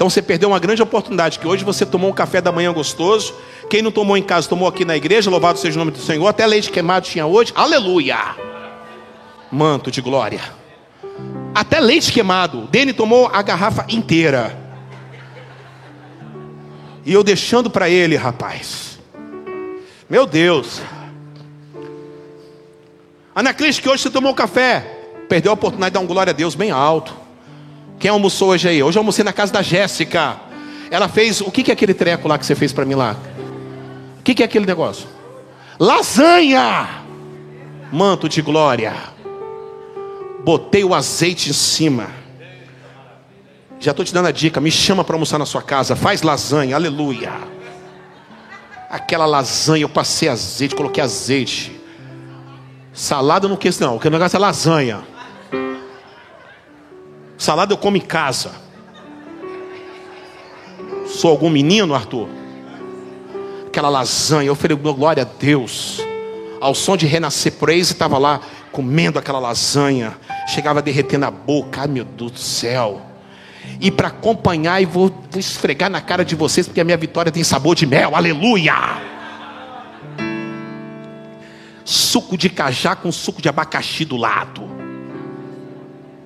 Então 0.00 0.08
você 0.08 0.22
perdeu 0.22 0.48
uma 0.48 0.58
grande 0.58 0.80
oportunidade, 0.80 1.38
que 1.38 1.46
hoje 1.46 1.62
você 1.62 1.84
tomou 1.84 2.08
um 2.08 2.12
café 2.14 2.40
da 2.40 2.50
manhã 2.50 2.72
gostoso. 2.72 3.34
Quem 3.68 3.82
não 3.82 3.92
tomou 3.92 4.16
em 4.16 4.22
casa, 4.22 4.48
tomou 4.48 4.66
aqui 4.66 4.82
na 4.82 4.96
igreja, 4.96 5.30
louvado 5.30 5.58
seja 5.58 5.76
o 5.76 5.78
nome 5.78 5.90
do 5.90 5.98
Senhor. 5.98 6.26
Até 6.26 6.46
leite 6.46 6.70
queimado 6.70 7.04
tinha 7.04 7.26
hoje, 7.26 7.52
aleluia! 7.54 8.16
Manto 9.52 9.90
de 9.90 10.00
glória. 10.00 10.40
Até 11.54 11.80
leite 11.80 12.10
queimado. 12.10 12.66
Dene 12.70 12.94
tomou 12.94 13.26
a 13.30 13.42
garrafa 13.42 13.84
inteira. 13.90 14.58
E 17.04 17.12
eu 17.12 17.22
deixando 17.22 17.68
para 17.68 17.90
ele, 17.90 18.16
rapaz. 18.16 18.98
Meu 20.08 20.24
Deus. 20.24 20.80
Anacris, 23.34 23.78
que 23.78 23.86
hoje 23.86 24.04
você 24.04 24.10
tomou 24.10 24.34
café, 24.34 24.80
perdeu 25.28 25.52
a 25.52 25.54
oportunidade 25.54 25.90
de 25.90 25.94
dar 25.98 26.00
um 26.00 26.06
glória 26.06 26.30
a 26.30 26.34
Deus 26.34 26.54
bem 26.54 26.70
alto. 26.70 27.14
Quem 28.00 28.10
almoçou 28.10 28.48
hoje 28.48 28.66
aí? 28.66 28.82
Hoje 28.82 28.96
eu 28.96 29.00
almocei 29.00 29.22
na 29.22 29.32
casa 29.32 29.52
da 29.52 29.60
Jéssica. 29.60 30.40
Ela 30.90 31.06
fez, 31.06 31.42
o 31.42 31.50
que, 31.50 31.62
que 31.62 31.70
é 31.70 31.74
aquele 31.74 31.92
treco 31.92 32.26
lá 32.26 32.38
que 32.38 32.46
você 32.46 32.54
fez 32.54 32.72
para 32.72 32.86
mim 32.86 32.94
lá? 32.94 33.14
O 34.18 34.22
que, 34.22 34.34
que 34.34 34.42
é 34.42 34.46
aquele 34.46 34.64
negócio? 34.64 35.06
Lasanha! 35.78 36.88
Manto 37.92 38.26
de 38.26 38.40
glória. 38.40 38.94
Botei 40.42 40.82
o 40.82 40.94
azeite 40.94 41.50
em 41.50 41.52
cima. 41.52 42.08
Já 43.78 43.90
estou 43.90 44.04
te 44.04 44.14
dando 44.14 44.28
a 44.28 44.32
dica, 44.32 44.62
me 44.62 44.70
chama 44.70 45.04
para 45.04 45.14
almoçar 45.14 45.38
na 45.38 45.44
sua 45.44 45.62
casa, 45.62 45.94
faz 45.94 46.22
lasanha, 46.22 46.76
aleluia. 46.76 47.32
Aquela 48.88 49.26
lasanha, 49.26 49.82
eu 49.82 49.88
passei 49.90 50.28
azeite, 50.30 50.74
coloquei 50.74 51.04
azeite. 51.04 51.78
Salada 52.94 53.46
não 53.46 53.56
quis 53.56 53.78
não, 53.78 53.96
o 53.96 54.00
que 54.00 54.08
negócio 54.08 54.36
é 54.36 54.40
lasanha. 54.40 55.00
Salada 57.40 57.72
eu 57.72 57.78
como 57.78 57.96
em 57.96 58.02
casa. 58.02 58.50
Sou 61.06 61.30
algum 61.30 61.48
menino, 61.48 61.94
Arthur? 61.94 62.28
Aquela 63.66 63.88
lasanha, 63.88 64.48
eu 64.48 64.54
falei, 64.54 64.76
glória 64.76 65.22
a 65.22 65.26
Deus. 65.40 66.02
Ao 66.60 66.74
som 66.74 66.98
de 66.98 67.06
renascer 67.06 67.52
praise, 67.52 67.92
estava 67.92 68.18
lá 68.18 68.42
comendo 68.70 69.18
aquela 69.18 69.38
lasanha. 69.38 70.18
Chegava 70.48 70.80
a 70.80 70.82
derreter 70.82 71.16
na 71.16 71.30
boca, 71.30 71.80
ai 71.80 71.88
meu 71.88 72.04
Deus 72.04 72.32
do 72.32 72.38
céu. 72.38 73.00
E 73.80 73.90
para 73.90 74.08
acompanhar, 74.08 74.82
e 74.82 74.84
vou, 74.84 75.08
vou 75.08 75.40
esfregar 75.40 75.88
na 75.88 76.02
cara 76.02 76.22
de 76.26 76.34
vocês, 76.34 76.66
porque 76.66 76.82
a 76.82 76.84
minha 76.84 76.98
vitória 76.98 77.32
tem 77.32 77.42
sabor 77.42 77.74
de 77.74 77.86
mel, 77.86 78.14
aleluia 78.14 79.08
suco 81.82 82.36
de 82.36 82.48
cajá 82.48 82.94
com 82.94 83.10
suco 83.10 83.42
de 83.42 83.48
abacaxi 83.48 84.04
do 84.04 84.16
lado. 84.16 84.79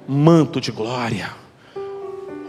Manto 0.07 0.61
de 0.61 0.71
glória. 0.71 1.31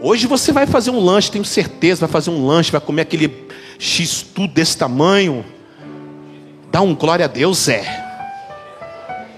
Hoje 0.00 0.26
você 0.26 0.52
vai 0.52 0.66
fazer 0.66 0.90
um 0.90 1.00
lanche, 1.00 1.30
tenho 1.30 1.44
certeza, 1.44 2.00
vai 2.00 2.08
fazer 2.08 2.30
um 2.30 2.46
lanche, 2.46 2.70
vai 2.70 2.80
comer 2.80 3.02
aquele 3.02 3.46
X 3.78 4.22
tudo 4.22 4.52
desse 4.52 4.76
tamanho. 4.76 5.44
Dá 6.70 6.82
um 6.82 6.94
glória 6.94 7.24
a 7.24 7.28
Deus, 7.28 7.58
Zé. 7.58 8.04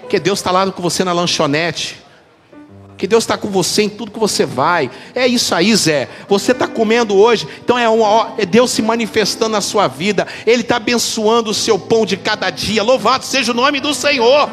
Porque 0.00 0.18
Deus 0.18 0.38
está 0.38 0.50
lá 0.50 0.70
com 0.70 0.82
você 0.82 1.04
na 1.04 1.12
lanchonete 1.12 2.08
que 2.98 3.06
Deus 3.06 3.22
está 3.22 3.38
com 3.38 3.48
você 3.48 3.82
em 3.82 3.88
tudo 3.88 4.10
que 4.10 4.18
você 4.18 4.44
vai. 4.44 4.90
É 5.14 5.26
isso 5.26 5.54
aí, 5.54 5.74
Zé. 5.74 6.08
Você 6.28 6.50
está 6.50 6.66
comendo 6.66 7.16
hoje, 7.16 7.46
então 7.62 7.78
é, 7.78 7.88
uma, 7.88 8.34
é 8.36 8.44
Deus 8.44 8.72
se 8.72 8.82
manifestando 8.82 9.52
na 9.52 9.60
sua 9.60 9.86
vida. 9.86 10.26
Ele 10.44 10.62
está 10.62 10.76
abençoando 10.76 11.50
o 11.50 11.54
seu 11.54 11.78
pão 11.78 12.04
de 12.04 12.16
cada 12.16 12.50
dia. 12.50 12.82
Louvado 12.82 13.24
seja 13.24 13.52
o 13.52 13.54
nome 13.54 13.78
do 13.78 13.94
Senhor. 13.94 14.50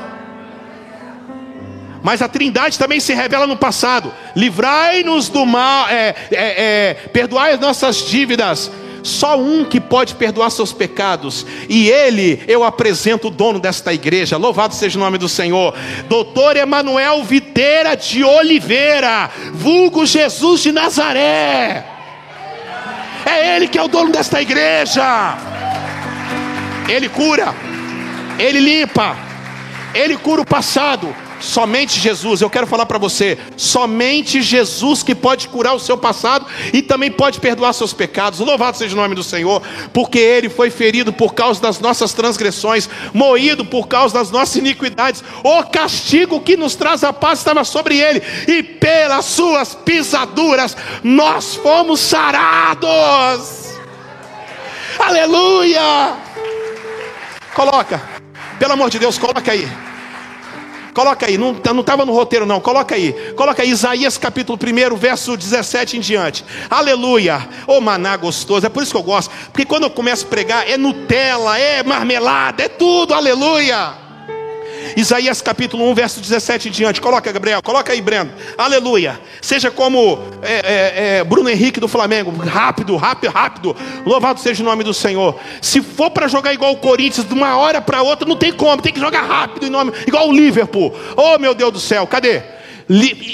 Mas 2.06 2.22
a 2.22 2.28
Trindade 2.28 2.78
também 2.78 3.00
se 3.00 3.16
revela 3.16 3.48
no 3.48 3.58
passado. 3.58 4.14
Livrai-nos 4.36 5.28
do 5.28 5.44
mal, 5.44 5.90
é, 5.90 6.14
é, 6.30 6.36
é, 6.38 6.94
perdoai 7.12 7.54
as 7.54 7.60
nossas 7.60 8.06
dívidas 8.06 8.70
só 9.02 9.40
um 9.40 9.66
que 9.66 9.82
pode 9.82 10.14
perdoar 10.14 10.52
seus 10.52 10.72
pecados, 10.72 11.48
e 11.68 11.90
ele 11.90 12.44
eu 12.48 12.64
apresento 12.64 13.28
o 13.28 13.32
dono 13.32 13.60
desta 13.60 13.92
igreja. 13.92 14.38
Louvado 14.38 14.76
seja 14.76 15.00
o 15.00 15.02
nome 15.02 15.18
do 15.18 15.28
Senhor, 15.28 15.74
Doutor 16.08 16.56
Emanuel 16.58 17.24
Videira 17.24 17.96
de 17.96 18.24
Oliveira, 18.24 19.32
vulgo 19.52 20.06
Jesus 20.06 20.62
de 20.62 20.72
Nazaré. 20.72 21.86
É 23.26 23.56
Ele 23.56 23.68
que 23.68 23.80
é 23.80 23.82
o 23.82 23.88
dono 23.88 24.12
desta 24.12 24.40
igreja. 24.40 25.38
Ele 26.88 27.10
cura, 27.10 27.56
Ele 28.38 28.60
limpa, 28.60 29.18
Ele 29.92 30.16
cura 30.18 30.44
o 30.44 30.46
passado. 30.46 31.25
Somente 31.46 32.00
Jesus, 32.00 32.42
eu 32.42 32.50
quero 32.50 32.66
falar 32.66 32.88
para 32.88 32.98
você, 32.98 33.38
somente 33.56 34.42
Jesus 34.42 35.04
que 35.04 35.14
pode 35.14 35.48
curar 35.48 35.76
o 35.76 35.80
seu 35.80 35.96
passado 35.96 36.48
e 36.74 36.82
também 36.82 37.12
pode 37.12 37.40
perdoar 37.40 37.72
seus 37.72 37.94
pecados. 37.94 38.40
Louvado 38.40 38.76
seja 38.76 38.96
o 38.96 38.98
nome 38.98 39.14
do 39.14 39.24
Senhor, 39.24 39.62
porque 39.94 40.18
ele 40.18 40.50
foi 40.50 40.72
ferido 40.72 41.14
por 41.14 41.36
causa 41.36 41.62
das 41.62 41.80
nossas 41.80 42.14
transgressões, 42.14 42.90
moído 43.14 43.64
por 43.64 43.88
causa 43.88 44.16
das 44.16 44.32
nossas 44.32 44.56
iniquidades. 44.56 45.24
O 45.44 45.64
castigo 45.66 46.42
que 46.42 46.58
nos 46.58 46.74
traz 46.74 47.04
a 47.04 47.14
paz 47.14 47.40
estava 47.40 47.64
sobre 47.64 47.96
ele, 48.00 48.24
e 48.48 48.64
pelas 48.64 49.26
suas 49.26 49.76
pisaduras 49.76 50.76
nós 51.04 51.54
fomos 51.54 52.00
sarados. 52.00 53.76
Aleluia! 54.98 56.16
Coloca, 57.54 58.02
pelo 58.58 58.74
amor 58.74 58.90
de 58.90 58.98
Deus, 58.98 59.20
coloca 59.20 59.52
aí. 59.52 59.85
Coloca 60.96 61.26
aí, 61.26 61.38
não 61.38 61.52
estava 61.52 62.06
no 62.06 62.14
roteiro 62.14 62.46
não, 62.46 62.62
coloca 62.62 62.96
aí. 62.96 63.12
Coloca 63.36 63.62
aí 63.62 63.70
Isaías 63.70 64.18
capítulo 64.18 64.58
1, 64.58 64.96
verso 64.96 65.36
17 65.36 65.98
em 65.98 66.00
diante. 66.00 66.46
Aleluia. 66.70 67.50
Ô 67.68 67.74
oh, 67.74 67.82
maná 67.82 68.16
gostoso, 68.16 68.66
é 68.66 68.70
por 68.70 68.82
isso 68.82 68.94
que 68.94 68.98
eu 68.98 69.04
gosto. 69.04 69.30
Porque 69.52 69.66
quando 69.66 69.84
eu 69.84 69.90
começo 69.90 70.26
a 70.26 70.30
pregar, 70.30 70.70
é 70.70 70.78
Nutella, 70.78 71.60
é 71.60 71.84
marmelada, 71.84 72.64
é 72.64 72.70
tudo, 72.70 73.14
aleluia. 73.14 74.05
Isaías 74.96 75.42
capítulo 75.42 75.90
1, 75.92 75.94
verso 75.94 76.22
17 76.22 76.70
em 76.70 76.72
diante. 76.72 77.02
Coloca, 77.02 77.32
Gabriel, 77.32 77.62
coloca 77.62 77.92
aí, 77.92 78.02
Breno. 78.02 78.32
Aleluia. 78.58 79.20
Seja 79.42 79.70
como 79.70 80.20
é, 80.42 80.54
é, 80.54 81.18
é, 81.18 81.24
Bruno 81.24 81.50
Henrique 81.50 81.80
do 81.80 81.88
Flamengo. 81.88 82.32
Rápido, 82.46 82.96
rápido, 82.96 83.32
rápido. 83.32 83.76
Louvado 84.06 84.40
seja 84.40 84.64
o 84.64 84.66
nome 84.66 84.84
do 84.84 84.94
Senhor. 84.94 85.38
Se 85.62 85.82
for 85.82 86.12
para 86.12 86.28
jogar 86.28 86.54
igual 86.54 86.72
o 86.72 86.78
Corinthians, 86.78 87.28
de 87.28 87.34
uma 87.34 87.58
hora 87.58 87.82
para 87.82 88.02
outra, 88.02 88.28
não 88.28 88.38
tem 88.38 88.54
como. 88.54 88.82
Tem 88.82 88.94
que 88.94 89.00
jogar 89.00 89.24
rápido, 89.24 89.66
em 89.66 89.70
nome, 89.70 89.92
igual 90.08 90.30
o 90.30 90.34
Liverpool. 90.34 90.96
Oh, 91.18 91.38
meu 91.38 91.54
Deus 91.54 91.74
do 91.74 91.80
céu, 91.80 92.08
cadê? 92.08 92.42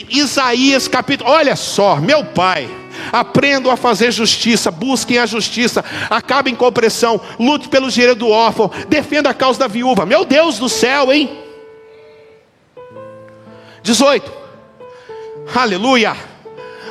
Isaías 0.09 0.87
capítulo. 0.87 1.29
Olha 1.29 1.55
só, 1.55 1.97
meu 1.97 2.25
pai. 2.25 2.69
Aprendam 3.11 3.71
a 3.71 3.77
fazer 3.77 4.11
justiça, 4.11 4.69
busquem 4.69 5.17
a 5.17 5.25
justiça, 5.25 5.83
acabem 6.09 6.53
com 6.53 6.65
opressão, 6.65 7.19
lute 7.39 7.69
pelo 7.69 7.89
direito 7.89 8.19
do 8.19 8.29
órfão, 8.29 8.69
defenda 8.89 9.29
a 9.29 9.33
causa 9.33 9.59
da 9.59 9.67
viúva. 9.67 10.05
Meu 10.05 10.25
Deus 10.25 10.59
do 10.59 10.69
céu, 10.69 11.11
hein? 11.11 11.29
18. 13.83 14.31
Aleluia. 15.53 16.15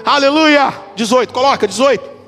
Aleluia. 0.04 0.72
18. 0.96 1.32
Coloca 1.32 1.66
18. 1.66 2.20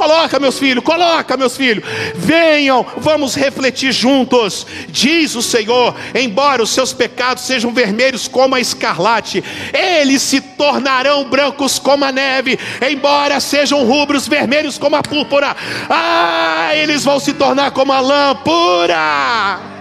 Coloca, 0.00 0.38
meus 0.40 0.58
filhos, 0.58 0.82
coloca, 0.82 1.36
meus 1.36 1.58
filhos. 1.58 1.84
Venham, 2.14 2.86
vamos 2.96 3.34
refletir 3.34 3.92
juntos. 3.92 4.66
Diz 4.88 5.34
o 5.34 5.42
Senhor: 5.42 5.94
embora 6.14 6.62
os 6.62 6.70
seus 6.70 6.94
pecados 6.94 7.44
sejam 7.44 7.70
vermelhos 7.74 8.26
como 8.26 8.54
a 8.54 8.60
escarlate, 8.60 9.44
eles 9.74 10.22
se 10.22 10.40
tornarão 10.40 11.28
brancos 11.28 11.78
como 11.78 12.06
a 12.06 12.10
neve. 12.10 12.58
Embora 12.90 13.40
sejam 13.40 13.84
rubros 13.84 14.26
vermelhos 14.26 14.78
como 14.78 14.96
a 14.96 15.02
púrpura, 15.02 15.54
ah, 15.90 16.70
eles 16.74 17.04
vão 17.04 17.20
se 17.20 17.34
tornar 17.34 17.70
como 17.72 17.92
a 17.92 18.00
lã 18.00 18.34
pura. 18.36 19.79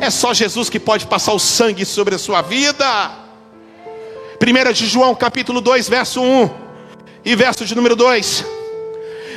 É 0.00 0.10
só 0.10 0.32
Jesus 0.32 0.70
que 0.70 0.78
pode 0.78 1.06
passar 1.06 1.32
o 1.32 1.38
sangue 1.38 1.84
sobre 1.84 2.14
a 2.14 2.18
sua 2.18 2.40
vida. 2.40 3.10
1 4.40 4.72
de 4.72 4.86
João, 4.86 5.14
capítulo 5.14 5.60
2, 5.60 5.88
verso 5.88 6.22
1 6.22 6.50
e 7.24 7.34
verso 7.34 7.64
de 7.64 7.74
número 7.74 7.96
2. 7.96 8.44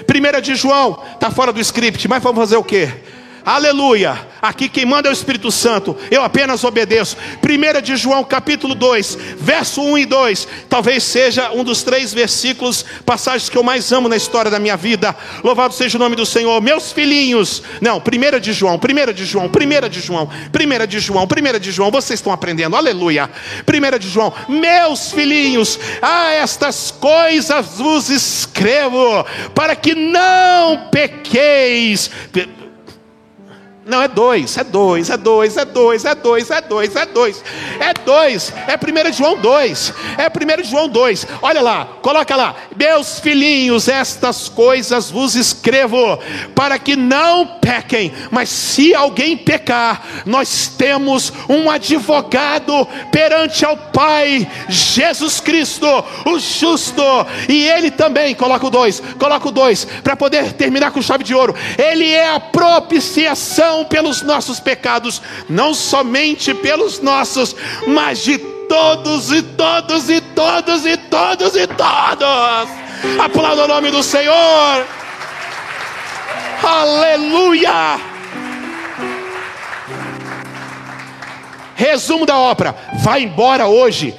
1 0.07 0.41
de 0.41 0.55
João, 0.55 1.01
está 1.13 1.31
fora 1.31 1.51
do 1.51 1.59
script, 1.59 2.07
mas 2.07 2.21
vamos 2.21 2.39
fazer 2.39 2.57
o 2.57 2.63
quê? 2.63 2.91
Aleluia. 3.43 4.27
Aqui 4.41 4.69
quem 4.69 4.85
manda 4.85 5.07
é 5.07 5.11
o 5.11 5.13
Espírito 5.13 5.51
Santo. 5.51 5.97
Eu 6.09 6.23
apenas 6.23 6.63
obedeço. 6.63 7.17
1 7.43 7.81
de 7.81 7.95
João, 7.95 8.23
capítulo 8.23 8.75
2, 8.75 9.17
verso 9.37 9.81
1 9.81 9.97
e 9.97 10.05
2. 10.05 10.47
Talvez 10.69 11.03
seja 11.03 11.51
um 11.51 11.63
dos 11.63 11.81
três 11.81 12.13
versículos, 12.13 12.85
passagens 13.05 13.49
que 13.49 13.57
eu 13.57 13.63
mais 13.63 13.91
amo 13.91 14.07
na 14.07 14.15
história 14.15 14.51
da 14.51 14.59
minha 14.59 14.77
vida. 14.77 15.15
Louvado 15.43 15.73
seja 15.73 15.97
o 15.97 15.99
nome 15.99 16.15
do 16.15 16.25
Senhor. 16.25 16.61
Meus 16.61 16.91
filhinhos. 16.91 17.63
Não, 17.81 17.97
1 17.97 18.39
de 18.39 18.53
João, 18.53 18.75
1 18.75 19.13
de 19.13 19.25
João, 19.25 19.47
1 19.47 19.89
de 19.89 19.99
João, 19.99 20.29
1 20.29 20.87
de 20.87 20.99
João, 20.99 21.25
1 21.25 21.59
de 21.59 21.71
João. 21.71 21.91
Vocês 21.91 22.19
estão 22.19 22.31
aprendendo. 22.31 22.75
Aleluia. 22.75 23.29
1 23.67 23.99
de 23.99 24.07
João. 24.07 24.33
Meus 24.47 25.11
filhinhos, 25.11 25.79
a 26.01 26.33
estas 26.33 26.91
coisas 26.91 27.77
vos 27.77 28.09
escrevo, 28.09 29.25
para 29.55 29.75
que 29.75 29.95
não 29.95 30.89
pequeis 30.91 32.11
não, 33.83 33.99
é 33.99 34.07
dois, 34.07 34.55
é 34.59 34.63
dois, 34.63 35.09
é 35.09 35.17
dois, 35.17 35.57
é 35.57 35.65
dois, 35.65 36.05
é 36.05 36.13
dois, 36.13 36.51
é 36.51 36.61
dois, 36.61 36.95
é 36.95 37.05
dois. 37.07 37.43
É 37.79 37.93
dois, 38.05 38.53
é 38.67 39.09
1 39.09 39.13
João 39.13 39.37
2, 39.37 39.93
é 40.19 40.27
1 40.27 40.63
João 40.63 40.87
2. 40.87 41.25
Olha 41.41 41.61
lá, 41.61 41.85
coloca 41.99 42.35
lá. 42.35 42.55
Meus 42.77 43.19
filhinhos, 43.19 43.87
estas 43.87 44.47
coisas 44.47 45.09
vos 45.09 45.33
escrevo, 45.33 46.19
para 46.53 46.77
que 46.77 46.95
não 46.95 47.57
pequem, 47.59 48.13
mas 48.29 48.49
se 48.49 48.93
alguém 48.93 49.35
pecar, 49.35 50.05
nós 50.27 50.67
temos 50.67 51.33
um 51.49 51.67
advogado 51.67 52.87
perante 53.11 53.65
ao 53.65 53.75
Pai, 53.75 54.47
Jesus 54.69 55.39
Cristo, 55.39 55.87
o 56.27 56.37
justo, 56.37 57.01
e 57.49 57.67
ele 57.67 57.89
também, 57.89 58.35
coloca 58.35 58.67
o 58.67 58.69
dois, 58.69 59.01
coloca 59.17 59.47
o 59.47 59.51
dois, 59.51 59.85
para 60.03 60.15
poder 60.15 60.53
terminar 60.53 60.91
com 60.91 61.01
chave 61.01 61.23
de 61.23 61.33
ouro, 61.33 61.55
ele 61.79 62.11
é 62.11 62.29
a 62.29 62.39
propiciação 62.39 63.70
não 63.71 63.85
pelos 63.85 64.21
nossos 64.21 64.59
pecados, 64.59 65.21
não 65.47 65.73
somente 65.73 66.53
pelos 66.53 66.99
nossos, 66.99 67.55
mas 67.87 68.19
de 68.19 68.37
todos 68.37 69.31
e 69.31 69.41
todos 69.41 70.09
e 70.09 70.19
todos 70.19 70.85
e 70.85 70.97
todos 70.97 71.55
e 71.55 71.67
todos. 71.67 72.69
Aplauda 73.17 73.63
o 73.63 73.67
nome 73.67 73.89
do 73.89 74.03
Senhor. 74.03 74.85
Aleluia. 76.61 77.99
Resumo 81.75 82.25
da 82.25 82.37
ópera: 82.37 82.75
vai 83.01 83.23
embora 83.23 83.67
hoje, 83.67 84.13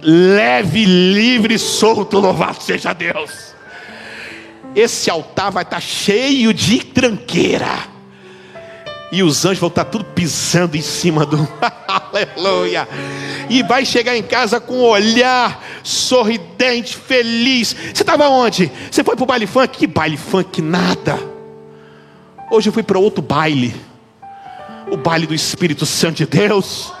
leve, 0.00 0.84
livre, 0.84 1.58
solto, 1.58 2.20
louvado 2.20 2.62
seja 2.62 2.92
Deus. 2.92 3.54
Esse 4.74 5.10
altar 5.10 5.50
vai 5.50 5.64
estar 5.64 5.80
cheio 5.80 6.52
de 6.52 6.84
tranqueira 6.84 7.95
e 9.10 9.22
os 9.22 9.44
anjos 9.44 9.58
vão 9.58 9.68
estar 9.68 9.84
tudo 9.84 10.04
pisando 10.04 10.76
em 10.76 10.82
cima 10.82 11.24
do. 11.24 11.36
Aleluia! 11.86 12.88
E 13.48 13.62
vai 13.62 13.84
chegar 13.84 14.16
em 14.16 14.22
casa 14.22 14.58
com 14.58 14.74
um 14.74 14.84
olhar 14.84 15.62
sorridente, 15.82 16.96
feliz. 16.96 17.74
Você 17.94 18.02
estava 18.02 18.28
onde? 18.28 18.70
Você 18.90 19.04
foi 19.04 19.14
para 19.14 19.22
o 19.22 19.26
baile 19.26 19.46
funk? 19.46 19.78
Que 19.78 19.86
baile 19.86 20.16
funk? 20.16 20.60
Nada. 20.60 21.18
Hoje 22.50 22.68
eu 22.68 22.72
fui 22.72 22.82
para 22.82 22.98
outro 22.98 23.22
baile. 23.22 23.74
O 24.90 24.96
baile 24.96 25.26
do 25.26 25.34
Espírito 25.34 25.86
Santo 25.86 26.16
de 26.16 26.26
Deus. 26.26 26.92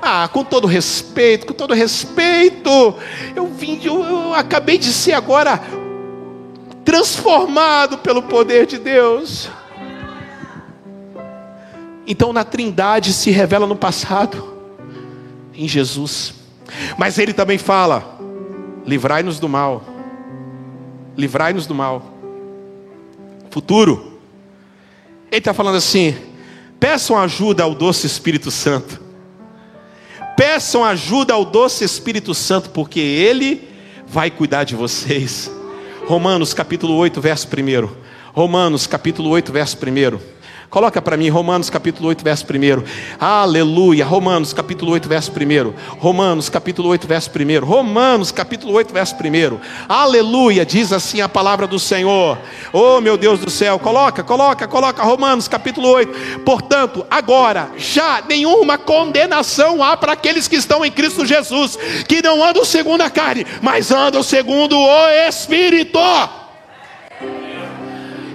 Ah, 0.00 0.28
com 0.28 0.42
todo 0.44 0.66
respeito, 0.66 1.46
com 1.46 1.52
todo 1.52 1.74
respeito. 1.74 2.94
Eu 3.34 3.46
vim, 3.46 3.80
eu, 3.84 4.04
eu 4.04 4.34
acabei 4.34 4.78
de 4.78 4.92
ser 4.92 5.12
agora 5.12 5.60
transformado 6.84 7.98
pelo 7.98 8.22
poder 8.22 8.66
de 8.66 8.78
Deus. 8.78 9.48
Então, 12.12 12.30
na 12.30 12.44
Trindade 12.44 13.10
se 13.10 13.30
revela 13.30 13.66
no 13.66 13.74
passado, 13.74 14.52
em 15.54 15.66
Jesus. 15.66 16.34
Mas 16.98 17.16
ele 17.16 17.32
também 17.32 17.56
fala: 17.56 18.20
livrai-nos 18.86 19.40
do 19.40 19.48
mal, 19.48 19.82
livrai-nos 21.16 21.66
do 21.66 21.74
mal. 21.74 22.12
Futuro. 23.48 24.20
Ele 25.30 25.38
está 25.38 25.54
falando 25.54 25.76
assim: 25.76 26.14
peçam 26.78 27.16
ajuda 27.16 27.62
ao 27.62 27.74
doce 27.74 28.06
Espírito 28.06 28.50
Santo. 28.50 29.00
Peçam 30.36 30.84
ajuda 30.84 31.32
ao 31.32 31.46
doce 31.46 31.82
Espírito 31.82 32.34
Santo, 32.34 32.68
porque 32.68 33.00
Ele 33.00 33.66
vai 34.06 34.30
cuidar 34.30 34.64
de 34.64 34.76
vocês. 34.76 35.50
Romanos 36.06 36.52
capítulo 36.52 36.94
8, 36.94 37.22
verso 37.22 37.48
1. 37.48 37.88
Romanos 38.34 38.86
capítulo 38.86 39.30
8, 39.30 39.50
verso 39.50 39.78
1. 39.78 40.31
Coloca 40.72 41.02
para 41.02 41.18
mim 41.18 41.28
Romanos 41.28 41.68
capítulo 41.68 42.08
8, 42.08 42.24
verso 42.24 42.46
1. 42.46 42.82
Aleluia. 43.20 44.06
Romanos 44.06 44.54
capítulo 44.54 44.92
8, 44.92 45.06
verso 45.06 45.30
1. 45.30 45.98
Romanos 45.98 46.48
capítulo 46.48 46.88
8, 46.88 47.06
verso 47.06 47.30
1. 47.30 47.62
Romanos 47.62 48.32
capítulo 48.32 48.72
8, 48.72 48.90
verso 48.90 49.14
1. 49.14 49.60
Aleluia. 49.86 50.64
Diz 50.64 50.90
assim 50.90 51.20
a 51.20 51.28
palavra 51.28 51.66
do 51.66 51.78
Senhor. 51.78 52.38
Oh, 52.72 53.02
meu 53.02 53.18
Deus 53.18 53.40
do 53.40 53.50
céu. 53.50 53.78
Coloca, 53.78 54.24
coloca, 54.24 54.66
coloca. 54.66 55.02
Romanos 55.02 55.46
capítulo 55.46 55.88
8. 55.88 56.40
Portanto, 56.40 57.04
agora 57.10 57.70
já 57.76 58.22
nenhuma 58.26 58.78
condenação 58.78 59.82
há 59.82 59.94
para 59.94 60.14
aqueles 60.14 60.48
que 60.48 60.56
estão 60.56 60.82
em 60.82 60.90
Cristo 60.90 61.26
Jesus, 61.26 61.76
que 62.08 62.22
não 62.22 62.42
andam 62.42 62.64
segundo 62.64 63.02
a 63.02 63.10
carne, 63.10 63.46
mas 63.60 63.90
andam 63.90 64.22
segundo 64.22 64.78
o 64.78 65.08
Espírito. 65.28 65.98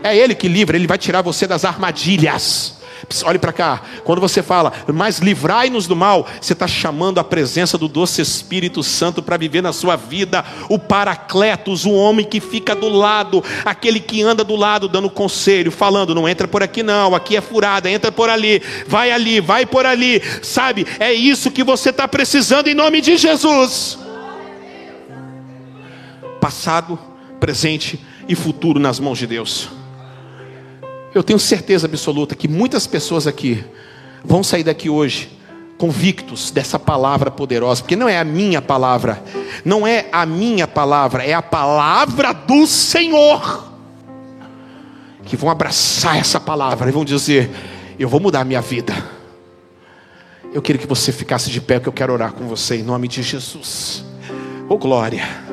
É 0.04 0.16
Ele 0.16 0.36
que 0.36 0.48
livra, 0.48 0.78
Ele 0.78 0.88
vai 0.88 0.98
tirar 0.98 1.22
você 1.22 1.48
das 1.48 1.66
armadilhas. 1.66 2.78
Olhe 3.24 3.40
para 3.40 3.54
cá, 3.54 3.82
quando 4.04 4.20
você 4.20 4.42
fala, 4.42 4.74
mas 4.94 5.20
livrai-nos 5.20 5.88
do 5.88 5.96
mal, 5.96 6.28
você 6.42 6.54
está 6.54 6.68
chamando 6.68 7.20
a 7.20 7.24
presença 7.24 7.78
do 7.78 7.88
doce 7.88 8.22
Espírito 8.22 8.84
Santo 8.84 9.22
para 9.22 9.38
viver 9.38 9.62
na 9.62 9.72
sua 9.72 9.96
vida, 9.96 10.44
o 10.68 10.80
Paracletos, 10.80 11.86
o 11.86 11.92
homem 11.92 12.26
que 12.26 12.40
fica 12.40 12.76
do 12.76 12.90
lado, 12.90 13.44
aquele 13.64 14.00
que 14.00 14.22
anda 14.24 14.44
do 14.44 14.56
lado 14.56 14.90
dando 14.90 15.10
conselho, 15.10 15.72
falando: 15.72 16.16
não 16.16 16.28
entra 16.28 16.48
por 16.48 16.64
aqui 16.64 16.84
não, 16.84 17.16
aqui 17.16 17.38
é 17.38 17.42
furada, 17.42 17.90
entra 17.90 18.12
por 18.12 18.30
ali, 18.30 18.62
vai 18.88 19.12
ali, 19.12 19.40
vai 19.40 19.66
por 19.66 19.86
ali, 19.86 20.22
sabe? 20.42 20.86
É 21.00 21.14
isso 21.14 21.52
que 21.52 21.64
você 21.64 21.92
está 21.92 22.08
precisando 22.08 22.68
em 22.68 22.74
nome 22.74 23.00
de 23.00 23.16
Jesus. 23.16 23.98
Passado, 26.42 27.00
presente 27.40 28.00
e 28.28 28.36
futuro 28.36 28.80
nas 28.80 29.00
mãos 29.00 29.18
de 29.18 29.28
Deus. 29.28 29.70
Eu 31.14 31.24
tenho 31.24 31.40
certeza 31.40 31.88
absoluta 31.88 32.36
que 32.36 32.48
muitas 32.48 32.86
pessoas 32.86 33.28
aqui 33.28 33.64
vão 34.24 34.44
sair 34.44 34.64
daqui 34.64 34.90
hoje 34.90 35.38
convictos 35.78 36.50
dessa 36.52 36.80
palavra 36.80 37.30
poderosa, 37.30 37.82
porque 37.82 37.96
não 37.96 38.10
é 38.10 38.18
a 38.18 38.24
minha 38.24 38.62
palavra, 38.62 39.24
não 39.64 39.86
é 39.86 40.08
a 40.12 40.26
minha 40.26 40.68
palavra, 40.68 41.24
é 41.24 41.34
a 41.34 41.42
palavra 41.42 42.34
do 42.34 42.66
Senhor. 42.66 43.66
Que 45.24 45.38
vão 45.38 45.50
abraçar 45.50 46.18
essa 46.18 46.40
palavra 46.40 46.90
e 46.90 46.92
vão 46.92 47.06
dizer: 47.06 47.50
Eu 48.00 48.10
vou 48.10 48.20
mudar 48.20 48.42
a 48.42 48.46
minha 48.46 48.62
vida. 48.62 48.94
Eu 50.54 50.62
queria 50.62 50.82
que 50.82 50.88
você 50.88 51.12
ficasse 51.12 51.52
de 51.52 51.60
pé, 51.60 51.80
que 51.80 51.88
eu 51.88 51.94
quero 51.94 52.14
orar 52.14 52.32
com 52.32 52.48
você 52.48 52.78
em 52.78 52.84
nome 52.84 53.08
de 53.08 53.22
Jesus. 53.22 54.04
Oh 54.70 54.78
glória. 54.78 55.47